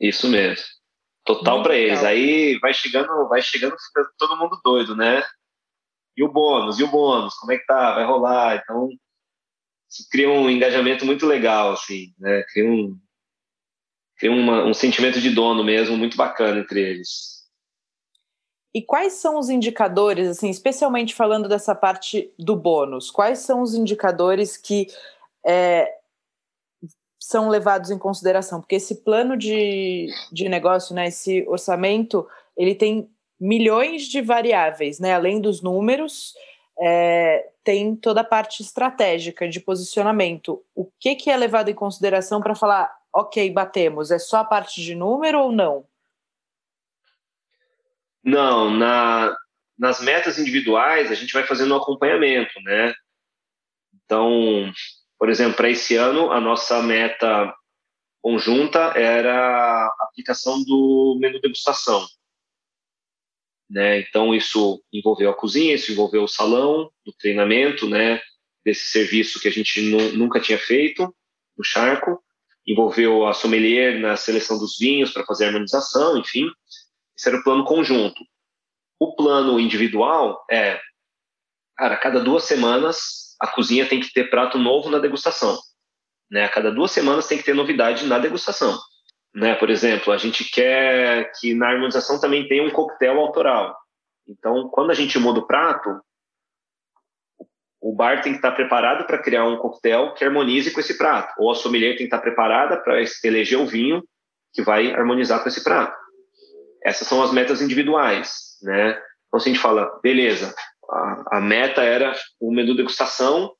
Isso 0.00 0.28
mesmo. 0.28 0.64
Total 1.24 1.62
para 1.62 1.76
eles. 1.76 2.02
Aí 2.04 2.58
vai 2.58 2.72
chegando, 2.72 3.28
vai 3.28 3.42
chegando, 3.42 3.76
fica 3.78 4.08
todo 4.18 4.36
mundo 4.36 4.58
doido, 4.64 4.96
né? 4.96 5.22
e 6.18 6.24
o 6.24 6.28
bônus, 6.28 6.80
e 6.80 6.82
o 6.82 6.88
bônus, 6.88 7.34
como 7.34 7.52
é 7.52 7.58
que 7.58 7.64
tá, 7.64 7.94
vai 7.94 8.04
rolar, 8.04 8.56
então 8.56 8.88
isso 9.88 10.04
cria 10.10 10.28
um 10.28 10.50
engajamento 10.50 11.06
muito 11.06 11.24
legal, 11.24 11.72
assim, 11.72 12.12
né, 12.18 12.42
cria 12.52 12.68
um, 12.68 12.98
cria 14.16 14.32
uma, 14.32 14.64
um 14.64 14.74
sentimento 14.74 15.20
de 15.20 15.30
dono 15.30 15.62
mesmo 15.62 15.96
muito 15.96 16.16
bacana 16.16 16.58
entre 16.58 16.80
eles. 16.80 17.37
E 18.74 18.82
quais 18.82 19.14
são 19.14 19.38
os 19.38 19.48
indicadores, 19.48 20.28
assim, 20.28 20.50
especialmente 20.50 21.14
falando 21.14 21.48
dessa 21.48 21.74
parte 21.74 22.32
do 22.38 22.54
bônus, 22.54 23.10
quais 23.10 23.38
são 23.40 23.62
os 23.62 23.74
indicadores 23.74 24.56
que 24.56 24.88
é, 25.46 25.90
são 27.18 27.48
levados 27.48 27.90
em 27.90 27.98
consideração? 27.98 28.60
Porque 28.60 28.76
esse 28.76 28.96
plano 28.96 29.36
de, 29.36 30.08
de 30.30 30.48
negócio, 30.48 30.94
né, 30.94 31.08
esse 31.08 31.46
orçamento, 31.48 32.28
ele 32.56 32.74
tem 32.74 33.10
milhões 33.40 34.02
de 34.02 34.20
variáveis, 34.20 34.98
né? 34.98 35.14
Além 35.14 35.40
dos 35.40 35.62
números, 35.62 36.34
é, 36.80 37.48
tem 37.64 37.94
toda 37.94 38.20
a 38.20 38.24
parte 38.24 38.62
estratégica 38.62 39.48
de 39.48 39.60
posicionamento. 39.60 40.62
O 40.74 40.86
que, 40.98 41.14
que 41.14 41.30
é 41.30 41.36
levado 41.36 41.68
em 41.68 41.74
consideração 41.74 42.40
para 42.40 42.54
falar, 42.54 42.92
ok, 43.12 43.50
batemos? 43.50 44.10
É 44.10 44.18
só 44.18 44.38
a 44.38 44.44
parte 44.44 44.82
de 44.82 44.94
número 44.94 45.40
ou 45.40 45.52
não? 45.52 45.84
Não, 48.24 48.70
na, 48.70 49.34
nas 49.78 50.00
metas 50.00 50.38
individuais 50.38 51.10
a 51.10 51.14
gente 51.14 51.32
vai 51.32 51.44
fazendo 51.44 51.74
um 51.74 51.78
acompanhamento, 51.78 52.60
né? 52.62 52.94
Então, 54.04 54.72
por 55.18 55.28
exemplo, 55.28 55.56
para 55.56 55.70
esse 55.70 55.96
ano 55.96 56.32
a 56.32 56.40
nossa 56.40 56.82
meta 56.82 57.54
conjunta 58.20 58.78
era 58.96 59.86
a 59.86 60.04
aplicação 60.04 60.62
do 60.64 61.16
menu 61.20 61.40
degustação. 61.40 62.06
Né? 63.70 64.00
Então, 64.00 64.34
isso 64.34 64.82
envolveu 64.92 65.30
a 65.30 65.34
cozinha, 65.34 65.74
isso 65.74 65.92
envolveu 65.92 66.24
o 66.24 66.28
salão, 66.28 66.90
o 67.06 67.12
treinamento 67.12 67.88
né, 67.88 68.20
desse 68.64 68.86
serviço 68.86 69.40
que 69.40 69.48
a 69.48 69.50
gente 69.50 69.80
nunca 70.16 70.40
tinha 70.40 70.58
feito 70.58 71.14
no 71.56 71.64
charco, 71.64 72.22
envolveu 72.66 73.26
a 73.26 73.34
sommelier 73.34 73.98
na 73.98 74.16
seleção 74.16 74.58
dos 74.58 74.76
vinhos 74.78 75.10
para 75.10 75.24
fazer 75.24 75.44
a 75.44 75.48
harmonização, 75.48 76.18
enfim. 76.18 76.46
Esse 77.18 77.28
era 77.28 77.38
o 77.38 77.42
plano 77.42 77.64
conjunto. 77.64 78.24
O 79.00 79.16
plano 79.16 79.58
individual 79.58 80.44
é, 80.50 80.80
cara, 81.76 81.94
a 81.94 81.98
cada 81.98 82.20
duas 82.20 82.44
semanas 82.44 83.28
a 83.40 83.46
cozinha 83.46 83.88
tem 83.88 84.00
que 84.00 84.12
ter 84.12 84.30
prato 84.30 84.58
novo 84.58 84.90
na 84.90 84.98
degustação. 84.98 85.58
Né? 86.30 86.44
A 86.44 86.48
cada 86.48 86.70
duas 86.70 86.90
semanas 86.90 87.26
tem 87.26 87.38
que 87.38 87.44
ter 87.44 87.54
novidade 87.54 88.06
na 88.06 88.18
degustação. 88.18 88.78
Né? 89.34 89.54
Por 89.54 89.70
exemplo, 89.70 90.12
a 90.12 90.18
gente 90.18 90.44
quer 90.50 91.30
que 91.38 91.54
na 91.54 91.68
harmonização 91.68 92.20
também 92.20 92.48
tenha 92.48 92.64
um 92.64 92.70
coquetel 92.70 93.18
autoral. 93.20 93.76
Então, 94.26 94.68
quando 94.68 94.90
a 94.90 94.94
gente 94.94 95.18
muda 95.18 95.40
o 95.40 95.46
prato, 95.46 96.00
o 97.80 97.94
bar 97.94 98.20
tem 98.20 98.32
que 98.32 98.38
estar 98.38 98.52
preparado 98.52 99.06
para 99.06 99.22
criar 99.22 99.44
um 99.44 99.56
coquetel 99.56 100.14
que 100.14 100.24
harmonize 100.24 100.72
com 100.72 100.80
esse 100.80 100.98
prato, 100.98 101.32
ou 101.38 101.50
a 101.50 101.54
sommelier 101.54 101.92
tem 101.92 101.98
que 101.98 102.04
estar 102.04 102.18
preparada 102.18 102.76
para 102.76 103.00
eleger 103.24 103.58
o 103.58 103.66
vinho 103.66 104.02
que 104.52 104.62
vai 104.62 104.92
harmonizar 104.92 105.42
com 105.42 105.48
esse 105.48 105.62
prato. 105.62 105.96
Essas 106.84 107.06
são 107.08 107.22
as 107.22 107.32
metas 107.32 107.60
individuais, 107.60 108.56
né? 108.62 109.00
Então, 109.26 109.40
se 109.40 109.48
a 109.48 109.52
gente 109.52 109.62
fala, 109.62 110.00
beleza, 110.02 110.54
a, 110.90 111.38
a 111.38 111.40
meta 111.40 111.82
era 111.82 112.14
o 112.40 112.52
menu 112.52 112.74
degustação, 112.74 113.54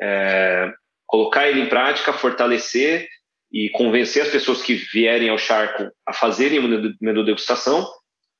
é, 0.00 0.72
colocar 1.06 1.48
ele 1.48 1.60
em 1.60 1.68
prática, 1.68 2.12
fortalecer 2.12 3.08
e 3.52 3.70
convencer 3.70 4.22
as 4.22 4.28
pessoas 4.28 4.62
que 4.62 4.74
vierem 4.74 5.28
ao 5.28 5.38
charco 5.38 5.90
a 6.04 6.12
fazerem 6.12 6.58
o 6.58 6.96
menu 7.00 7.24
degustação, 7.24 7.88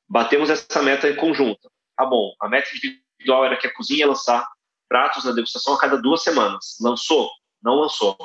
batemos 0.09 0.49
essa 0.49 0.81
meta 0.81 1.09
em 1.09 1.15
conjunto. 1.15 1.69
Tá 1.95 2.05
bom, 2.05 2.33
a 2.41 2.49
meta 2.49 2.69
individual 2.75 3.45
era 3.45 3.57
que 3.57 3.67
a 3.67 3.73
cozinha 3.73 3.99
ia 3.99 4.07
lançar 4.07 4.47
pratos 4.87 5.25
na 5.25 5.31
degustação 5.31 5.73
a 5.73 5.79
cada 5.79 5.97
duas 5.97 6.23
semanas. 6.23 6.77
Lançou? 6.81 7.29
Não 7.61 7.75
lançou. 7.75 8.17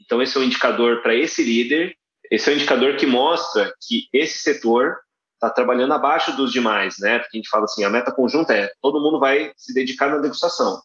Então, 0.00 0.22
esse 0.22 0.36
é 0.36 0.40
um 0.40 0.44
indicador 0.44 1.02
para 1.02 1.14
esse 1.14 1.42
líder, 1.42 1.94
esse 2.30 2.48
é 2.48 2.52
um 2.52 2.56
indicador 2.56 2.96
que 2.96 3.06
mostra 3.06 3.72
que 3.86 4.08
esse 4.12 4.38
setor 4.38 4.98
está 5.34 5.48
trabalhando 5.48 5.94
abaixo 5.94 6.36
dos 6.36 6.52
demais, 6.52 6.96
né? 6.98 7.18
Porque 7.18 7.36
a 7.36 7.38
gente 7.38 7.48
fala 7.48 7.64
assim, 7.64 7.84
a 7.84 7.90
meta 7.90 8.12
conjunta 8.12 8.52
é 8.52 8.70
todo 8.82 9.00
mundo 9.00 9.20
vai 9.20 9.52
se 9.56 9.72
dedicar 9.72 10.10
na 10.10 10.18
degustação. 10.18 10.82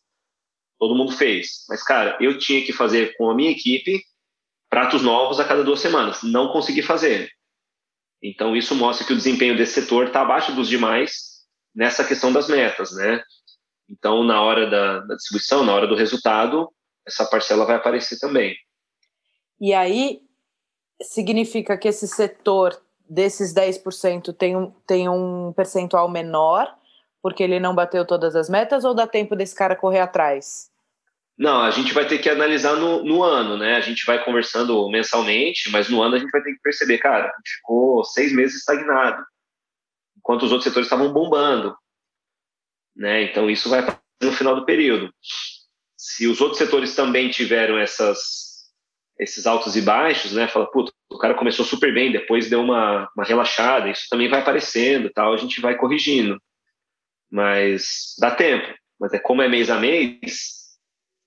Todo 0.80 0.96
mundo 0.96 1.12
fez. 1.12 1.66
Mas, 1.68 1.82
cara, 1.84 2.18
eu 2.22 2.38
tinha 2.38 2.64
que 2.64 2.72
fazer 2.72 3.16
com 3.18 3.30
a 3.30 3.36
minha 3.36 3.52
equipe 3.52 4.02
pratos 4.70 5.02
novos 5.02 5.40
a 5.40 5.46
cada 5.46 5.64
duas 5.64 5.80
semanas. 5.80 6.24
Não 6.24 6.52
consegui 6.52 6.82
fazer. 6.82 7.30
Então, 8.22 8.56
isso 8.56 8.76
mostra 8.76 9.06
que 9.06 9.14
o 9.14 9.18
desempenho 9.18 9.58
desse 9.58 9.82
setor 9.82 10.08
está 10.08 10.22
abaixo 10.22 10.54
dos 10.54 10.70
demais 10.70 11.44
nessa 11.76 12.04
questão 12.04 12.32
das 12.32 12.48
metas, 12.48 12.92
né? 12.92 13.22
Então, 13.90 14.24
na 14.24 14.42
hora 14.42 14.70
da, 14.70 15.00
da, 15.00 15.16
distribuição, 15.16 15.66
na 15.66 15.74
hora 15.74 15.88
do 15.88 15.96
resultado, 15.96 16.72
essa 17.06 17.26
parcela 17.26 17.66
vai 17.66 17.76
aparecer 17.76 18.18
também. 18.20 18.56
E 19.60 19.74
aí, 19.74 20.22
significa 21.04 21.78
que 21.78 21.88
esse 21.88 22.08
setor 22.08 22.82
desses 23.08 23.54
10% 23.54 24.34
tem 24.34 24.58
um, 24.58 24.72
tem 24.88 25.10
um 25.10 25.54
percentual 25.54 26.10
menor, 26.10 26.74
porque 27.22 27.44
ele 27.44 27.60
não 27.60 27.76
bateu 27.76 28.06
todas 28.06 28.36
as 28.36 28.50
metas, 28.50 28.84
ou 28.84 28.94
dá 28.94 29.06
tempo 29.06 29.36
desse 29.36 29.56
cara 29.56 29.76
correr 29.76 30.00
atrás? 30.00 30.72
Não, 31.38 31.62
a 31.62 31.72
gente 31.72 31.94
vai 31.94 32.08
ter 32.08 32.20
que 32.20 32.30
analisar 32.30 32.76
no, 32.76 33.04
no, 33.04 33.24
ano, 33.24 33.58
né? 33.58 33.76
A 33.76 33.82
gente 33.82 34.06
vai 34.06 34.24
conversando 34.24 34.88
mensalmente, 34.90 35.70
mas 35.72 35.90
no 35.90 36.02
ano 36.02 36.16
a 36.16 36.20
gente 36.20 36.32
vai 36.32 36.42
ter 36.42 36.54
que 36.54 36.62
perceber, 36.62 37.00
cara, 37.00 37.34
ficou 37.46 38.04
seis 38.04 38.32
meses 38.32 38.58
estagnado, 38.58 39.24
enquanto 40.18 40.44
os 40.44 40.52
outros 40.52 40.66
setores 40.66 40.86
estavam 40.86 41.12
bombando, 41.12 41.76
né? 42.96 43.24
Então 43.24 43.50
isso 43.50 43.70
vai 43.70 43.86
no 44.22 44.32
final 44.32 44.56
do 44.56 44.66
período. 44.66 45.12
Se 45.98 46.28
os 46.28 46.40
outros 46.40 46.60
setores 46.60 46.96
também 46.96 47.30
tiveram 47.30 47.78
essas 47.80 48.53
esses 49.24 49.48
altos 49.48 49.76
e 49.76 49.82
baixos, 49.82 50.34
né? 50.34 50.48
Fala, 50.48 50.70
puta, 50.70 50.92
o 51.10 51.18
cara 51.18 51.34
começou 51.34 51.66
super 51.66 51.94
bem, 51.94 52.12
depois 52.12 52.50
deu 52.50 52.62
uma, 52.62 53.10
uma 53.16 53.26
relaxada, 53.26 53.90
isso 53.90 54.08
também 54.10 54.28
vai 54.30 54.42
aparecendo, 54.42 55.10
tal, 55.10 55.34
a 55.34 55.38
gente 55.38 55.62
vai 55.62 55.76
corrigindo. 55.76 56.42
Mas 57.32 58.16
dá 58.20 58.32
tempo. 58.32 58.68
Mas 59.00 59.14
é 59.14 59.20
como 59.20 59.42
é 59.42 59.48
mês 59.48 59.70
a 59.70 59.80
mês, 59.80 60.78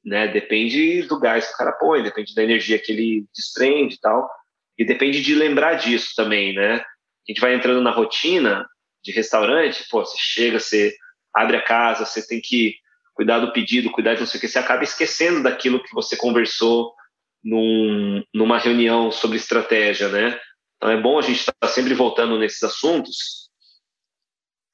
né? 0.05 0.29
Depende 0.29 1.03
do 1.03 1.19
gás 1.19 1.47
que 1.47 1.55
o 1.55 1.57
cara 1.57 1.73
põe, 1.73 2.03
depende 2.03 2.35
da 2.35 2.43
energia 2.43 2.79
que 2.79 2.93
ele 2.93 3.27
desprende 3.35 3.97
e 3.97 4.01
tal. 4.01 4.29
E 4.79 4.85
depende 4.85 5.23
de 5.23 5.35
lembrar 5.35 5.75
disso 5.75 6.13
também, 6.15 6.55
né? 6.55 6.75
A 6.77 6.85
gente 7.33 7.41
vai 7.41 7.55
entrando 7.55 7.81
na 7.81 7.91
rotina 7.91 8.67
de 9.03 9.13
restaurante, 9.13 9.85
pô, 9.91 10.05
você 10.05 10.17
chega, 10.19 10.61
você 10.61 10.95
abre 11.35 11.57
a 11.57 11.63
casa, 11.63 12.05
você 12.05 12.27
tem 12.27 12.41
que 12.41 12.75
cuidar 13.15 13.39
do 13.41 13.53
pedido, 13.53 13.91
cuidar 13.91 14.15
de 14.15 14.21
não 14.21 14.27
sei 14.27 14.39
o 14.39 14.41
que, 14.41 14.49
você 14.49 14.59
acaba 14.59 14.85
esquecendo 14.85 15.43
daquilo 15.43 15.83
que 15.83 15.95
você 15.95 16.17
conversou 16.17 16.95
num, 17.47 18.25
numa 18.35 18.59
reunião 18.59 19.13
sobre 19.13 19.37
estratégia, 19.37 20.09
né? 20.09 20.39
Então 20.77 20.91
é 20.91 21.01
bom 21.01 21.17
a 21.17 21.23
gente 21.23 21.39
estar 21.39 21.53
tá 21.53 21.69
sempre 21.69 21.95
voltando 21.95 22.37
nesses 22.37 22.63
assuntos, 22.65 23.49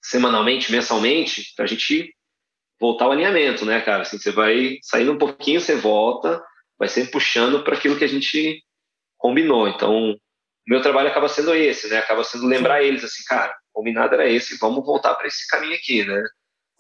semanalmente, 0.03 0.73
mensalmente, 0.73 1.53
para 1.55 1.67
a 1.67 1.69
gente 1.69 2.13
voltar 2.81 3.05
ao 3.05 3.13
alinhamento, 3.13 3.67
né, 3.67 3.83
cara? 3.83 4.03
Assim, 4.03 4.19
você 4.19 4.33
vai 4.33 4.79
saindo 4.83 5.13
um 5.13 5.19
pouquinho, 5.19 5.61
você 5.61 5.77
volta, 5.77 6.43
vai 6.79 6.89
sempre 6.89 7.13
puxando 7.13 7.63
para 7.63 7.77
aquilo 7.77 7.99
que 7.99 8.05
a 8.05 8.09
gente 8.09 8.65
combinou. 9.19 9.69
Então, 9.69 10.17
meu 10.67 10.81
trabalho 10.81 11.09
acaba 11.09 11.29
sendo 11.29 11.55
esse, 11.55 11.89
né? 11.89 11.99
Acaba 11.99 12.25
sendo 12.25 12.47
lembrar 12.47 12.83
eles 12.83 13.05
assim, 13.05 13.23
cara, 13.25 13.55
combinado 13.71 14.15
era 14.15 14.29
esse, 14.29 14.59
vamos 14.59 14.85
voltar 14.85 15.15
para 15.15 15.27
esse 15.27 15.47
caminho 15.47 15.75
aqui, 15.75 16.05
né? 16.05 16.25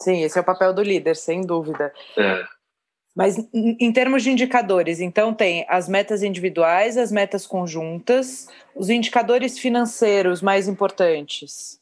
Sim, 0.00 0.22
esse 0.24 0.38
é 0.38 0.40
o 0.40 0.44
papel 0.44 0.72
do 0.72 0.82
líder, 0.82 1.14
sem 1.14 1.42
dúvida. 1.42 1.92
É. 2.16 2.44
Mas 3.14 3.36
em 3.52 3.92
termos 3.92 4.22
de 4.22 4.30
indicadores, 4.30 4.98
então 4.98 5.34
tem 5.34 5.66
as 5.68 5.86
metas 5.86 6.22
individuais, 6.22 6.96
as 6.96 7.12
metas 7.12 7.46
conjuntas, 7.46 8.48
os 8.74 8.88
indicadores 8.88 9.58
financeiros 9.58 10.40
mais 10.40 10.66
importantes. 10.66 11.78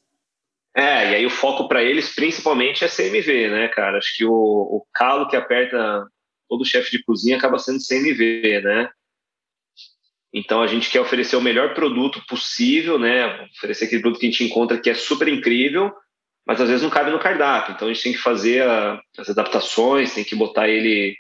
É, 0.75 1.13
e 1.13 1.15
aí 1.17 1.27
o 1.27 1.31
foco 1.31 1.69
para 1.69 1.83
eles 1.83 2.15
principalmente 2.15 2.85
é 2.85 2.89
CMV, 2.89 3.49
né, 3.49 3.69
cara? 3.69 3.99
Acho 3.99 4.17
que 4.17 4.25
o, 4.25 4.33
o 4.33 4.87
calo 4.93 5.29
que 5.29 5.37
aperta 5.37 6.07
todo 6.49 6.65
chefe 6.65 6.91
de 6.91 7.05
cozinha 7.05 7.37
acaba 7.37 7.59
sendo 7.59 7.79
CMV, 7.79 8.61
né? 8.63 8.91
Então 10.33 10.63
a 10.63 10.67
gente 10.67 10.91
quer 10.91 11.01
oferecer 11.01 11.37
o 11.37 11.41
melhor 11.41 11.75
produto 11.75 12.25
possível, 12.27 12.99
né? 12.99 13.49
Oferecer 13.57 13.85
aquele 13.85 14.03
produto 14.03 14.21
que 14.21 14.27
a 14.27 14.31
gente 14.31 14.45
encontra 14.45 14.79
que 14.79 14.91
é 14.91 14.95
super 14.95 15.29
incrível, 15.29 15.93
mas 16.47 16.61
às 16.61 16.69
vezes 16.69 16.83
não 16.83 16.91
cabe 16.91 17.11
no 17.11 17.21
cardápio. 17.21 17.75
Então 17.75 17.89
a 17.89 17.93
gente 17.93 18.03
tem 18.03 18.13
que 18.13 18.19
fazer 18.19 18.69
a, 18.69 19.01
as 19.19 19.29
adaptações, 19.29 20.15
tem 20.15 20.25
que 20.25 20.35
botar 20.35 20.69
ele, 20.69 21.17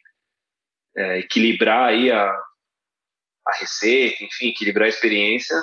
é, 0.96 1.18
equilibrar 1.18 1.88
aí 1.88 2.10
a, 2.10 2.26
a 3.46 3.52
receita, 3.58 4.24
enfim, 4.24 4.48
equilibrar 4.48 4.86
a 4.86 4.88
experiência. 4.88 5.56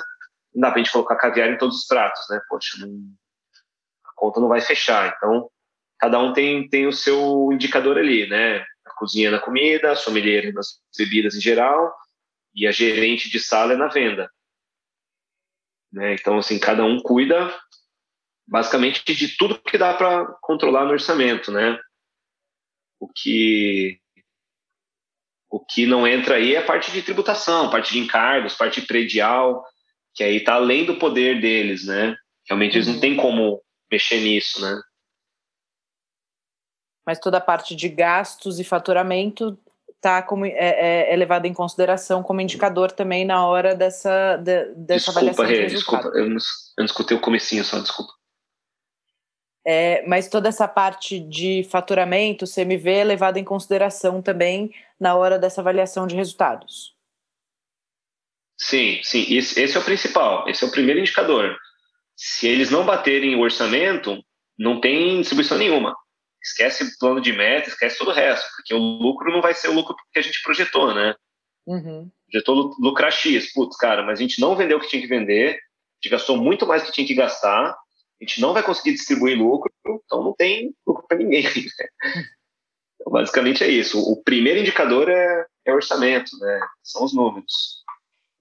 Não 0.54 0.62
dá 0.62 0.70
pra 0.70 0.78
gente 0.78 0.92
colocar 0.92 1.16
caviar 1.16 1.50
em 1.50 1.58
todos 1.58 1.78
os 1.78 1.86
pratos, 1.86 2.22
né? 2.30 2.40
Poxa, 2.48 2.78
não, 2.80 2.98
conta 4.16 4.40
não 4.40 4.48
vai 4.48 4.60
fechar. 4.60 5.14
Então, 5.16 5.50
cada 5.98 6.18
um 6.18 6.32
tem, 6.32 6.68
tem 6.68 6.86
o 6.86 6.92
seu 6.92 7.50
indicador 7.52 7.98
ali, 7.98 8.28
né? 8.28 8.60
A 8.86 8.94
cozinha 8.96 9.30
na 9.30 9.38
comida, 9.38 9.92
a 9.92 9.96
sommelier 9.96 10.52
nas 10.52 10.80
bebidas 10.96 11.34
em 11.34 11.40
geral 11.40 11.94
e 12.54 12.66
a 12.66 12.72
gerente 12.72 13.30
de 13.30 13.38
sala 13.38 13.74
é 13.74 13.76
na 13.76 13.88
venda. 13.88 14.30
Né? 15.92 16.14
Então, 16.14 16.38
assim, 16.38 16.58
cada 16.58 16.84
um 16.84 17.00
cuida 17.00 17.54
basicamente 18.48 19.04
de 19.14 19.36
tudo 19.36 19.60
que 19.60 19.76
dá 19.76 19.94
para 19.94 20.26
controlar 20.40 20.84
no 20.86 20.92
orçamento, 20.92 21.52
né? 21.52 21.78
O 22.98 23.08
que 23.14 24.00
o 25.50 25.60
que 25.60 25.86
não 25.86 26.06
entra 26.06 26.36
aí 26.36 26.54
é 26.54 26.58
a 26.58 26.64
parte 26.64 26.92
de 26.92 27.02
tributação, 27.02 27.70
parte 27.70 27.92
de 27.92 27.98
encargos, 28.00 28.54
parte 28.54 28.82
predial, 28.82 29.64
que 30.14 30.22
aí 30.22 30.36
está 30.36 30.54
além 30.54 30.84
do 30.84 30.98
poder 30.98 31.40
deles, 31.40 31.86
né? 31.86 32.16
Realmente 32.46 32.76
eles 32.76 32.86
não 32.86 32.94
uhum. 32.94 33.00
têm 33.00 33.16
como 33.16 33.62
mexer 33.90 34.20
nisso, 34.20 34.60
né? 34.60 34.80
Mas 37.06 37.18
toda 37.18 37.38
a 37.38 37.40
parte 37.40 37.74
de 37.74 37.88
gastos 37.88 38.58
e 38.58 38.64
faturamento 38.64 39.58
está 39.88 40.22
como 40.22 40.44
é, 40.44 40.52
é, 40.52 41.12
é 41.12 41.16
levada 41.16 41.48
em 41.48 41.54
consideração 41.54 42.22
como 42.22 42.40
indicador 42.40 42.92
também 42.92 43.24
na 43.24 43.46
hora 43.46 43.74
dessa, 43.74 44.36
de, 44.36 44.66
dessa 44.74 45.10
desculpa, 45.12 45.20
avaliação 45.20 45.44
Rê, 45.46 45.66
de 45.66 45.74
desculpa, 45.74 46.08
eu 46.08 46.28
não, 46.28 46.36
eu 46.36 46.78
não 46.78 46.84
escutei 46.84 47.16
o 47.16 47.20
comecinho 47.20 47.64
só, 47.64 47.78
desculpa. 47.80 48.17
É, 49.70 50.02
mas 50.06 50.30
toda 50.30 50.48
essa 50.48 50.66
parte 50.66 51.20
de 51.20 51.62
faturamento, 51.64 52.46
CMV, 52.46 52.90
é 52.90 53.04
levada 53.04 53.38
em 53.38 53.44
consideração 53.44 54.22
também 54.22 54.74
na 54.98 55.14
hora 55.14 55.38
dessa 55.38 55.60
avaliação 55.60 56.06
de 56.06 56.16
resultados. 56.16 56.96
Sim, 58.58 58.98
sim, 59.02 59.26
esse, 59.28 59.60
esse 59.60 59.76
é 59.76 59.80
o 59.80 59.84
principal, 59.84 60.48
esse 60.48 60.64
é 60.64 60.66
o 60.66 60.70
primeiro 60.70 60.98
indicador. 60.98 61.54
Se 62.16 62.48
eles 62.48 62.70
não 62.70 62.86
baterem 62.86 63.36
o 63.36 63.40
orçamento, 63.40 64.24
não 64.58 64.80
tem 64.80 65.20
distribuição 65.20 65.58
nenhuma. 65.58 65.94
Esquece 66.42 66.84
o 66.84 66.98
plano 66.98 67.20
de 67.20 67.34
meta, 67.34 67.68
esquece 67.68 67.98
todo 67.98 68.08
o 68.08 68.14
resto, 68.14 68.48
porque 68.56 68.72
o 68.72 68.78
lucro 68.78 69.30
não 69.30 69.42
vai 69.42 69.52
ser 69.52 69.68
o 69.68 69.74
lucro 69.74 69.94
que 70.10 70.18
a 70.18 70.22
gente 70.22 70.42
projetou, 70.42 70.94
né? 70.94 71.14
Uhum. 71.66 72.10
Projetou 72.30 72.74
lucrar 72.80 73.12
X, 73.12 73.52
putz, 73.52 73.76
cara, 73.76 74.02
mas 74.02 74.18
a 74.18 74.22
gente 74.22 74.40
não 74.40 74.56
vendeu 74.56 74.78
o 74.78 74.80
que 74.80 74.88
tinha 74.88 75.02
que 75.02 75.08
vender, 75.08 75.50
a 75.50 75.56
gente 76.00 76.10
gastou 76.10 76.38
muito 76.38 76.66
mais 76.66 76.82
do 76.82 76.86
que 76.86 76.92
tinha 76.92 77.06
que 77.06 77.14
gastar, 77.14 77.76
a 78.20 78.24
gente 78.24 78.40
não 78.40 78.52
vai 78.52 78.62
conseguir 78.62 78.92
distribuir 78.92 79.38
lucro, 79.38 79.72
então 79.86 80.22
não 80.22 80.34
tem 80.34 80.74
lucro 80.86 81.06
para 81.06 81.18
ninguém. 81.18 81.44
Né? 81.44 81.88
Então, 83.00 83.12
basicamente 83.12 83.62
é 83.62 83.68
isso. 83.68 84.00
O 84.00 84.22
primeiro 84.22 84.58
indicador 84.58 85.08
é, 85.08 85.46
é 85.64 85.72
orçamento, 85.72 86.36
né? 86.40 86.60
São 86.82 87.04
os 87.04 87.14
números. 87.14 87.84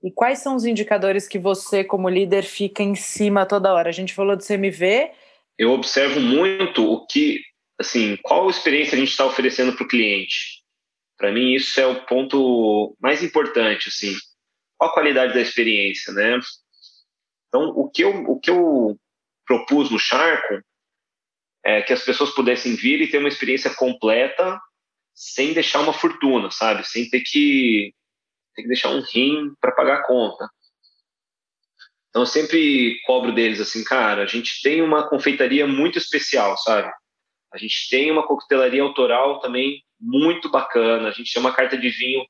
E 0.04 0.12
quais 0.12 0.40
são 0.40 0.56
os 0.56 0.66
indicadores 0.66 1.28
que 1.28 1.40
você, 1.40 1.84
como 1.84 2.10
líder, 2.10 2.44
fica 2.44 2.84
em 2.84 2.96
cima 2.96 3.46
toda 3.46 3.74
hora? 3.74 3.90
A 3.90 3.94
gente 3.94 4.14
falou 4.14 4.36
do 4.36 4.46
CMV. 4.46 5.12
Eu 5.58 5.72
observo 5.72 6.20
muito 6.20 6.84
o 6.84 7.06
que, 7.06 7.42
assim, 7.80 8.18
qual 8.24 8.50
experiência 8.50 8.96
a 8.96 9.00
gente 9.00 9.10
está 9.10 9.26
oferecendo 9.26 9.74
para 9.74 9.86
o 9.86 9.88
cliente. 9.88 10.64
Para 11.18 11.32
mim, 11.32 11.54
isso 11.54 11.80
é 11.80 11.86
o 11.86 12.06
ponto 12.06 12.96
mais 13.02 13.24
importante, 13.24 13.90
assim. 13.90 14.14
Qual 14.78 14.92
a 14.92 14.94
qualidade 14.94 15.34
da 15.34 15.42
experiência, 15.42 16.14
né? 16.14 16.40
Então, 17.48 17.70
o 17.70 17.90
que 17.90 18.04
eu, 18.04 18.24
o 18.30 18.40
que 18.40 18.52
eu 18.52 19.00
propus 19.48 19.90
no 19.90 19.98
Charco 19.98 20.62
é 21.66 21.82
que 21.82 21.94
as 21.94 22.04
pessoas 22.04 22.32
pudessem 22.32 22.76
vir 22.76 23.02
e 23.02 23.10
ter 23.10 23.18
uma 23.18 23.28
experiência 23.28 23.74
completa 23.74 24.60
sem 25.16 25.54
deixar 25.54 25.80
uma 25.80 25.94
fortuna, 25.94 26.52
sabe? 26.52 26.88
Sem 26.88 27.10
ter 27.10 27.22
que 27.22 27.94
tem 28.56 28.64
que 28.64 28.70
deixar 28.70 28.90
um 28.90 29.02
rim 29.02 29.54
para 29.62 29.72
pagar 29.72 30.00
a 30.00 30.04
conta. 30.04 30.50
Então 32.10 32.24
eu 32.24 32.26
sempre 32.26 33.00
cobro 33.06 33.32
deles 33.32 33.60
assim, 33.60 33.84
cara, 33.84 34.24
a 34.24 34.26
gente 34.26 34.62
tem 34.64 34.82
uma 34.82 35.08
confeitaria 35.08 35.68
muito 35.68 35.98
especial, 35.98 36.58
sabe? 36.58 36.92
A 37.54 37.58
gente 37.58 37.88
tem 37.90 38.12
uma 38.12 38.26
coquetelaria 38.26 38.82
autoral 38.82 39.40
também 39.40 39.84
muito 40.00 40.50
bacana, 40.50 41.10
a 41.10 41.12
gente 41.12 41.32
tem 41.32 41.40
uma 41.40 41.54
carta 41.54 41.78
de 41.78 41.90
vinho 41.90 42.26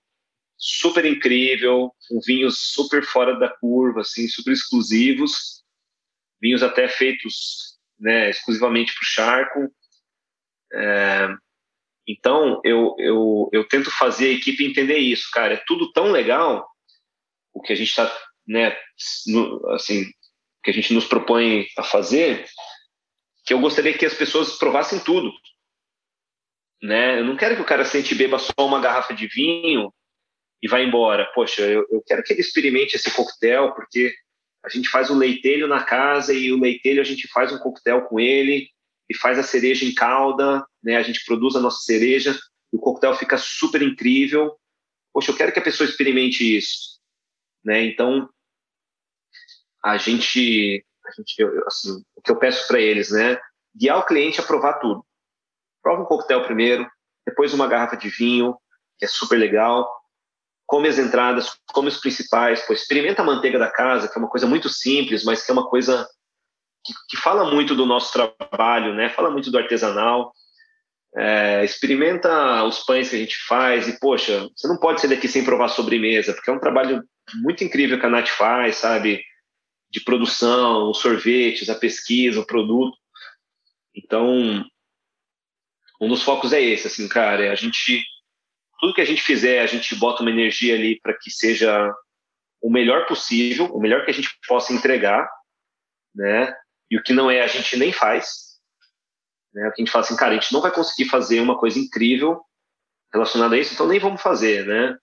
super 0.57 1.05
incrível, 1.05 1.91
com 2.07 2.19
vinhos 2.25 2.59
super 2.59 3.05
fora 3.05 3.37
da 3.37 3.49
curva, 3.49 4.01
assim, 4.01 4.27
super 4.27 4.51
exclusivos, 4.51 5.56
vinhos 6.41 6.63
até 6.63 6.87
feitos 6.87 7.77
né, 7.99 8.29
exclusivamente 8.29 8.93
para 8.93 9.03
o 9.03 9.05
charco. 9.05 9.75
É, 10.73 11.27
então, 12.07 12.61
eu, 12.63 12.95
eu, 12.99 13.49
eu 13.51 13.67
tento 13.67 13.91
fazer 13.91 14.29
a 14.29 14.33
equipe 14.33 14.65
entender 14.65 14.97
isso, 14.97 15.29
cara. 15.31 15.55
É 15.55 15.63
tudo 15.67 15.91
tão 15.91 16.11
legal 16.11 16.67
o 17.53 17.61
que 17.61 17.73
a 17.73 17.75
gente 17.75 17.89
está, 17.89 18.11
né, 18.47 18.77
no, 19.27 19.69
assim, 19.71 20.05
que 20.63 20.71
a 20.71 20.73
gente 20.73 20.93
nos 20.93 21.05
propõe 21.05 21.67
a 21.77 21.83
fazer, 21.83 22.45
que 23.45 23.53
eu 23.53 23.59
gostaria 23.59 23.97
que 23.97 24.05
as 24.05 24.13
pessoas 24.13 24.57
provassem 24.57 24.99
tudo. 24.99 25.31
Né? 26.81 27.19
Eu 27.19 27.25
não 27.25 27.35
quero 27.35 27.55
que 27.55 27.61
o 27.61 27.65
cara 27.65 27.83
sente 27.83 28.13
e 28.13 28.17
beba 28.17 28.37
só 28.37 28.53
uma 28.59 28.79
garrafa 28.79 29.13
de 29.13 29.27
vinho 29.27 29.91
e 30.61 30.67
vá 30.67 30.79
embora. 30.79 31.25
Poxa, 31.33 31.61
eu, 31.63 31.85
eu 31.89 32.03
quero 32.05 32.23
que 32.23 32.33
ele 32.33 32.41
experimente 32.41 32.95
esse 32.95 33.09
coquetel, 33.11 33.73
porque 33.73 34.13
a 34.67 34.69
gente 34.69 34.89
faz 34.89 35.09
o 35.09 35.17
leitelho 35.17 35.65
na 35.65 35.81
casa 35.83 36.33
e 36.33 36.51
o 36.51 36.59
leitelho 36.59 37.01
a 37.01 37.05
gente 37.05 37.27
faz 37.29 37.53
um 37.53 37.57
coquetel 37.57 38.01
com 38.01 38.19
ele 38.19 38.69
e 39.09 39.15
faz 39.15 39.39
a 39.39 39.43
cereja 39.43 39.85
em 39.85 39.93
calda, 39.93 40.65
né? 40.83 40.97
A 40.97 41.03
gente 41.03 41.23
produz 41.25 41.55
a 41.55 41.61
nossa 41.61 41.79
cereja, 41.79 42.37
o 42.71 42.77
coquetel 42.77 43.15
fica 43.15 43.37
super 43.37 43.81
incrível. 43.81 44.57
Poxa, 45.13 45.31
eu 45.31 45.37
quero 45.37 45.53
que 45.53 45.59
a 45.59 45.63
pessoa 45.63 45.89
experimente 45.89 46.57
isso, 46.57 46.99
né? 47.63 47.81
Então, 47.85 48.29
a 49.83 49.97
gente, 49.97 50.85
a 51.05 51.11
gente 51.11 51.43
assim, 51.65 52.03
o 52.13 52.21
que 52.21 52.31
eu 52.31 52.37
peço 52.37 52.67
para 52.67 52.81
eles, 52.81 53.09
né? 53.09 53.39
Guiar 53.73 53.99
o 53.99 54.05
cliente 54.05 54.41
a 54.41 54.43
provar 54.43 54.79
tudo. 54.79 55.05
Prova 55.81 56.01
um 56.01 56.05
coquetel 56.05 56.43
primeiro, 56.43 56.85
depois 57.25 57.53
uma 57.53 57.67
garrafa 57.67 57.95
de 57.95 58.09
vinho, 58.09 58.57
que 58.99 59.05
é 59.05 59.07
super 59.07 59.37
legal. 59.37 59.89
Come 60.67 60.89
as 60.89 60.99
entradas, 60.99 61.57
come 61.67 61.87
os 61.87 61.97
principais, 61.97 62.61
pô, 62.61 62.73
experimenta 62.73 63.21
a 63.21 63.25
manteiga 63.25 63.57
da 63.57 63.71
casa, 63.71 64.07
que 64.07 64.17
é 64.17 64.19
uma 64.19 64.29
coisa 64.29 64.45
muito 64.45 64.69
simples, 64.69 65.23
mas 65.23 65.43
que 65.43 65.49
é 65.49 65.53
uma 65.53 65.67
coisa 65.67 66.05
que, 66.83 66.93
que 67.09 67.17
fala 67.17 67.49
muito 67.49 67.73
do 67.73 67.85
nosso 67.85 68.11
trabalho, 68.11 68.93
né? 68.93 69.09
Fala 69.09 69.31
muito 69.31 69.49
do 69.49 69.57
artesanal. 69.57 70.33
É, 71.15 71.63
experimenta 71.63 72.63
os 72.63 72.79
pães 72.79 73.09
que 73.09 73.15
a 73.15 73.19
gente 73.19 73.37
faz 73.47 73.87
e, 73.87 73.99
poxa, 73.99 74.49
você 74.55 74.67
não 74.67 74.77
pode 74.77 75.01
sair 75.01 75.09
daqui 75.09 75.27
sem 75.27 75.43
provar 75.43 75.69
sobremesa, 75.69 76.33
porque 76.33 76.49
é 76.49 76.53
um 76.53 76.59
trabalho 76.59 77.01
muito 77.41 77.63
incrível 77.63 77.99
que 77.99 78.05
a 78.05 78.09
Nath 78.09 78.27
faz, 78.27 78.75
sabe? 78.75 79.23
De 79.89 80.01
produção, 80.01 80.91
os 80.91 80.99
sorvetes, 80.99 81.69
a 81.69 81.75
pesquisa, 81.75 82.39
o 82.39 82.45
produto. 82.45 82.97
Então, 83.95 84.65
um 85.99 86.07
dos 86.07 86.21
focos 86.23 86.53
é 86.53 86.61
esse, 86.61 86.87
assim, 86.87 87.07
cara, 87.07 87.45
é 87.45 87.49
a 87.49 87.55
gente 87.55 88.03
tudo 88.79 88.93
que 88.93 89.01
a 89.01 89.05
gente 89.05 89.21
fizer, 89.21 89.61
a 89.61 89.65
gente 89.65 89.95
bota 89.95 90.21
uma 90.21 90.31
energia 90.31 90.75
ali 90.75 90.99
para 91.01 91.17
que 91.17 91.31
seja 91.31 91.93
o 92.61 92.71
melhor 92.71 93.05
possível, 93.05 93.65
o 93.73 93.79
melhor 93.79 94.03
que 94.05 94.11
a 94.11 94.13
gente 94.13 94.29
possa 94.47 94.73
entregar, 94.73 95.29
né? 96.13 96.53
E 96.89 96.97
o 96.97 97.03
que 97.03 97.13
não 97.13 97.29
é, 97.29 97.41
a 97.41 97.47
gente 97.47 97.75
nem 97.75 97.91
faz. 97.91 98.59
Né? 99.53 99.67
A 99.67 99.73
gente 99.79 99.91
fala 99.91 100.05
assim, 100.05 100.15
cara, 100.15 100.31
a 100.31 100.39
gente 100.39 100.53
não 100.53 100.61
vai 100.61 100.71
conseguir 100.71 101.09
fazer 101.09 101.39
uma 101.39 101.57
coisa 101.57 101.79
incrível 101.79 102.41
relacionada 103.13 103.55
a 103.55 103.59
isso, 103.59 103.73
então 103.73 103.87
nem 103.87 103.99
vamos 103.99 104.21
fazer, 104.21 104.65
né? 104.65 104.97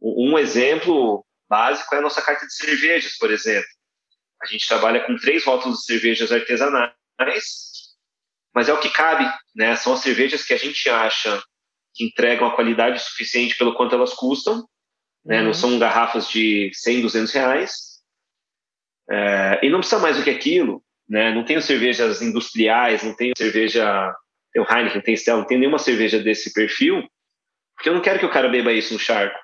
Um 0.00 0.38
exemplo 0.38 1.24
básico 1.48 1.94
é 1.94 1.98
a 1.98 2.02
nossa 2.02 2.22
carta 2.22 2.46
de 2.46 2.54
cervejas, 2.54 3.16
por 3.16 3.30
exemplo. 3.30 3.68
A 4.42 4.46
gente 4.46 4.68
trabalha 4.68 5.04
com 5.04 5.16
três 5.16 5.44
rótulos 5.44 5.80
de 5.80 5.84
cervejas 5.86 6.30
artesanais, 6.30 6.92
mas 8.54 8.68
é 8.68 8.72
o 8.72 8.80
que 8.80 8.90
cabe, 8.90 9.24
né? 9.54 9.74
São 9.76 9.92
as 9.92 10.00
cervejas 10.00 10.44
que 10.44 10.54
a 10.54 10.58
gente 10.58 10.88
acha 10.88 11.42
que 11.94 12.04
entregam 12.04 12.46
a 12.46 12.54
qualidade 12.54 13.00
suficiente 13.00 13.56
pelo 13.56 13.74
quanto 13.74 13.94
elas 13.94 14.14
custam, 14.14 14.66
né? 15.24 15.40
Não 15.40 15.48
uhum. 15.48 15.54
são 15.54 15.78
garrafas 15.78 16.28
de 16.28 16.70
100, 16.72 17.02
200 17.02 17.32
reais. 17.32 17.72
É, 19.10 19.60
e 19.62 19.70
não 19.70 19.80
precisa 19.80 20.00
mais 20.00 20.16
do 20.16 20.22
que 20.22 20.30
aquilo, 20.30 20.82
né? 21.08 21.32
Não 21.32 21.44
tenho 21.44 21.62
cervejas 21.62 22.20
industriais, 22.20 23.02
não 23.02 23.14
tenho 23.14 23.32
cerveja, 23.36 24.14
tem 24.52 24.62
o 24.62 24.66
Heineken, 24.66 25.00
tem 25.00 25.16
Stella, 25.16 25.40
não 25.40 25.46
tem 25.46 25.58
nenhuma 25.58 25.78
cerveja 25.78 26.18
desse 26.18 26.52
perfil, 26.52 27.08
porque 27.74 27.88
eu 27.88 27.94
não 27.94 28.02
quero 28.02 28.18
que 28.18 28.26
o 28.26 28.30
cara 28.30 28.48
beba 28.48 28.72
isso 28.72 28.92
no 28.92 29.00
charco, 29.00 29.38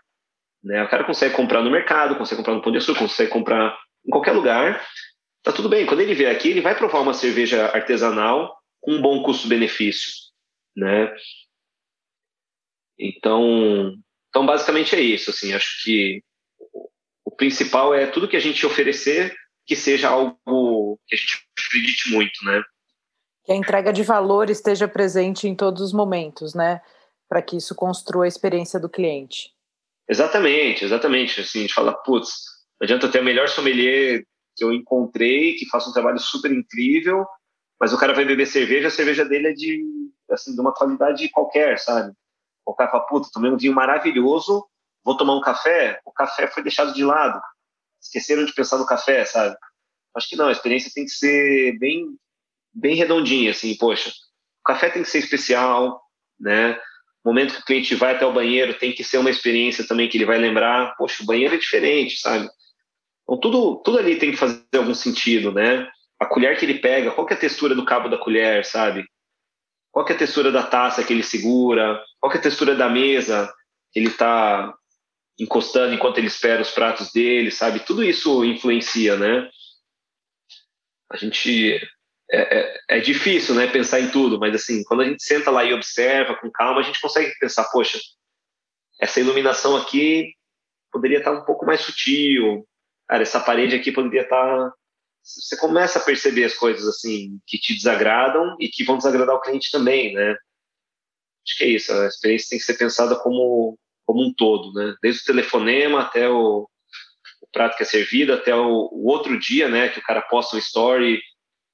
né? 0.63 0.83
O 0.83 0.89
cara 0.89 1.05
consegue 1.05 1.35
comprar 1.35 1.63
no 1.63 1.71
mercado, 1.71 2.17
consegue 2.17 2.39
comprar 2.39 2.55
no 2.55 2.63
Pão 2.63 2.73
de 2.73 2.79
Açúcar, 2.79 3.01
consegue 3.01 3.31
comprar 3.31 3.79
em 4.07 4.11
qualquer 4.11 4.33
lugar, 4.33 4.85
tá 5.43 5.53
tudo 5.53 5.69
bem. 5.69 5.87
Quando 5.87 6.01
ele 6.01 6.15
vier 6.15 6.35
aqui, 6.35 6.51
ele 6.51 6.61
vai 6.61 6.77
provar 6.77 7.01
uma 7.01 7.15
cerveja 7.15 7.67
artesanal 7.67 8.55
com 8.81 8.93
um 8.93 9.03
bom 9.03 9.23
custo-benefício, 9.23 10.11
né? 10.77 11.11
Então, 12.99 13.95
então 14.29 14.47
basicamente 14.47 14.95
é 14.95 15.01
isso. 15.01 15.31
Assim, 15.31 15.53
acho 15.53 15.83
que 15.83 16.23
o 17.25 17.31
principal 17.31 17.95
é 17.95 18.07
tudo 18.07 18.29
que 18.29 18.37
a 18.37 18.41
gente 18.41 18.65
oferecer 18.65 19.35
que 19.67 19.75
seja 19.75 20.09
algo 20.09 20.99
que 21.07 21.15
a 21.15 21.19
gente 21.19 21.47
acredite 21.67 22.11
muito, 22.11 22.45
né? 22.45 22.63
Que 23.45 23.53
a 23.53 23.57
entrega 23.57 23.93
de 23.93 24.03
valor 24.03 24.51
esteja 24.51 24.87
presente 24.87 25.49
em 25.49 25.55
todos 25.55 25.83
os 25.83 25.93
momentos, 25.93 26.55
né? 26.55 26.81
Para 27.29 27.43
que 27.43 27.57
isso 27.57 27.75
construa 27.75 28.25
a 28.25 28.29
experiência 28.29 28.79
do 28.79 28.89
cliente. 28.89 29.51
Exatamente, 30.09 30.85
exatamente. 30.85 31.41
Assim, 31.41 31.61
a 31.61 31.63
gente 31.63 31.75
fala, 31.75 31.95
putz, 31.95 32.31
não 32.81 32.85
adianta 32.85 33.11
ter 33.11 33.21
o 33.21 33.25
melhor 33.25 33.49
sommelier 33.49 34.25
que 34.57 34.65
eu 34.65 34.73
encontrei, 34.73 35.55
que 35.55 35.69
faça 35.69 35.89
um 35.89 35.93
trabalho 35.93 36.19
super 36.19 36.53
incrível, 36.53 37.27
mas 37.81 37.93
o 37.93 37.99
cara 37.99 38.15
vai 38.15 38.25
beber 38.25 38.47
cerveja, 38.47 38.89
a 38.89 38.91
cerveja 38.91 39.25
dele 39.25 39.49
é 39.49 39.53
de, 39.53 39.83
assim, 40.31 40.55
de 40.55 40.61
uma 40.61 40.73
qualidade 40.73 41.29
qualquer, 41.31 41.79
sabe? 41.79 42.15
O 42.67 42.75
cara 42.75 42.91
fala, 42.91 43.07
puta, 43.07 43.29
tomei 43.33 43.51
um 43.51 43.57
vinho 43.57 43.75
maravilhoso, 43.75 44.67
vou 45.05 45.17
tomar 45.17 45.37
um 45.37 45.41
café, 45.41 46.01
o 46.05 46.12
café 46.12 46.47
foi 46.47 46.62
deixado 46.62 46.95
de 46.95 47.05
lado 47.05 47.41
esqueceram 48.05 48.45
de 48.45 48.53
pensar 48.53 48.79
no 48.79 48.87
café, 48.87 49.25
sabe? 49.25 49.57
Acho 50.15 50.29
que 50.29 50.37
não, 50.37 50.49
a 50.49 50.53
experiência 50.53 50.93
tem 50.95 51.05
que 51.05 51.11
ser 51.11 51.77
bem, 51.79 52.07
bem 52.73 52.95
redondinha, 52.95 53.51
assim, 53.51 53.77
poxa, 53.77 54.11
o 54.11 54.65
café 54.65 54.91
tem 54.91 55.03
que 55.03 55.09
ser 55.09 55.19
especial, 55.19 56.01
né? 56.39 56.79
O 57.25 57.31
momento 57.31 57.55
que 57.55 57.61
o 57.61 57.65
cliente 57.65 57.95
vai 57.95 58.15
até 58.15 58.27
o 58.27 58.33
banheiro 58.33 58.79
tem 58.79 58.93
que 58.93 59.03
ser 59.03 59.19
uma 59.19 59.31
experiência 59.31 59.87
também 59.87 60.09
que 60.09 60.19
ele 60.19 60.27
vai 60.27 60.39
lembrar, 60.39 60.95
poxa, 60.97 61.23
o 61.23 61.27
banheiro 61.27 61.55
é 61.55 61.59
diferente, 61.59 62.19
sabe? 62.19 62.49
Então 63.23 63.41
tudo, 63.41 63.83
tudo 63.83 63.99
ali 63.99 64.17
tem 64.17 64.31
que 64.31 64.37
fazer 64.37 64.62
algum 64.77 64.95
sentido, 64.95 65.51
né? 65.51 65.89
A 66.21 66.27
colher 66.27 66.57
que 66.59 66.65
ele 66.65 66.79
pega, 66.79 67.11
qual 67.11 67.29
é 67.29 67.35
a 67.35 67.39
textura 67.39 67.75
do 67.75 67.85
cabo 67.85 68.09
da 68.09 68.19
colher, 68.19 68.65
sabe? 68.65 69.05
Qual 69.95 70.05
é 70.09 70.13
a 70.13 70.19
textura 70.19 70.51
da 70.51 70.65
taça 70.65 71.05
que 71.05 71.13
ele 71.13 71.23
segura? 71.23 72.03
Qual 72.19 72.33
é 72.33 72.37
a 72.37 72.41
textura 72.41 72.75
da 72.75 72.89
mesa 72.89 73.49
que 73.93 74.01
ele 74.01 74.09
está 74.09 74.75
encostando 75.39 75.95
enquanto 75.95 76.19
ele 76.19 76.27
espera 76.27 76.61
os 76.61 76.73
pratos 76.73 77.13
dele, 77.13 77.53
sabe? 77.53 77.79
Tudo 77.79 78.03
isso 78.03 78.45
influencia, 78.45 79.17
né? 79.17 79.49
A 81.13 81.17
gente 81.17 81.81
é, 82.29 82.59
é, 82.59 82.81
é, 82.91 82.99
difícil, 82.99 83.55
né, 83.55 83.69
pensar 83.69 84.01
em 84.01 84.11
tudo, 84.11 84.37
mas 84.37 84.53
assim, 84.53 84.83
quando 84.83 85.03
a 85.03 85.05
gente 85.05 85.23
senta 85.23 85.49
lá 85.53 85.63
e 85.63 85.73
observa 85.73 86.35
com 86.41 86.51
calma, 86.51 86.81
a 86.81 86.83
gente 86.83 87.01
consegue 87.01 87.33
pensar, 87.39 87.63
poxa, 87.71 87.97
essa 89.01 89.21
iluminação 89.21 89.77
aqui 89.77 90.35
poderia 90.91 91.19
estar 91.19 91.31
um 91.31 91.45
pouco 91.45 91.65
mais 91.65 91.81
sutil, 91.81 92.67
cara, 93.09 93.23
essa 93.23 93.39
parede 93.39 93.77
aqui 93.77 93.93
poderia 93.93 94.23
estar 94.23 94.73
você 95.25 95.57
começa 95.57 95.99
a 95.99 96.03
perceber 96.03 96.45
as 96.45 96.55
coisas 96.55 96.87
assim 96.87 97.41
que 97.47 97.59
te 97.59 97.75
desagradam 97.75 98.57
e 98.61 98.68
que 98.68 98.85
vão 98.85 98.99
desagradar 98.99 99.35
o 99.35 99.41
cliente 99.41 99.70
também, 99.70 100.12
né? 100.12 100.33
Acho 101.47 101.59
que 101.59 101.64
é 101.64 101.68
isso, 101.68 101.93
a 101.93 102.07
experiência 102.07 102.51
tem 102.51 102.59
que 102.59 102.64
ser 102.64 102.75
pensada 102.75 103.16
como 103.16 103.79
como 104.07 104.22
um 104.22 104.35
todo, 104.35 104.72
né? 104.75 104.95
Desde 105.03 105.22
o 105.22 105.25
telefonema 105.25 106.03
até 106.03 106.29
o, 106.29 106.68
o 107.41 107.47
prato 107.51 107.77
que 107.77 107.83
é 107.83 107.87
servido, 107.87 108.35
até 108.35 108.55
o, 108.55 108.91
o, 108.93 109.07
outro 109.07 109.39
dia, 109.39 109.68
né? 109.68 109.89
Que 109.89 109.99
o 109.99 110.03
cara 110.03 110.20
posta 110.22 110.57
um 110.57 110.59
story 110.59 111.20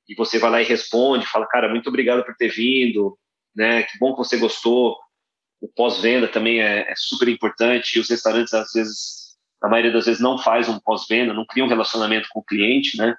e 0.09 0.15
você 0.15 0.39
vai 0.39 0.51
lá 0.51 0.63
e 0.63 0.65
responde, 0.65 1.27
fala, 1.27 1.47
cara, 1.47 1.69
muito 1.69 1.89
obrigado 1.89 2.25
por 2.25 2.37
ter 2.37 2.49
vindo, 2.49 3.19
né? 3.55 3.83
Que 3.83 3.99
bom 3.99 4.13
que 4.13 4.19
você 4.19 4.37
gostou. 4.37 4.97
O 5.61 5.69
pós-venda 5.69 6.29
também 6.29 6.61
é, 6.61 6.91
é 6.91 6.95
super 6.97 7.29
importante. 7.29 7.99
Os 7.99 8.09
restaurantes, 8.09 8.55
às 8.55 8.73
vezes, 8.73 9.37
a 9.61 9.69
maioria 9.69 9.93
das 9.93 10.07
vezes, 10.07 10.21
não 10.21 10.39
faz 10.39 10.69
um 10.69 10.79
pós-venda, 10.79 11.35
não 11.35 11.45
cria 11.45 11.65
um 11.65 11.69
relacionamento 11.69 12.29
com 12.31 12.41
o 12.41 12.45
cliente, 12.45 12.97
né? 12.97 13.15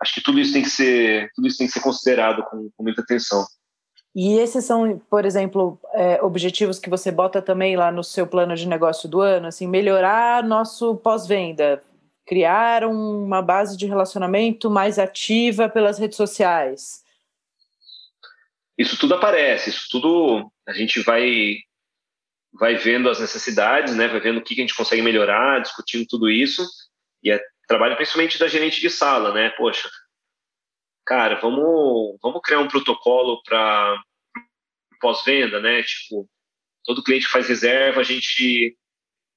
Acho 0.00 0.14
que 0.14 0.22
tudo 0.22 0.40
isso 0.40 0.52
tem 0.52 0.62
que 0.62 0.70
ser, 0.70 1.30
tudo 1.34 1.48
isso 1.48 1.58
tem 1.58 1.66
que 1.66 1.72
ser 1.72 1.80
considerado 1.80 2.42
com, 2.44 2.70
com 2.76 2.82
muita 2.82 3.02
atenção. 3.02 3.46
E 4.14 4.38
esses 4.38 4.64
são, 4.64 4.98
por 5.10 5.24
exemplo, 5.24 5.78
é, 5.92 6.22
objetivos 6.22 6.78
que 6.78 6.88
você 6.88 7.10
bota 7.10 7.42
também 7.42 7.76
lá 7.76 7.90
no 7.90 8.04
seu 8.04 8.26
plano 8.26 8.54
de 8.54 8.68
negócio 8.68 9.08
do 9.08 9.20
ano, 9.20 9.48
assim, 9.48 9.66
melhorar 9.66 10.44
nosso 10.44 10.94
pós-venda, 10.96 11.82
criar 12.24 12.84
uma 12.84 13.42
base 13.42 13.76
de 13.76 13.86
relacionamento 13.86 14.70
mais 14.70 15.00
ativa 15.00 15.68
pelas 15.68 15.98
redes 15.98 16.16
sociais. 16.16 17.02
Isso 18.78 18.96
tudo 18.98 19.14
aparece, 19.14 19.70
isso 19.70 19.88
tudo 19.90 20.50
a 20.66 20.72
gente 20.72 21.00
vai 21.00 21.56
vai 22.56 22.76
vendo 22.76 23.10
as 23.10 23.18
necessidades, 23.18 23.96
né, 23.96 24.06
vai 24.06 24.20
vendo 24.20 24.38
o 24.38 24.40
que 24.40 24.54
a 24.54 24.60
gente 24.60 24.76
consegue 24.76 25.02
melhorar, 25.02 25.60
discutindo 25.60 26.06
tudo 26.08 26.30
isso, 26.30 26.64
e 27.20 27.32
é 27.32 27.40
trabalho 27.66 27.96
principalmente 27.96 28.38
da 28.38 28.48
gerente 28.48 28.80
de 28.80 28.90
sala, 28.90 29.32
né, 29.32 29.50
poxa, 29.50 29.88
cara, 31.04 31.40
vamos, 31.40 32.18
vamos 32.22 32.40
criar 32.42 32.60
um 32.60 32.68
protocolo 32.68 33.42
para 33.42 34.02
pós-venda, 35.00 35.60
né? 35.60 35.82
Tipo, 35.82 36.28
todo 36.84 37.02
cliente 37.02 37.26
faz 37.26 37.48
reserva, 37.48 38.00
a 38.00 38.04
gente 38.04 38.76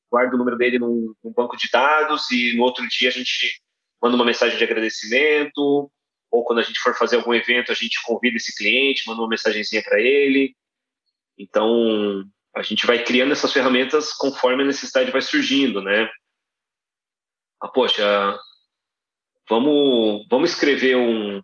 guarda 0.10 0.36
o 0.36 0.38
número 0.38 0.58
dele 0.58 0.80
num, 0.80 1.14
num, 1.24 1.34
banco 1.34 1.58
de 1.58 1.70
dados 1.70 2.32
e 2.32 2.56
no 2.56 2.64
outro 2.64 2.88
dia 2.88 3.10
a 3.10 3.12
gente 3.12 3.62
manda 4.02 4.16
uma 4.16 4.26
mensagem 4.26 4.58
de 4.58 4.64
agradecimento, 4.64 5.92
ou 6.32 6.44
quando 6.46 6.60
a 6.60 6.64
gente 6.64 6.80
for 6.80 6.96
fazer 6.96 7.18
algum 7.18 7.34
evento, 7.34 7.72
a 7.72 7.76
gente 7.76 8.02
convida 8.04 8.38
esse 8.38 8.56
cliente, 8.56 9.04
manda 9.08 9.22
uma 9.22 9.30
mensagenzinha 9.30 9.84
para 9.84 10.00
ele. 10.00 10.56
Então, 11.38 12.24
a 12.56 12.62
gente 12.62 12.86
vai 12.86 13.04
criando 13.04 13.32
essas 13.32 13.52
ferramentas 13.52 14.14
conforme 14.14 14.64
a 14.64 14.66
necessidade 14.66 15.12
vai 15.12 15.22
surgindo, 15.22 15.82
né? 15.82 16.10
Ah, 17.62 17.68
poxa, 17.68 18.38
vamos, 19.50 20.26
vamos 20.30 20.52
escrever 20.52 20.96
um, 20.96 21.42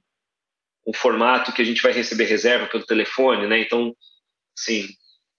um 0.88 0.94
formato 0.94 1.52
que 1.52 1.62
a 1.62 1.66
gente 1.66 1.82
vai 1.82 1.92
receber 1.92 2.26
reserva 2.26 2.68
pelo 2.68 2.86
telefone, 2.86 3.48
né? 3.48 3.60
Então, 3.60 3.96
sim, 4.56 4.88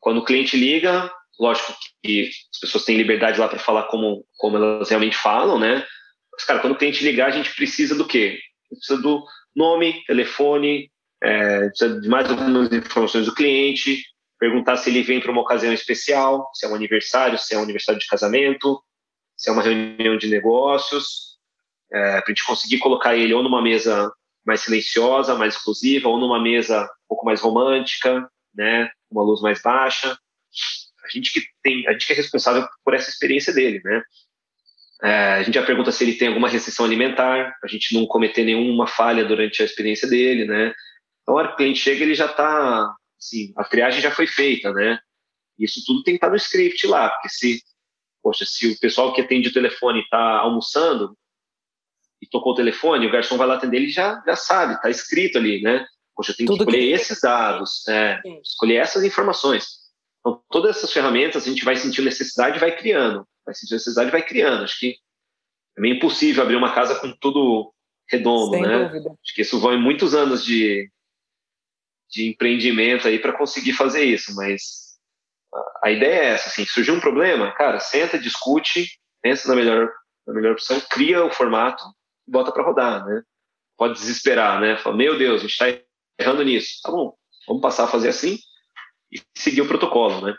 quando 0.00 0.18
o 0.18 0.24
cliente 0.24 0.56
liga, 0.56 1.10
lógico 1.38 1.74
que 2.02 2.30
as 2.52 2.60
pessoas 2.60 2.84
têm 2.84 2.96
liberdade 2.96 3.38
lá 3.38 3.48
para 3.48 3.58
falar 3.58 3.84
como, 3.84 4.26
como 4.36 4.56
elas 4.56 4.88
realmente 4.88 5.16
falam, 5.16 5.58
né? 5.58 5.86
Mas, 6.32 6.44
cara, 6.44 6.58
quando 6.58 6.72
o 6.72 6.78
cliente 6.78 7.04
ligar, 7.04 7.28
a 7.28 7.32
gente 7.32 7.54
precisa 7.54 7.94
do 7.94 8.06
quê? 8.06 8.40
Precisa 8.68 9.00
do 9.00 9.24
nome, 9.54 10.02
telefone, 10.06 10.90
é, 11.22 11.68
precisa 11.68 12.00
de 12.00 12.08
mais 12.08 12.28
algumas 12.28 12.72
informações 12.72 13.26
do 13.26 13.34
cliente, 13.34 14.02
perguntar 14.38 14.76
se 14.76 14.90
ele 14.90 15.02
vem 15.02 15.20
para 15.20 15.30
uma 15.30 15.42
ocasião 15.42 15.72
especial, 15.72 16.50
se 16.52 16.66
é 16.66 16.68
um 16.68 16.74
aniversário, 16.74 17.38
se 17.38 17.54
é 17.54 17.58
um 17.58 17.62
aniversário 17.62 18.00
de 18.00 18.06
casamento, 18.06 18.82
se 19.36 19.50
é 19.50 19.52
uma 19.52 19.62
reunião 19.62 20.16
de 20.16 20.28
negócios, 20.28 21.38
é, 21.92 22.20
para 22.20 22.24
a 22.26 22.28
gente 22.28 22.44
conseguir 22.44 22.78
colocar 22.78 23.16
ele 23.16 23.34
ou 23.34 23.42
numa 23.42 23.62
mesa 23.62 24.12
mais 24.44 24.60
silenciosa, 24.60 25.34
mais 25.34 25.54
exclusiva, 25.54 26.08
ou 26.08 26.18
numa 26.18 26.40
mesa 26.40 26.84
um 26.84 27.08
pouco 27.08 27.24
mais 27.24 27.40
romântica, 27.40 28.28
né, 28.54 28.90
uma 29.10 29.22
luz 29.22 29.40
mais 29.40 29.60
baixa. 29.62 30.16
A 31.04 31.08
gente 31.08 31.32
que 31.32 31.42
tem, 31.62 31.86
a 31.86 31.92
gente 31.92 32.06
que 32.06 32.12
é 32.12 32.16
responsável 32.16 32.66
por 32.84 32.94
essa 32.94 33.10
experiência 33.10 33.52
dele, 33.52 33.80
né? 33.84 34.02
É, 35.02 35.32
a 35.34 35.42
gente 35.42 35.54
já 35.54 35.66
pergunta 35.66 35.92
se 35.92 36.02
ele 36.02 36.14
tem 36.14 36.28
alguma 36.28 36.48
restrição 36.48 36.84
alimentar, 36.84 37.54
a 37.62 37.66
gente 37.66 37.92
não 37.92 38.06
cometer 38.06 38.42
nenhuma 38.44 38.86
falha 38.86 39.24
durante 39.24 39.60
a 39.60 39.64
experiência 39.64 40.08
dele, 40.08 40.46
né? 40.46 40.72
Então, 41.22 41.36
a 41.36 41.38
hora 41.38 41.48
que 41.48 41.54
o 41.54 41.56
cliente 41.56 41.80
chega, 41.80 42.02
ele 42.02 42.14
já 42.14 42.26
está, 42.26 42.94
assim, 43.18 43.52
a 43.56 43.64
triagem 43.64 44.00
já 44.00 44.10
foi 44.10 44.26
feita, 44.26 44.72
né? 44.72 44.98
Isso 45.58 45.82
tudo 45.84 46.02
tem 46.02 46.14
que 46.14 46.18
estar 46.18 46.30
no 46.30 46.36
script 46.36 46.86
lá, 46.86 47.10
porque 47.10 47.28
se, 47.28 47.60
poxa, 48.24 48.46
se 48.46 48.72
o 48.72 48.80
pessoal 48.80 49.12
que 49.12 49.20
atende 49.20 49.50
o 49.50 49.52
telefone 49.52 50.00
está 50.00 50.38
almoçando 50.38 51.14
e 52.22 52.26
tocou 52.26 52.54
o 52.54 52.56
telefone, 52.56 53.06
o 53.06 53.12
garçom 53.12 53.36
vai 53.36 53.46
lá 53.46 53.56
atender, 53.56 53.76
ele 53.76 53.90
já, 53.90 54.22
já 54.26 54.34
sabe, 54.34 54.74
está 54.74 54.88
escrito 54.88 55.36
ali, 55.36 55.60
né? 55.60 55.86
Poxa, 56.16 56.32
eu 56.32 56.36
tenho 56.36 56.46
tudo 56.46 56.64
que 56.64 56.70
escolher 56.70 56.86
que... 56.86 56.92
esses 57.02 57.20
dados, 57.20 57.86
é, 57.86 58.18
escolher 58.42 58.76
essas 58.76 59.04
informações. 59.04 59.84
Então, 60.20 60.42
todas 60.50 60.78
essas 60.78 60.90
ferramentas 60.90 61.44
a 61.44 61.50
gente 61.50 61.66
vai 61.66 61.76
sentir 61.76 62.00
necessidade 62.00 62.56
e 62.56 62.60
vai 62.60 62.74
criando. 62.74 63.28
Vai 63.44 63.54
sentir 63.54 63.74
necessidade 63.74 64.08
e 64.08 64.12
vai 64.12 64.22
criando. 64.22 64.64
Acho 64.64 64.78
que 64.78 64.96
é 65.76 65.80
meio 65.80 65.96
impossível 65.96 66.42
abrir 66.42 66.56
uma 66.56 66.74
casa 66.74 66.98
com 66.98 67.12
tudo 67.12 67.74
redondo, 68.08 68.52
Sem 68.52 68.62
né? 68.62 68.88
Dúvida. 68.88 69.10
Acho 69.22 69.34
que 69.34 69.42
isso 69.42 69.60
vai 69.60 69.76
muitos 69.76 70.14
anos 70.14 70.42
de, 70.42 70.90
de 72.10 72.30
empreendimento 72.30 73.06
aí 73.06 73.18
para 73.18 73.36
conseguir 73.36 73.74
fazer 73.74 74.04
isso, 74.04 74.34
mas 74.34 74.83
a 75.82 75.90
ideia 75.90 76.20
é 76.20 76.26
essa, 76.30 76.48
assim, 76.48 76.64
surgiu 76.64 76.94
um 76.94 77.00
problema, 77.00 77.52
cara, 77.52 77.78
senta, 77.78 78.18
discute, 78.18 78.86
pensa 79.22 79.48
na 79.48 79.54
melhor, 79.54 79.90
na 80.26 80.34
melhor 80.34 80.52
opção, 80.52 80.80
cria 80.90 81.24
o 81.24 81.30
formato 81.30 81.82
e 82.26 82.30
bota 82.30 82.52
para 82.52 82.64
rodar, 82.64 83.04
né? 83.04 83.22
Pode 83.76 83.94
desesperar, 83.94 84.60
né? 84.60 84.76
Fala, 84.76 84.96
meu 84.96 85.18
Deus, 85.18 85.40
a 85.40 85.46
gente 85.46 85.50
está 85.50 85.66
errando 86.18 86.44
nisso. 86.44 86.80
Tá 86.82 86.90
bom, 86.90 87.14
vamos 87.46 87.62
passar 87.62 87.84
a 87.84 87.88
fazer 87.88 88.08
assim 88.08 88.38
e 89.12 89.20
seguir 89.36 89.62
o 89.62 89.68
protocolo, 89.68 90.26
né? 90.26 90.34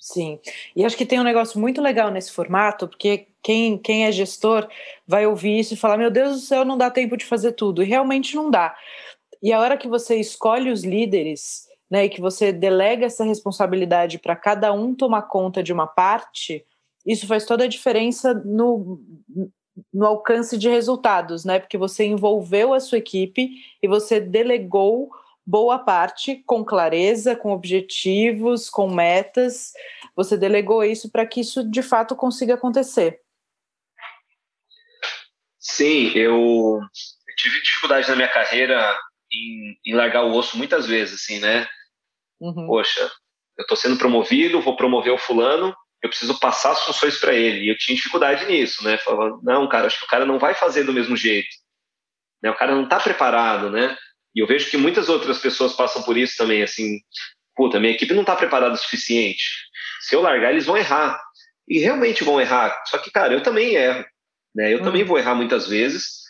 Sim, 0.00 0.38
e 0.74 0.84
acho 0.84 0.96
que 0.96 1.04
tem 1.04 1.18
um 1.18 1.24
negócio 1.24 1.58
muito 1.58 1.82
legal 1.82 2.12
nesse 2.12 2.30
formato, 2.30 2.86
porque 2.86 3.26
quem, 3.42 3.76
quem 3.76 4.06
é 4.06 4.12
gestor 4.12 4.68
vai 5.04 5.26
ouvir 5.26 5.58
isso 5.58 5.74
e 5.74 5.76
falar: 5.76 5.96
Meu 5.96 6.12
Deus 6.12 6.34
do 6.34 6.38
céu, 6.38 6.64
não 6.64 6.78
dá 6.78 6.90
tempo 6.90 7.16
de 7.16 7.24
fazer 7.24 7.52
tudo. 7.52 7.82
E 7.82 7.86
realmente 7.86 8.36
não 8.36 8.48
dá. 8.48 8.76
E 9.42 9.52
a 9.52 9.60
hora 9.60 9.76
que 9.76 9.88
você 9.88 10.16
escolhe 10.16 10.70
os 10.70 10.84
líderes, 10.84 11.65
né, 11.90 12.04
e 12.04 12.08
que 12.08 12.20
você 12.20 12.52
delega 12.52 13.06
essa 13.06 13.24
responsabilidade 13.24 14.18
para 14.18 14.34
cada 14.34 14.72
um 14.72 14.94
tomar 14.94 15.22
conta 15.22 15.62
de 15.62 15.72
uma 15.72 15.86
parte, 15.86 16.64
isso 17.04 17.26
faz 17.26 17.44
toda 17.44 17.64
a 17.64 17.68
diferença 17.68 18.34
no, 18.34 19.00
no 19.92 20.06
alcance 20.06 20.58
de 20.58 20.68
resultados, 20.68 21.44
né? 21.44 21.60
Porque 21.60 21.78
você 21.78 22.04
envolveu 22.04 22.74
a 22.74 22.80
sua 22.80 22.98
equipe 22.98 23.50
e 23.80 23.86
você 23.86 24.20
delegou 24.20 25.10
boa 25.46 25.78
parte 25.78 26.42
com 26.44 26.64
clareza, 26.64 27.36
com 27.36 27.52
objetivos, 27.52 28.68
com 28.68 28.92
metas. 28.92 29.72
Você 30.16 30.36
delegou 30.36 30.82
isso 30.82 31.10
para 31.10 31.24
que 31.24 31.40
isso 31.40 31.62
de 31.62 31.82
fato 31.82 32.16
consiga 32.16 32.54
acontecer. 32.54 33.20
Sim, 35.60 36.10
eu, 36.14 36.80
tive 37.36 37.60
dificuldade 37.60 38.08
na 38.08 38.16
minha 38.16 38.32
carreira 38.32 38.98
em, 39.32 39.78
em, 39.84 39.94
largar 39.94 40.24
o 40.24 40.32
osso 40.32 40.56
muitas 40.56 40.86
vezes, 40.86 41.22
assim, 41.22 41.38
né? 41.38 41.68
Uhum. 42.40 42.66
Poxa, 42.66 43.10
eu 43.58 43.62
estou 43.62 43.76
sendo 43.76 43.96
promovido, 43.96 44.60
vou 44.60 44.76
promover 44.76 45.12
o 45.12 45.18
fulano, 45.18 45.74
eu 46.02 46.08
preciso 46.08 46.38
passar 46.38 46.72
as 46.72 46.82
funções 46.84 47.18
para 47.18 47.34
ele. 47.34 47.64
E 47.64 47.68
eu 47.68 47.76
tinha 47.76 47.96
dificuldade 47.96 48.44
nisso, 48.46 48.84
né? 48.84 48.98
Falava, 48.98 49.38
não, 49.42 49.68
cara, 49.68 49.86
acho 49.86 49.98
que 49.98 50.04
o 50.04 50.08
cara 50.08 50.26
não 50.26 50.38
vai 50.38 50.54
fazer 50.54 50.84
do 50.84 50.92
mesmo 50.92 51.16
jeito. 51.16 51.48
Né? 52.42 52.50
O 52.50 52.56
cara 52.56 52.74
não 52.74 52.84
está 52.84 53.00
preparado, 53.00 53.70
né? 53.70 53.96
E 54.34 54.40
eu 54.40 54.46
vejo 54.46 54.70
que 54.70 54.76
muitas 54.76 55.08
outras 55.08 55.38
pessoas 55.38 55.72
passam 55.72 56.02
por 56.02 56.16
isso 56.16 56.36
também, 56.36 56.62
assim, 56.62 56.98
puta, 57.54 57.80
minha 57.80 57.94
equipe 57.94 58.12
não 58.12 58.20
está 58.20 58.36
preparada 58.36 58.74
o 58.74 58.78
suficiente. 58.78 59.44
Se 60.00 60.14
eu 60.14 60.20
largar, 60.20 60.52
eles 60.52 60.66
vão 60.66 60.76
errar. 60.76 61.18
E 61.66 61.78
realmente 61.78 62.22
vão 62.22 62.40
errar. 62.40 62.80
Só 62.86 62.98
que, 62.98 63.10
cara, 63.10 63.32
eu 63.32 63.42
também 63.42 63.74
erro. 63.74 64.04
Né? 64.54 64.72
Eu 64.72 64.78
uhum. 64.78 64.84
também 64.84 65.04
vou 65.04 65.18
errar 65.18 65.34
muitas 65.34 65.66
vezes. 65.66 66.20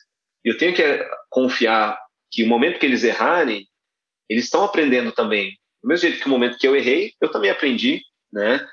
E 0.44 0.48
eu 0.48 0.56
tenho 0.56 0.74
que 0.74 0.82
confiar 1.28 1.98
que 2.30 2.44
o 2.44 2.46
momento 2.46 2.78
que 2.78 2.86
eles 2.86 3.02
errarem, 3.02 3.66
eles 4.28 4.44
estão 4.44 4.64
aprendendo 4.64 5.12
também. 5.12 5.58
Do 5.86 5.90
mesmo 5.90 6.08
jeito 6.08 6.20
que 6.20 6.26
o 6.26 6.30
momento 6.30 6.58
que 6.58 6.66
eu 6.66 6.74
errei, 6.74 7.12
eu 7.20 7.30
também 7.30 7.48
aprendi, 7.48 8.02
né? 8.32 8.66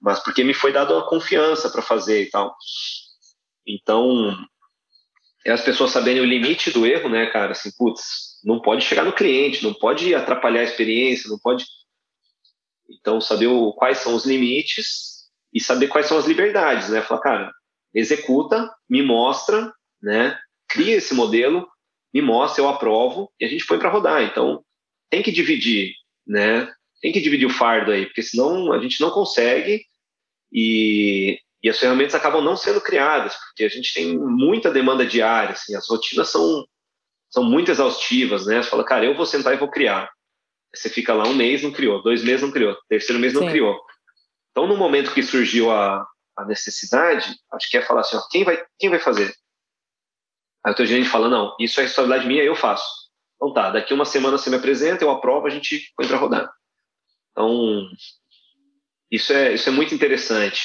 Mas 0.00 0.20
porque 0.20 0.42
me 0.42 0.54
foi 0.54 0.72
dado 0.72 0.96
a 0.96 1.06
confiança 1.06 1.68
para 1.68 1.82
fazer 1.82 2.22
e 2.22 2.30
tal. 2.30 2.56
Então, 3.68 4.34
é 5.44 5.52
as 5.52 5.60
pessoas 5.60 5.90
saberem 5.90 6.22
o 6.22 6.24
limite 6.24 6.70
do 6.70 6.86
erro, 6.86 7.10
né, 7.10 7.26
cara? 7.26 7.52
Assim, 7.52 7.70
putz, 7.76 8.40
não 8.42 8.62
pode 8.62 8.82
chegar 8.82 9.04
no 9.04 9.12
cliente, 9.12 9.62
não 9.62 9.74
pode 9.74 10.14
atrapalhar 10.14 10.60
a 10.60 10.64
experiência, 10.64 11.28
não 11.28 11.38
pode. 11.38 11.66
Então, 12.88 13.20
saber 13.20 13.48
o, 13.48 13.74
quais 13.74 13.98
são 13.98 14.14
os 14.14 14.24
limites 14.24 15.28
e 15.52 15.60
saber 15.60 15.88
quais 15.88 16.06
são 16.06 16.16
as 16.16 16.24
liberdades, 16.24 16.88
né? 16.88 17.02
Falar, 17.02 17.20
cara, 17.20 17.52
executa, 17.92 18.74
me 18.88 19.02
mostra, 19.02 19.70
né? 20.02 20.40
Cria 20.66 20.96
esse 20.96 21.12
modelo, 21.12 21.68
me 22.12 22.22
mostra, 22.22 22.62
eu 22.62 22.70
aprovo 22.70 23.30
e 23.38 23.44
a 23.44 23.48
gente 23.48 23.66
põe 23.66 23.78
para 23.78 23.90
rodar. 23.90 24.22
Então, 24.22 24.64
tem 25.10 25.22
que 25.22 25.30
dividir, 25.30 25.92
né? 26.26 26.72
Tem 27.00 27.12
que 27.12 27.20
dividir 27.20 27.46
o 27.46 27.50
fardo 27.52 27.90
aí, 27.90 28.06
porque 28.06 28.22
senão 28.22 28.72
a 28.72 28.80
gente 28.80 29.00
não 29.00 29.10
consegue 29.10 29.84
e, 30.52 31.38
e 31.62 31.68
as 31.68 31.78
ferramentas 31.78 32.14
acabam 32.14 32.42
não 32.42 32.56
sendo 32.56 32.80
criadas, 32.80 33.34
porque 33.34 33.64
a 33.64 33.68
gente 33.68 33.92
tem 33.92 34.18
muita 34.18 34.70
demanda 34.70 35.04
diária, 35.04 35.52
assim, 35.52 35.74
as 35.74 35.88
rotinas 35.88 36.28
são 36.28 36.64
são 37.34 37.42
muito 37.42 37.68
exaustivas, 37.68 38.46
né? 38.46 38.62
Você 38.62 38.70
fala, 38.70 38.84
cara, 38.84 39.04
eu 39.04 39.16
vou 39.16 39.26
sentar 39.26 39.52
e 39.52 39.56
vou 39.56 39.68
criar. 39.68 40.08
Você 40.72 40.88
fica 40.88 41.12
lá 41.12 41.24
um 41.24 41.34
mês, 41.34 41.64
não 41.64 41.72
criou, 41.72 42.00
dois 42.00 42.22
meses, 42.22 42.42
não 42.42 42.52
criou, 42.52 42.76
terceiro 42.88 43.20
mês, 43.20 43.32
não 43.32 43.42
Sim. 43.42 43.48
criou. 43.48 43.76
Então, 44.52 44.68
no 44.68 44.76
momento 44.76 45.12
que 45.12 45.20
surgiu 45.20 45.72
a, 45.72 46.06
a 46.36 46.44
necessidade, 46.44 47.34
acho 47.52 47.68
que 47.68 47.76
é 47.76 47.82
falar 47.82 48.02
assim, 48.02 48.16
ó, 48.16 48.22
quem, 48.30 48.44
vai, 48.44 48.64
quem 48.78 48.88
vai 48.88 49.00
fazer? 49.00 49.34
Aí 50.64 50.72
o 50.72 50.76
teu 50.76 50.86
gerente 50.86 51.08
fala, 51.08 51.28
não, 51.28 51.56
isso 51.58 51.80
é 51.80 51.82
responsabilidade 51.82 52.28
minha, 52.28 52.44
eu 52.44 52.54
faço. 52.54 52.86
Então 53.36 53.52
tá, 53.52 53.70
daqui 53.70 53.92
uma 53.92 54.04
semana 54.04 54.38
você 54.38 54.48
me 54.50 54.56
apresenta, 54.56 55.04
eu 55.04 55.10
aprovo, 55.10 55.46
a 55.46 55.50
gente 55.50 55.92
põe 55.96 56.06
para 56.06 56.16
rodar. 56.16 56.50
Então, 57.32 57.88
isso 59.10 59.32
é, 59.32 59.54
isso 59.54 59.68
é 59.68 59.72
muito 59.72 59.94
interessante. 59.94 60.60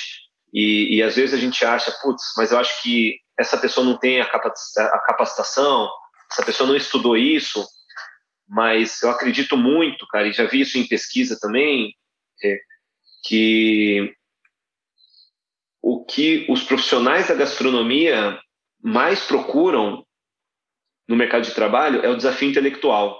E, 0.53 0.97
e 0.97 1.03
às 1.03 1.15
vezes 1.15 1.34
a 1.34 1.41
gente 1.41 1.63
acha, 1.65 1.91
putz, 2.01 2.24
mas 2.38 2.51
eu 2.51 2.59
acho 2.59 2.82
que 2.82 3.20
essa 3.38 3.57
pessoa 3.57 3.86
não 3.86 3.97
tem 3.97 4.22
a 4.22 4.26
capacitação, 4.26 5.89
essa 6.32 6.45
pessoa 6.45 6.67
não 6.67 6.76
estudou 6.76 7.17
isso, 7.17 7.65
mas 8.47 9.01
eu 9.01 9.09
acredito 9.09 9.55
muito, 9.55 10.07
cara, 10.07 10.28
e 10.28 10.34
já 10.34 10.45
vi 10.45 10.61
isso 10.61 10.78
em 10.78 10.88
pesquisa 10.88 11.38
também, 11.39 11.93
é, 12.43 12.57
que 13.24 14.13
o 15.82 16.03
que 16.03 16.45
os 16.49 16.63
profissionais 16.63 17.28
da 17.28 17.36
gastronomia 17.36 18.39
mais 18.82 19.24
procuram 19.24 20.05
no 21.10 21.16
mercado 21.16 21.43
de 21.43 21.55
trabalho 21.55 22.05
é 22.05 22.10
o 22.10 22.16
desafio 22.16 22.51
intelectual. 22.51 23.20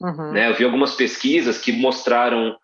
Uhum. 0.00 0.32
Né? 0.32 0.48
Eu 0.48 0.54
vi 0.54 0.64
algumas 0.64 0.94
pesquisas 0.94 1.58
que 1.58 1.72
mostraram 1.72 2.56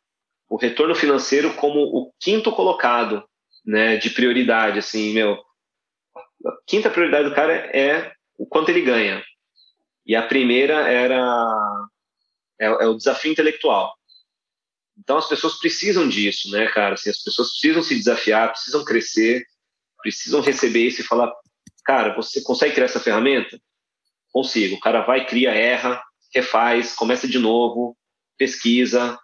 o 0.49 0.57
retorno 0.57 0.95
financeiro 0.95 1.55
como 1.55 1.80
o 1.80 2.12
quinto 2.20 2.53
colocado 2.53 3.24
né, 3.66 3.97
de 3.97 4.11
prioridade. 4.11 4.78
Assim, 4.78 5.12
meu, 5.12 5.34
a 5.34 6.53
quinta 6.68 6.88
prioridade 6.88 7.28
do 7.28 7.34
cara 7.34 7.53
é 7.53 8.12
o 8.38 8.47
quanto 8.47 8.68
ele 8.68 8.82
ganha. 8.82 9.24
E 10.07 10.14
a 10.14 10.22
primeira 10.22 10.88
era 10.88 11.20
é, 12.61 12.66
é, 12.66 12.86
o 12.86 12.97
desafio 12.97 13.32
intelectual. 13.32 13.93
Então 14.97 15.16
as 15.16 15.28
pessoas 15.28 15.59
precisam 15.59 16.09
disso, 16.09 16.49
né, 16.53 16.68
cara? 16.68 16.95
Assim, 16.95 17.11
as 17.11 17.22
pessoas 17.22 17.51
precisam 17.51 17.82
se 17.82 17.97
desafiar, 17.97 18.53
precisam 18.53 18.84
crescer, 18.84 19.45
precisam 20.01 20.41
receber 20.41 20.86
isso 20.86 21.01
e 21.01 21.05
falar, 21.05 21.32
cara, 21.84 22.14
você 22.14 22.41
consegue 22.43 22.74
criar 22.74 22.84
essa 22.84 23.01
ferramenta? 23.01 23.59
Consigo. 24.33 24.76
O 24.76 24.81
cara 24.81 25.03
vai, 25.03 25.26
cria, 25.26 25.51
erra, 25.51 26.03
refaz, 26.35 26.95
começa 26.95 27.26
de 27.26 27.39
novo, 27.39 27.97
pesquisa. 28.39 29.18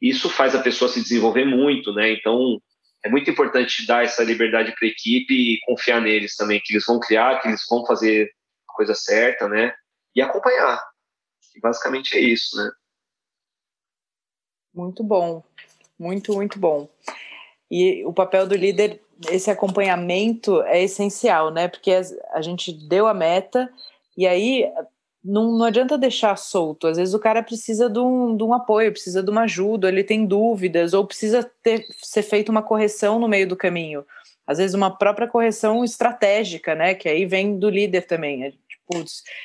Isso 0.00 0.28
faz 0.28 0.54
a 0.54 0.62
pessoa 0.62 0.90
se 0.90 1.02
desenvolver 1.02 1.44
muito, 1.44 1.92
né? 1.92 2.12
Então 2.12 2.60
é 3.04 3.08
muito 3.08 3.30
importante 3.30 3.86
dar 3.86 4.04
essa 4.04 4.24
liberdade 4.24 4.74
para 4.74 4.86
a 4.86 4.90
equipe 4.90 5.34
e 5.34 5.60
confiar 5.66 6.00
neles 6.00 6.34
também, 6.36 6.60
que 6.62 6.72
eles 6.72 6.84
vão 6.86 6.98
criar, 6.98 7.40
que 7.40 7.48
eles 7.48 7.64
vão 7.68 7.84
fazer 7.86 8.30
a 8.68 8.72
coisa 8.72 8.94
certa, 8.94 9.48
né? 9.48 9.74
E 10.14 10.22
acompanhar. 10.22 10.82
E 11.54 11.60
basicamente 11.60 12.16
é 12.16 12.20
isso, 12.20 12.56
né? 12.56 12.70
Muito 14.74 15.04
bom, 15.04 15.42
muito, 15.98 16.34
muito 16.34 16.58
bom. 16.58 16.88
E 17.70 18.04
o 18.04 18.12
papel 18.12 18.46
do 18.46 18.56
líder, 18.56 19.00
esse 19.30 19.50
acompanhamento 19.50 20.62
é 20.62 20.82
essencial, 20.82 21.52
né? 21.52 21.68
Porque 21.68 21.92
a 22.32 22.42
gente 22.42 22.72
deu 22.72 23.06
a 23.06 23.14
meta 23.14 23.72
e 24.16 24.26
aí 24.26 24.70
não, 25.24 25.56
não 25.56 25.64
adianta 25.64 25.96
deixar 25.96 26.36
solto. 26.36 26.86
Às 26.86 26.98
vezes 26.98 27.14
o 27.14 27.18
cara 27.18 27.42
precisa 27.42 27.88
de 27.88 27.98
um, 27.98 28.36
de 28.36 28.42
um 28.44 28.52
apoio, 28.52 28.92
precisa 28.92 29.22
de 29.22 29.30
uma 29.30 29.42
ajuda, 29.42 29.88
ele 29.88 30.04
tem 30.04 30.26
dúvidas, 30.26 30.92
ou 30.92 31.06
precisa 31.06 31.48
ter, 31.62 31.86
ser 32.02 32.22
feita 32.22 32.52
uma 32.52 32.62
correção 32.62 33.18
no 33.18 33.26
meio 33.26 33.48
do 33.48 33.56
caminho. 33.56 34.04
Às 34.46 34.58
vezes 34.58 34.74
uma 34.74 34.90
própria 34.94 35.26
correção 35.26 35.82
estratégica, 35.82 36.74
né? 36.74 36.94
Que 36.94 37.08
aí 37.08 37.24
vem 37.24 37.58
do 37.58 37.70
líder 37.70 38.02
também. 38.02 38.44
É, 38.44 38.50
tipo, 38.50 39.02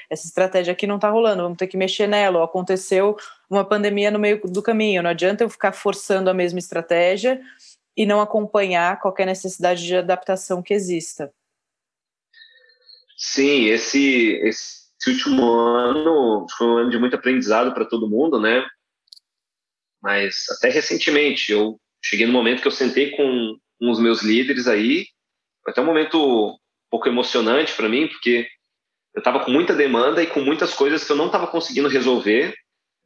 essa 0.09 0.27
estratégia 0.27 0.73
aqui 0.73 0.85
não 0.85 0.99
tá 0.99 1.09
rolando, 1.09 1.43
vamos 1.43 1.57
ter 1.57 1.67
que 1.67 1.77
mexer 1.77 2.07
nela. 2.07 2.39
Ou 2.39 2.43
aconteceu 2.43 3.15
uma 3.49 3.63
pandemia 3.63 4.11
no 4.11 4.19
meio 4.19 4.41
do 4.43 4.61
caminho. 4.61 5.01
Não 5.01 5.09
adianta 5.09 5.43
eu 5.43 5.49
ficar 5.49 5.71
forçando 5.71 6.29
a 6.29 6.33
mesma 6.33 6.59
estratégia 6.59 7.39
e 7.95 8.05
não 8.05 8.19
acompanhar 8.19 8.99
qualquer 8.99 9.25
necessidade 9.25 9.85
de 9.85 9.95
adaptação 9.95 10.61
que 10.61 10.73
exista. 10.73 11.31
Sim, 13.21 13.65
esse, 13.65 14.39
esse 14.43 15.09
último 15.09 15.51
ano 15.51 16.47
foi 16.57 16.67
um 16.67 16.77
ano 16.77 16.89
de 16.89 16.97
muito 16.97 17.17
aprendizado 17.17 17.73
para 17.73 17.83
todo 17.83 18.09
mundo, 18.09 18.39
né? 18.39 18.65
Mas 20.01 20.45
até 20.49 20.69
recentemente 20.69 21.51
eu 21.51 21.77
cheguei 22.01 22.25
no 22.25 22.31
momento 22.31 22.61
que 22.61 22.67
eu 22.69 22.71
sentei 22.71 23.11
com, 23.11 23.57
com 23.77 23.91
os 23.91 23.99
meus 23.99 24.21
líderes 24.21 24.69
aí, 24.69 25.05
foi 25.61 25.73
até 25.73 25.81
um 25.81 25.85
momento 25.85 26.17
um 26.53 26.57
pouco 26.89 27.09
emocionante 27.09 27.73
para 27.75 27.89
mim, 27.89 28.07
porque 28.07 28.47
eu 29.13 29.19
estava 29.19 29.43
com 29.43 29.51
muita 29.51 29.75
demanda 29.75 30.23
e 30.23 30.27
com 30.27 30.39
muitas 30.39 30.73
coisas 30.73 31.03
que 31.03 31.11
eu 31.11 31.17
não 31.17 31.25
estava 31.25 31.47
conseguindo 31.47 31.89
resolver, 31.89 32.55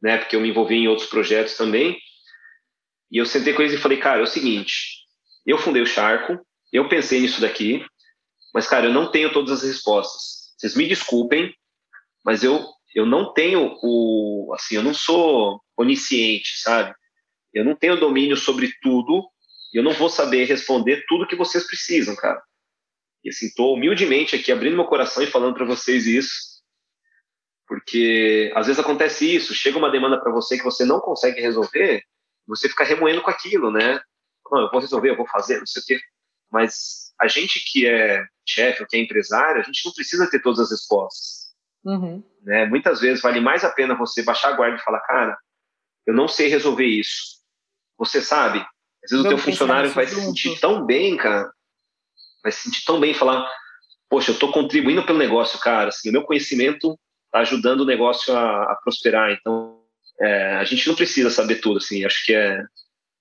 né? 0.00 0.18
Porque 0.18 0.36
eu 0.36 0.40
me 0.40 0.50
envolvi 0.50 0.76
em 0.76 0.86
outros 0.86 1.08
projetos 1.08 1.56
também. 1.56 1.98
E 3.10 3.18
eu 3.18 3.26
sentei 3.26 3.52
com 3.52 3.62
eles 3.62 3.74
e 3.74 3.82
falei, 3.82 3.98
cara, 3.98 4.20
é 4.20 4.22
o 4.22 4.28
seguinte, 4.28 4.94
eu 5.44 5.58
fundei 5.58 5.82
o 5.82 5.86
Charco, 5.86 6.38
eu 6.72 6.88
pensei 6.88 7.18
nisso 7.18 7.40
daqui, 7.40 7.84
mas, 8.54 8.68
cara, 8.68 8.86
eu 8.86 8.92
não 8.92 9.10
tenho 9.10 9.32
todas 9.32 9.50
as 9.50 9.62
respostas. 9.64 10.54
Vocês 10.56 10.76
me 10.76 10.86
desculpem, 10.86 11.52
mas 12.24 12.44
eu, 12.44 12.64
eu 12.94 13.04
não 13.04 13.32
tenho 13.34 13.76
o. 13.82 14.54
Assim, 14.54 14.76
eu 14.76 14.82
não 14.82 14.94
sou 14.94 15.60
onisciente, 15.76 16.60
sabe? 16.60 16.94
Eu 17.52 17.64
não 17.64 17.74
tenho 17.74 17.98
domínio 17.98 18.36
sobre 18.36 18.70
tudo. 18.80 19.28
E 19.72 19.76
eu 19.76 19.82
não 19.82 19.92
vou 19.92 20.08
saber 20.08 20.44
responder 20.44 21.04
tudo 21.08 21.26
que 21.26 21.34
vocês 21.34 21.66
precisam, 21.66 22.14
cara. 22.14 22.40
E 23.24 23.30
assim, 23.30 23.46
estou 23.46 23.74
humildemente 23.74 24.36
aqui 24.36 24.52
abrindo 24.52 24.76
meu 24.76 24.84
coração 24.84 25.22
e 25.22 25.26
falando 25.26 25.54
para 25.54 25.64
vocês 25.64 26.06
isso, 26.06 26.62
porque 27.66 28.52
às 28.54 28.66
vezes 28.66 28.78
acontece 28.78 29.34
isso, 29.34 29.54
chega 29.54 29.78
uma 29.78 29.90
demanda 29.90 30.20
para 30.20 30.30
você 30.30 30.56
que 30.56 30.62
você 30.62 30.84
não 30.84 31.00
consegue 31.00 31.40
resolver, 31.40 32.04
você 32.46 32.68
fica 32.68 32.84
remoendo 32.84 33.22
com 33.22 33.30
aquilo, 33.30 33.70
né? 33.72 33.98
Não, 34.52 34.60
eu 34.60 34.70
vou 34.70 34.80
resolver, 34.80 35.10
eu 35.10 35.16
vou 35.16 35.26
fazer, 35.26 35.58
não 35.58 35.66
sei 35.66 35.82
o 35.82 35.84
quê. 35.86 36.00
Mas 36.52 37.03
a 37.20 37.28
gente 37.28 37.62
que 37.64 37.86
é 37.86 38.24
chefe 38.46 38.82
ou 38.82 38.88
que 38.88 38.96
é 38.96 39.00
empresário, 39.00 39.60
a 39.60 39.64
gente 39.64 39.84
não 39.84 39.92
precisa 39.92 40.28
ter 40.28 40.40
todas 40.40 40.60
as 40.60 40.70
respostas. 40.70 41.54
Uhum. 41.84 42.22
Né? 42.42 42.66
Muitas 42.66 43.00
vezes 43.00 43.22
vale 43.22 43.40
mais 43.40 43.64
a 43.64 43.70
pena 43.70 43.96
você 43.96 44.22
baixar 44.22 44.52
a 44.52 44.56
guarda 44.56 44.76
e 44.76 44.82
falar, 44.82 45.00
cara, 45.00 45.36
eu 46.06 46.14
não 46.14 46.28
sei 46.28 46.48
resolver 46.48 46.86
isso. 46.86 47.42
Você 47.98 48.20
sabe? 48.20 48.58
Às 49.04 49.10
vezes 49.10 49.24
Vamos 49.24 49.26
o 49.26 49.28
teu 49.28 49.38
funcionário 49.38 49.90
vai 49.90 50.06
se 50.06 50.16
sentir 50.16 50.58
tão 50.60 50.84
bem, 50.84 51.16
cara, 51.16 51.50
vai 52.42 52.52
se 52.52 52.62
sentir 52.62 52.84
tão 52.84 52.98
bem 52.98 53.14
falar, 53.14 53.48
poxa, 54.08 54.30
eu 54.30 54.34
estou 54.34 54.52
contribuindo 54.52 55.04
pelo 55.04 55.18
negócio, 55.18 55.58
cara, 55.60 55.88
assim, 55.88 56.08
o 56.08 56.12
meu 56.12 56.22
conhecimento 56.22 56.98
está 57.26 57.40
ajudando 57.40 57.80
o 57.80 57.86
negócio 57.86 58.34
a, 58.34 58.72
a 58.72 58.78
prosperar. 58.82 59.32
Então, 59.32 59.82
é, 60.20 60.56
a 60.56 60.64
gente 60.64 60.86
não 60.86 60.94
precisa 60.94 61.30
saber 61.30 61.56
tudo, 61.56 61.78
assim. 61.78 62.04
Acho 62.04 62.24
que 62.24 62.34
é 62.34 62.60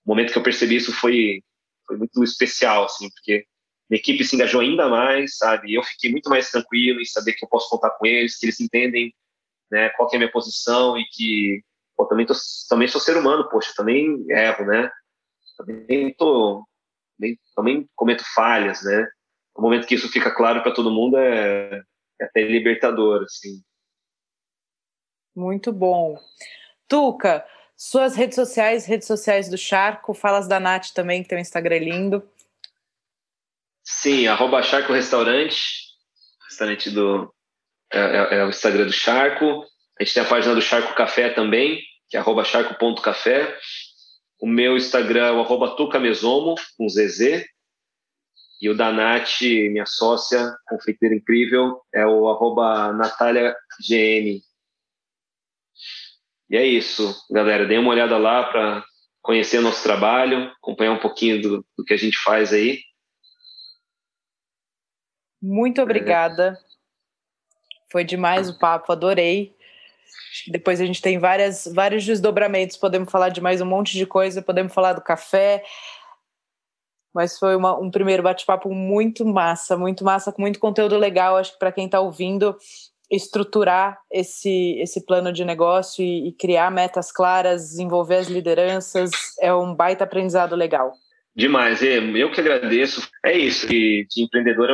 o 0.06 0.10
momento 0.10 0.32
que 0.32 0.38
eu 0.38 0.44
percebi 0.44 0.76
isso 0.76 0.94
foi 0.94 1.42
foi 1.86 1.98
muito 1.98 2.24
especial, 2.24 2.86
assim, 2.86 3.10
porque 3.10 3.46
minha 3.90 4.00
equipe 4.00 4.24
se 4.24 4.36
engajou 4.36 4.62
ainda 4.62 4.88
mais, 4.88 5.38
sabe? 5.38 5.74
Eu 5.74 5.84
fiquei 5.84 6.12
muito 6.12 6.30
mais 6.30 6.50
tranquilo 6.50 7.02
em 7.02 7.06
saber 7.06 7.34
que 7.34 7.44
eu 7.44 7.50
posso 7.50 7.70
contar 7.70 7.92
com 7.92 8.06
eles, 8.06 8.38
que 8.38 8.46
eles 8.46 8.60
entendem, 8.60 9.14
né, 9.72 9.90
qual 9.90 10.10
é 10.12 10.16
a 10.16 10.20
minha 10.20 10.32
posição 10.32 10.98
e 10.98 11.06
que, 11.06 11.64
pô, 11.96 12.06
também, 12.06 12.26
tô, 12.26 12.34
também 12.70 12.88
sou 12.88 13.02
ser 13.02 13.18
humano, 13.18 13.48
poxa, 13.50 13.74
também 13.76 14.26
erro, 14.30 14.66
né? 14.66 14.90
Também 15.58 16.14
tô, 16.14 16.66
também, 17.18 17.40
também 17.56 17.90
cometo 17.96 18.24
falhas, 18.34 18.84
né? 18.84 19.08
O 19.56 19.62
momento 19.62 19.86
que 19.88 19.96
isso 19.96 20.10
fica 20.10 20.32
claro 20.32 20.62
para 20.64 20.74
todo 20.74 20.92
mundo 20.92 21.18
é, 21.18 21.84
é 22.20 22.26
até 22.26 22.42
libertador, 22.42 23.24
assim. 23.24 23.62
Muito 25.36 25.72
bom. 25.72 26.18
Tuca, 26.88 27.46
suas 27.76 28.16
redes 28.16 28.36
sociais, 28.36 28.86
redes 28.86 29.08
sociais 29.08 29.50
do 29.50 29.58
Charco, 29.58 30.14
falas 30.14 30.48
da 30.48 30.60
Nath 30.60 30.92
também, 30.94 31.24
que 31.24 31.30
tem 31.30 31.38
um 31.38 31.42
Instagram 31.42 31.80
lindo. 31.80 32.28
Sim, 33.84 34.28
arroba 34.28 34.64
Charco 34.64 34.94
Restaurante, 34.94 35.84
restaurante 36.50 36.90
do. 36.90 37.34
É, 37.92 38.00
é, 38.00 38.36
é, 38.38 38.46
o 38.46 38.50
Instagram 38.50 38.86
do 38.86 38.94
Charco. 38.94 39.66
A 40.00 40.04
gente 40.04 40.14
tem 40.14 40.24
a 40.24 40.28
página 40.28 40.56
do 40.56 40.62
Charco 40.62 40.96
Café 40.96 41.30
também, 41.30 41.82
que 42.10 42.18
é 42.18 42.20
arroba 42.20 42.44
charco.café. 42.44 43.58
O 44.40 44.48
meu 44.48 44.76
Instagram 44.76 45.28
é 45.28 45.32
o 45.32 45.42
arroba 45.42 45.76
tucamesomo, 45.76 46.56
com 46.78 46.90
ZZ. 46.90 47.46
E 48.62 48.70
o 48.70 48.76
da 48.76 48.92
Nath, 48.92 49.42
minha 49.42 49.86
sócia, 49.86 50.56
confeiteira 50.68 51.14
incrível, 51.14 51.82
é 51.94 52.06
o 52.06 52.30
arroba 52.30 52.94
Natália 52.94 53.56
GN. 53.88 54.42
E 56.50 56.58
é 56.58 56.66
isso, 56.66 57.14
galera. 57.30 57.66
Dê 57.66 57.78
uma 57.78 57.92
olhada 57.92 58.18
lá 58.18 58.44
para 58.44 58.84
conhecer 59.22 59.60
o 59.60 59.62
nosso 59.62 59.84
trabalho, 59.84 60.52
acompanhar 60.62 60.94
um 60.94 61.00
pouquinho 61.00 61.42
do, 61.42 61.66
do 61.78 61.84
que 61.84 61.94
a 61.94 61.98
gente 61.98 62.18
faz 62.20 62.54
aí. 62.54 62.80
Muito 65.44 65.82
é. 65.82 65.84
obrigada. 65.84 66.58
Foi 67.92 68.06
demais 68.06 68.50
o 68.50 68.58
papo, 68.58 68.94
adorei. 68.94 69.54
Depois 70.48 70.80
a 70.80 70.86
gente 70.86 71.02
tem 71.02 71.20
várias, 71.20 71.68
vários 71.76 72.06
desdobramentos, 72.06 72.78
podemos 72.78 73.12
falar 73.12 73.30
de 73.30 73.42
mais 73.42 73.60
um 73.62 73.66
monte 73.66 73.98
de 73.98 74.06
coisa, 74.06 74.42
podemos 74.42 74.74
falar 74.74 74.94
do 74.94 75.02
café. 75.02 75.64
Mas 77.14 77.38
foi 77.38 77.56
uma, 77.56 77.78
um 77.78 77.92
primeiro 77.92 78.24
bate-papo 78.24 78.74
muito 78.74 79.26
massa, 79.26 79.78
muito 79.78 80.04
massa, 80.04 80.32
com 80.32 80.42
muito 80.42 80.60
conteúdo 80.60 80.98
legal. 80.98 81.38
Acho 81.38 81.54
que 81.54 81.60
para 81.60 81.72
quem 81.72 81.86
está 81.86 82.00
ouvindo, 82.00 82.58
estruturar 83.12 84.00
esse, 84.10 84.80
esse 84.80 85.06
plano 85.06 85.32
de 85.32 85.46
negócio 85.46 86.04
e, 86.04 86.30
e, 86.30 86.32
criar 86.32 86.72
metas 86.72 87.12
claras, 87.12 87.70
desenvolver 87.70 88.16
as 88.16 88.28
lideranças, 88.28 89.12
é 89.40 89.54
um 89.54 89.76
baita 89.76 90.06
aprendizado 90.06 90.56
legal. 90.56 90.94
Demais, 91.36 91.82
eu 91.84 92.32
que 92.32 92.40
agradeço. 92.40 93.08
É 93.24 93.38
isso, 93.38 93.68
que 93.68 94.08
de 94.10 94.24
empreendedor 94.24 94.70
é 94.70 94.74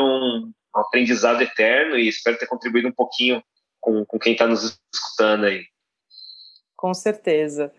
um 0.75 0.79
aprendizado 0.79 1.41
eterno 1.41 1.97
e 1.97 2.07
espero 2.07 2.37
ter 2.37 2.47
contribuído 2.47 2.87
um 2.87 2.93
pouquinho 2.93 3.43
com, 3.79 4.05
com 4.05 4.19
quem 4.19 4.33
está 4.33 4.47
nos 4.47 4.79
escutando 4.93 5.45
aí. 5.45 5.63
Com 6.75 6.93
certeza. 6.93 7.73